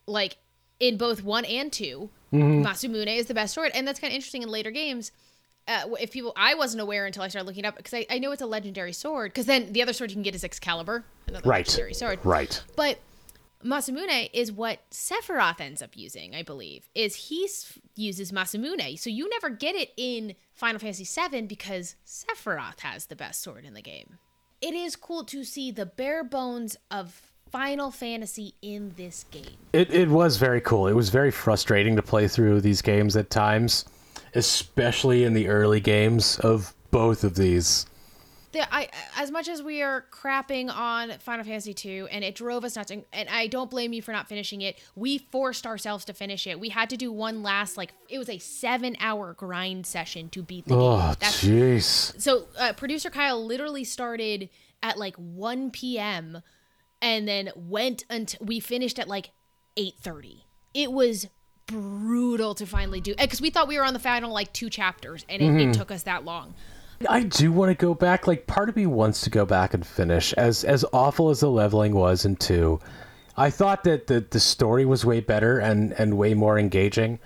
[0.06, 0.38] like
[0.88, 4.42] in both one and 2 Masamune is the best sword, and that's kind of interesting
[4.42, 5.12] in later games.
[5.68, 8.18] Uh, if people, I wasn't aware until I started looking it up because I, I
[8.20, 9.32] know it's a legendary sword.
[9.32, 11.66] Because then the other sword you can get is Excalibur, another Right.
[11.68, 12.20] legendary sword.
[12.26, 12.62] Right.
[12.76, 13.00] But
[13.64, 16.90] Masamune is what Sephiroth ends up using, I believe.
[16.96, 17.48] Is he
[17.96, 23.16] uses Masamune, so you never get it in Final Fantasy VII because Sephiroth has the
[23.16, 24.18] best sword in the game.
[24.60, 27.22] It is cool to see the bare bones of
[27.54, 29.58] Final Fantasy in this game.
[29.74, 30.88] It it was very cool.
[30.88, 33.86] It was very frustrating to play through these games at times,
[34.34, 37.86] especially in the early games of both of these.
[38.54, 42.64] the, I as much as we are crapping on Final Fantasy 2 and it drove
[42.66, 44.80] us nuts and, and I don't blame you for not finishing it.
[44.96, 46.60] We forced ourselves to finish it.
[46.60, 50.66] We had to do one last like it was a 7-hour grind session to beat
[50.68, 51.16] the Oh, game.
[51.20, 52.20] That's jeez.
[52.20, 54.50] so uh, producer Kyle literally started
[54.82, 56.42] at like 1 p.m.
[57.04, 59.32] and then went until we finished at like
[59.78, 60.46] 8:30.
[60.74, 61.28] It was
[61.68, 65.26] brutal to finally do because we thought we were on the final like two chapters
[65.30, 65.72] and it, it mm-hmm.
[65.74, 66.56] took us that long.
[67.08, 68.28] I do want to go back.
[68.28, 70.32] Like, part of me wants to go back and finish.
[70.34, 72.80] As as awful as the leveling was in two,
[73.36, 77.20] I thought that the the story was way better and and way more engaging.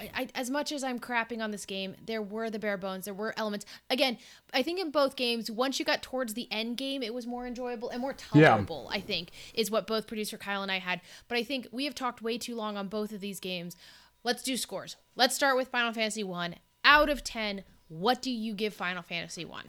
[0.00, 3.04] I, I, as much as I'm crapping on this game, there were the bare bones.
[3.04, 3.66] There were elements.
[3.90, 4.16] Again,
[4.54, 7.46] I think in both games, once you got towards the end game, it was more
[7.46, 8.48] enjoyable and more Yeah.
[8.48, 8.88] tolerable.
[8.90, 11.00] I think is what both producer Kyle and I had.
[11.28, 13.76] But I think we have talked way too long on both of these games.
[14.24, 14.96] Let's do scores.
[15.16, 16.56] Let's start with Final Fantasy One.
[16.84, 19.64] Out of ten, what do you give Final Fantasy One?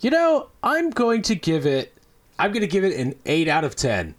[0.00, 1.92] You know, I'm going to give it.
[2.38, 4.14] I'm going to give it an eight out of ten.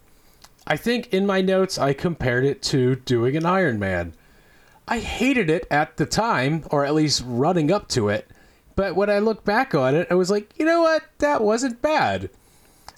[0.67, 4.13] I think in my notes I compared it to doing an Iron Man.
[4.89, 8.27] I hated it at the time, or at least running up to it.
[8.75, 11.03] But when I look back on it, I was like, you know what?
[11.19, 12.31] That wasn't bad.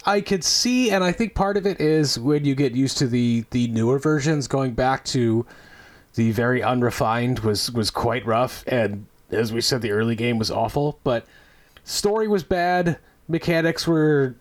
[0.06, 3.08] I could see, and I think part of it is when you get used to
[3.08, 5.46] the the newer versions, going back to
[6.16, 10.50] the very unrefined was was quite rough, and as we said, the early game was
[10.50, 10.98] awful.
[11.04, 11.26] But
[11.84, 12.98] story was bad,
[13.28, 14.36] mechanics were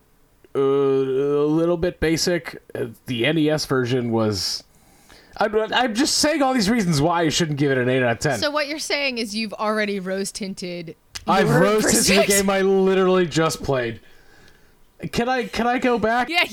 [0.55, 2.63] uh, a little bit basic.
[2.75, 4.63] Uh, The NES version was.
[5.41, 8.12] I'm, I'm just saying all these reasons why you shouldn't give it an eight out
[8.12, 8.39] of ten.
[8.39, 10.97] So what you're saying is you've already rose tinted.
[11.27, 14.01] I've rose tinted the game I literally just played.
[15.12, 16.29] Can I can I go back?
[16.29, 16.45] Yeah.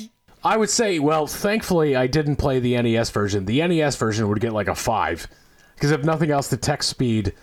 [0.44, 3.46] I would say, well, thankfully I didn't play the NES version.
[3.46, 5.28] The NES version would get like a five,
[5.76, 7.34] because if nothing else, the text speed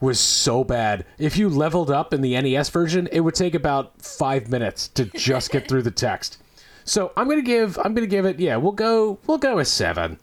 [0.00, 1.06] was so bad.
[1.18, 5.06] If you leveled up in the NES version, it would take about five minutes to
[5.06, 6.38] just get through the text.
[6.84, 10.18] So I'm gonna give I'm gonna give it yeah we'll go we'll go a seven.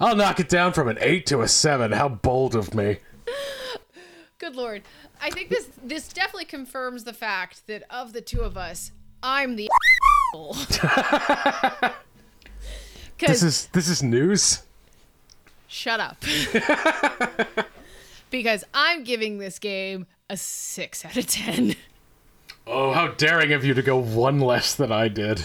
[0.00, 1.92] I'll knock it down from an eight to a seven.
[1.92, 2.98] How bold of me.
[4.38, 4.82] Good lord.
[5.20, 9.56] I think this this definitely confirms the fact that of the two of us, I'm
[9.56, 9.68] the
[13.18, 14.62] This is this is news.
[15.66, 16.16] shut up.
[18.30, 21.74] because I'm giving this game a 6 out of 10.
[22.66, 25.44] Oh, how daring of you to go one less than I did.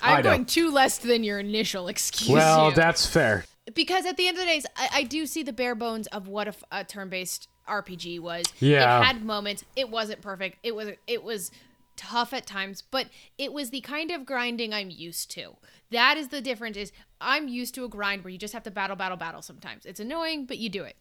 [0.00, 0.30] I I'm know.
[0.30, 2.30] going two less than your initial excuse.
[2.30, 2.74] Well, you.
[2.76, 3.44] that's fair.
[3.74, 6.28] Because at the end of the day, I, I do see the bare bones of
[6.28, 8.46] what a turn-based RPG was.
[8.60, 9.00] Yeah.
[9.00, 9.64] it had moments.
[9.76, 10.58] It wasn't perfect.
[10.62, 11.50] It was it was
[11.96, 15.56] tough at times, but it was the kind of grinding I'm used to.
[15.90, 16.76] That is the difference.
[16.76, 19.42] Is I'm used to a grind where you just have to battle, battle, battle.
[19.42, 20.96] Sometimes it's annoying, but you do it.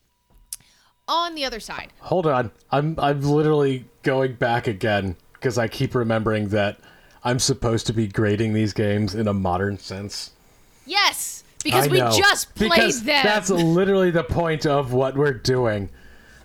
[1.09, 2.51] On the other side, Hold on.
[2.69, 6.79] I'm I'm literally going back again because I keep remembering that
[7.23, 10.31] I'm supposed to be grading these games in a modern sense.
[10.85, 13.23] yes, because we just played because them.
[13.23, 15.89] That's literally the point of what we're doing.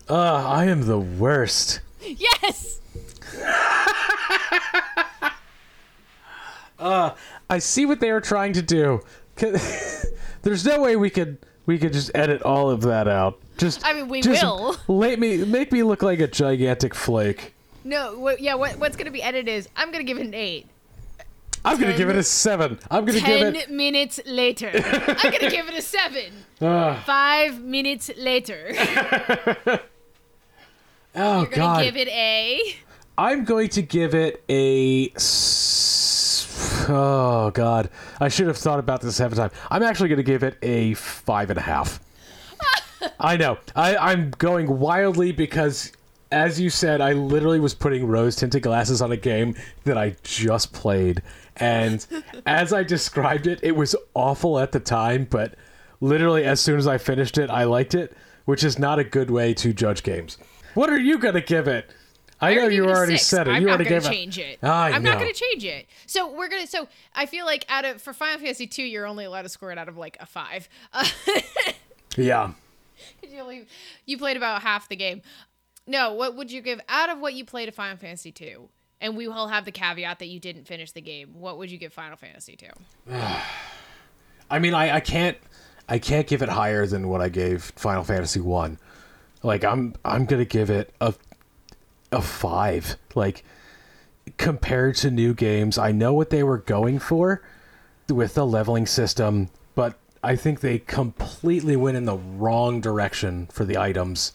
[0.08, 1.80] Uh, I am the worst.
[2.00, 2.80] yes.
[6.78, 7.14] Uh,
[7.48, 9.02] I see what they were trying to do.
[9.36, 13.38] There's no way we could we could just edit all of that out.
[13.56, 14.76] Just I mean, we just will.
[14.88, 17.54] Let me make me look like a gigantic flake.
[17.84, 18.54] No, what, yeah.
[18.54, 20.66] What, what's gonna be edited is I'm gonna give it an eight.
[21.64, 22.78] I'm gonna give it a seven.
[22.90, 23.66] I'm gonna give it.
[23.66, 26.32] Ten minutes later, I'm gonna give it a seven.
[26.60, 28.72] Uh, Five minutes later,
[31.14, 31.82] oh you're gonna God!
[31.84, 32.76] give it a.
[33.18, 35.10] I'm going to give it a.
[35.14, 37.90] s- oh god,
[38.20, 39.50] I should have thought about this ahead of time.
[39.70, 42.00] I'm actually going to give it a five and a half.
[43.20, 43.58] I know.
[43.76, 45.92] I, I'm going wildly because,
[46.30, 50.16] as you said, I literally was putting rose tinted glasses on a game that I
[50.22, 51.20] just played.
[51.56, 52.06] And
[52.46, 55.54] as I described it, it was awful at the time, but
[56.00, 59.30] literally as soon as I finished it, I liked it, which is not a good
[59.30, 60.38] way to judge games.
[60.74, 61.90] What are you going to give it?
[62.40, 63.26] I, know already you already six.
[63.26, 63.52] said it.
[63.52, 64.58] I'm you not already gonna change it.
[64.64, 65.12] I I'm know.
[65.12, 65.86] not gonna change it.
[66.06, 66.66] So we're gonna.
[66.66, 69.70] So I feel like out of for Final Fantasy two, you're only allowed to score
[69.70, 70.68] it out of like a five.
[70.92, 71.06] Uh,
[72.16, 72.52] Yeah.
[73.22, 73.66] you, only,
[74.06, 75.22] you played about half the game.
[75.86, 78.68] No, what would you give out of what you played of Final Fantasy two?
[79.02, 81.34] And we will have the caveat that you didn't finish the game.
[81.34, 82.68] What would you give Final Fantasy two?
[84.50, 85.36] I mean, I, I can't
[85.88, 88.78] I can't give it higher than what I gave Final Fantasy One.
[89.42, 91.14] Like I'm I'm gonna give it a
[92.12, 92.96] a five.
[93.16, 93.44] Like
[94.38, 97.42] compared to new games, I know what they were going for
[98.08, 103.64] with the leveling system, but I think they completely went in the wrong direction for
[103.64, 104.32] the items.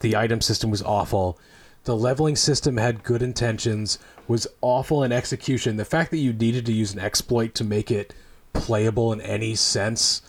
[0.00, 1.38] The item system was awful.
[1.84, 3.98] The leveling system had good intentions,
[4.28, 5.76] was awful in execution.
[5.76, 8.14] The fact that you needed to use an exploit to make it
[8.52, 10.22] playable in any sense,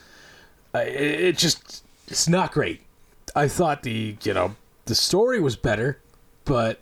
[0.74, 0.86] uh,
[1.32, 2.82] just it's not great.
[3.36, 4.56] I thought the you know
[4.86, 6.00] the story was better,
[6.46, 6.82] but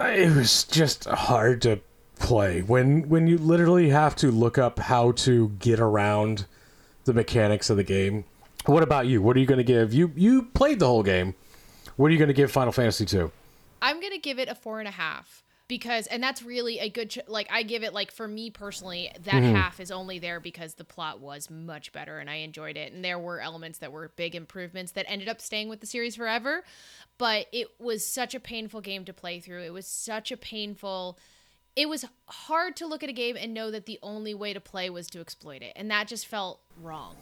[0.00, 1.80] it was just hard to
[2.18, 6.46] play when when you literally have to look up how to get around
[7.04, 8.24] the mechanics of the game.
[8.64, 9.20] What about you?
[9.20, 9.92] What are you going to give?
[9.92, 11.34] You you played the whole game.
[11.96, 13.30] What are you going to give Final Fantasy 2?
[13.82, 17.10] I'm gonna give it a four and a half because, and that's really a good.
[17.10, 19.54] Ch- like I give it like for me personally, that mm-hmm.
[19.54, 23.04] half is only there because the plot was much better and I enjoyed it, and
[23.04, 26.62] there were elements that were big improvements that ended up staying with the series forever.
[27.18, 29.62] But it was such a painful game to play through.
[29.62, 31.18] It was such a painful.
[31.74, 34.60] It was hard to look at a game and know that the only way to
[34.60, 37.16] play was to exploit it, and that just felt wrong.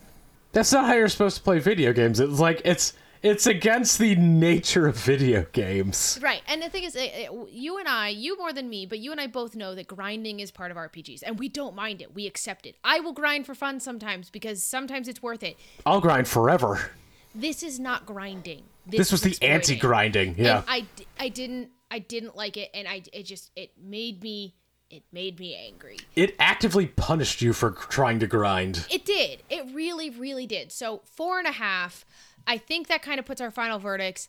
[0.52, 2.18] That's not how you're supposed to play video games.
[2.20, 6.18] It's like it's it's against the nature of video games.
[6.22, 6.42] Right.
[6.48, 9.12] And the thing is, eh, eh, you and I, you more than me, but you
[9.12, 12.14] and I both know that grinding is part of RPGs and we don't mind it.
[12.14, 12.76] We accept it.
[12.82, 15.56] I will grind for fun sometimes because sometimes it's worth it.
[15.84, 16.90] I'll grind forever.
[17.34, 18.62] This is not grinding.
[18.86, 20.36] This was the anti-grinding.
[20.36, 20.58] Yeah.
[20.58, 20.86] And I,
[21.18, 24.54] I didn't I didn't like it and I it just it made me
[24.90, 25.98] it made me angry.
[26.16, 28.86] It actively punished you for trying to grind.
[28.90, 29.42] It did.
[29.48, 30.72] It really, really did.
[30.72, 32.04] So four and a half.
[32.46, 34.28] I think that kind of puts our final verdicts.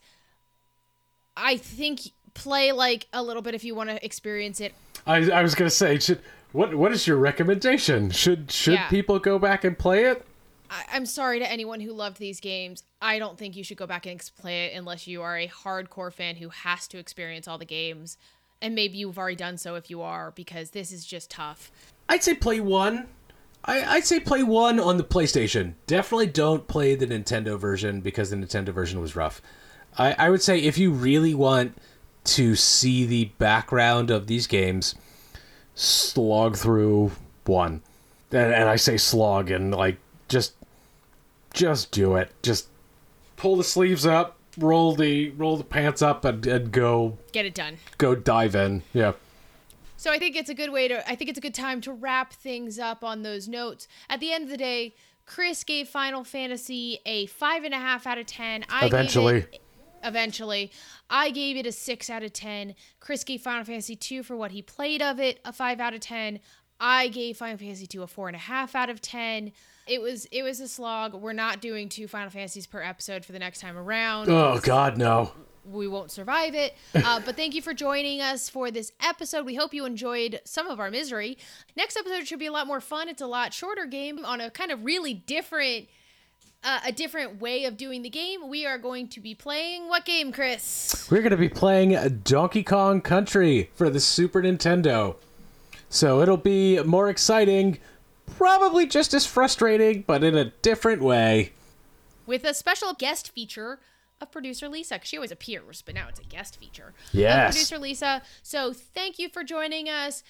[1.35, 2.01] I think
[2.33, 4.73] play like a little bit if you want to experience it.
[5.07, 6.21] I, I was gonna say, should
[6.51, 8.11] what what is your recommendation?
[8.11, 8.89] Should should Yeah.
[8.89, 10.25] people go back and play it?
[10.69, 12.83] I, I'm sorry to anyone who loved these games.
[13.01, 16.13] I don't think you should go back and play it unless you are a hardcore
[16.13, 18.17] fan who has to experience all the games.
[18.61, 21.71] And maybe you've already done so if you are, because this is just tough.
[22.07, 23.07] I'd say play one.
[23.65, 25.73] I, I'd say play one on the PlayStation.
[25.87, 29.41] Definitely don't play the Nintendo version because the Nintendo version was rough.
[29.97, 31.77] I, I would say if you really want
[32.23, 34.95] to see the background of these games,
[35.75, 37.11] slog through
[37.45, 37.81] one.
[38.31, 39.97] And, and I say slog and like
[40.27, 40.53] just
[41.53, 42.31] just do it.
[42.41, 42.67] Just
[43.35, 47.53] pull the sleeves up, roll the roll the pants up and, and go Get it
[47.53, 47.77] done.
[47.97, 48.83] go dive in.
[48.93, 49.13] Yeah.
[50.01, 51.93] So I think it's a good way to I think it's a good time to
[51.93, 53.87] wrap things up on those notes.
[54.09, 54.95] At the end of the day,
[55.27, 58.65] Chris gave Final Fantasy a five and a half out of ten.
[58.67, 59.45] I Eventually.
[59.51, 59.61] it-
[60.03, 60.71] eventually.
[61.07, 62.73] I gave it a six out of ten.
[62.99, 65.99] Chris gave Final Fantasy two for what he played of it, a five out of
[65.99, 66.39] ten.
[66.79, 69.51] I gave Final Fantasy two a four and a half out of ten.
[69.85, 71.13] It was it was a slog.
[71.13, 74.97] We're not doing two Final Fantasies per episode for the next time around Oh god
[74.97, 75.31] no.
[75.65, 76.75] We won't survive it.
[76.95, 79.45] Uh, but thank you for joining us for this episode.
[79.45, 81.37] We hope you enjoyed some of our misery.
[81.75, 83.09] Next episode should be a lot more fun.
[83.09, 85.87] It's a lot shorter game on a kind of really different,
[86.63, 88.49] uh, a different way of doing the game.
[88.49, 91.07] We are going to be playing what game, Chris?
[91.09, 95.15] We're going to be playing Donkey Kong Country for the Super Nintendo.
[95.89, 97.77] So it'll be more exciting,
[98.37, 101.51] probably just as frustrating, but in a different way.
[102.25, 103.79] With a special guest feature
[104.21, 104.99] of producer Lisa.
[105.03, 106.93] She always appears, but now it's a guest feature.
[107.09, 107.53] of Yes.
[107.53, 108.21] producer Lisa.
[108.43, 110.23] So thank you for joining us.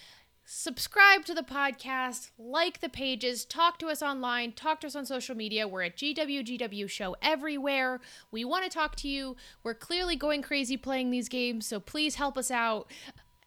[0.43, 5.05] Subscribe to the podcast, like the pages, talk to us online, talk to us on
[5.05, 5.68] social media.
[5.68, 8.01] We're at GWGW Show everywhere.
[8.31, 9.38] We want to talk to you.
[9.63, 12.91] We're clearly going crazy playing these games, so please help us out.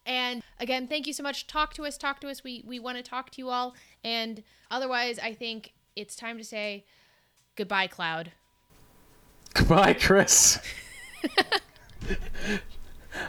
[0.05, 1.47] And again, thank you so much.
[1.47, 2.43] Talk to us, talk to us.
[2.43, 3.75] We we want to talk to you all.
[4.03, 4.41] And
[4.71, 6.85] otherwise, I think it's time to say
[7.55, 8.31] goodbye, Cloud.
[9.55, 10.59] Goodbye, Chris.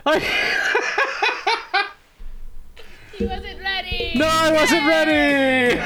[0.05, 0.19] I-
[3.16, 4.12] He wasn't ready.
[4.15, 5.81] No, I wasn't ready.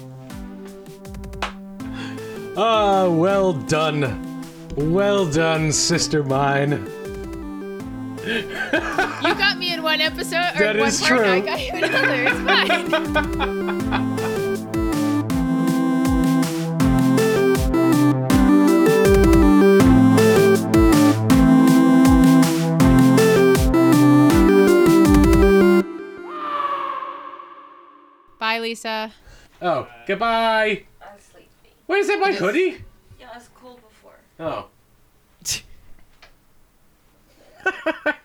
[2.56, 4.42] Ah, well done.
[4.76, 6.86] Well done, sister mine.
[8.26, 11.46] You got me in one episode, or That one is part, and I true.
[11.46, 12.24] got you in another.
[12.26, 14.06] It's fine.
[28.50, 29.12] Bye, Lisa.
[29.62, 30.82] Oh, goodbye.
[31.00, 31.48] I'm sleepy.
[31.86, 32.82] Wait, is that my hoodie?
[33.20, 34.18] Yeah, it's cool before.
[34.40, 34.66] Oh.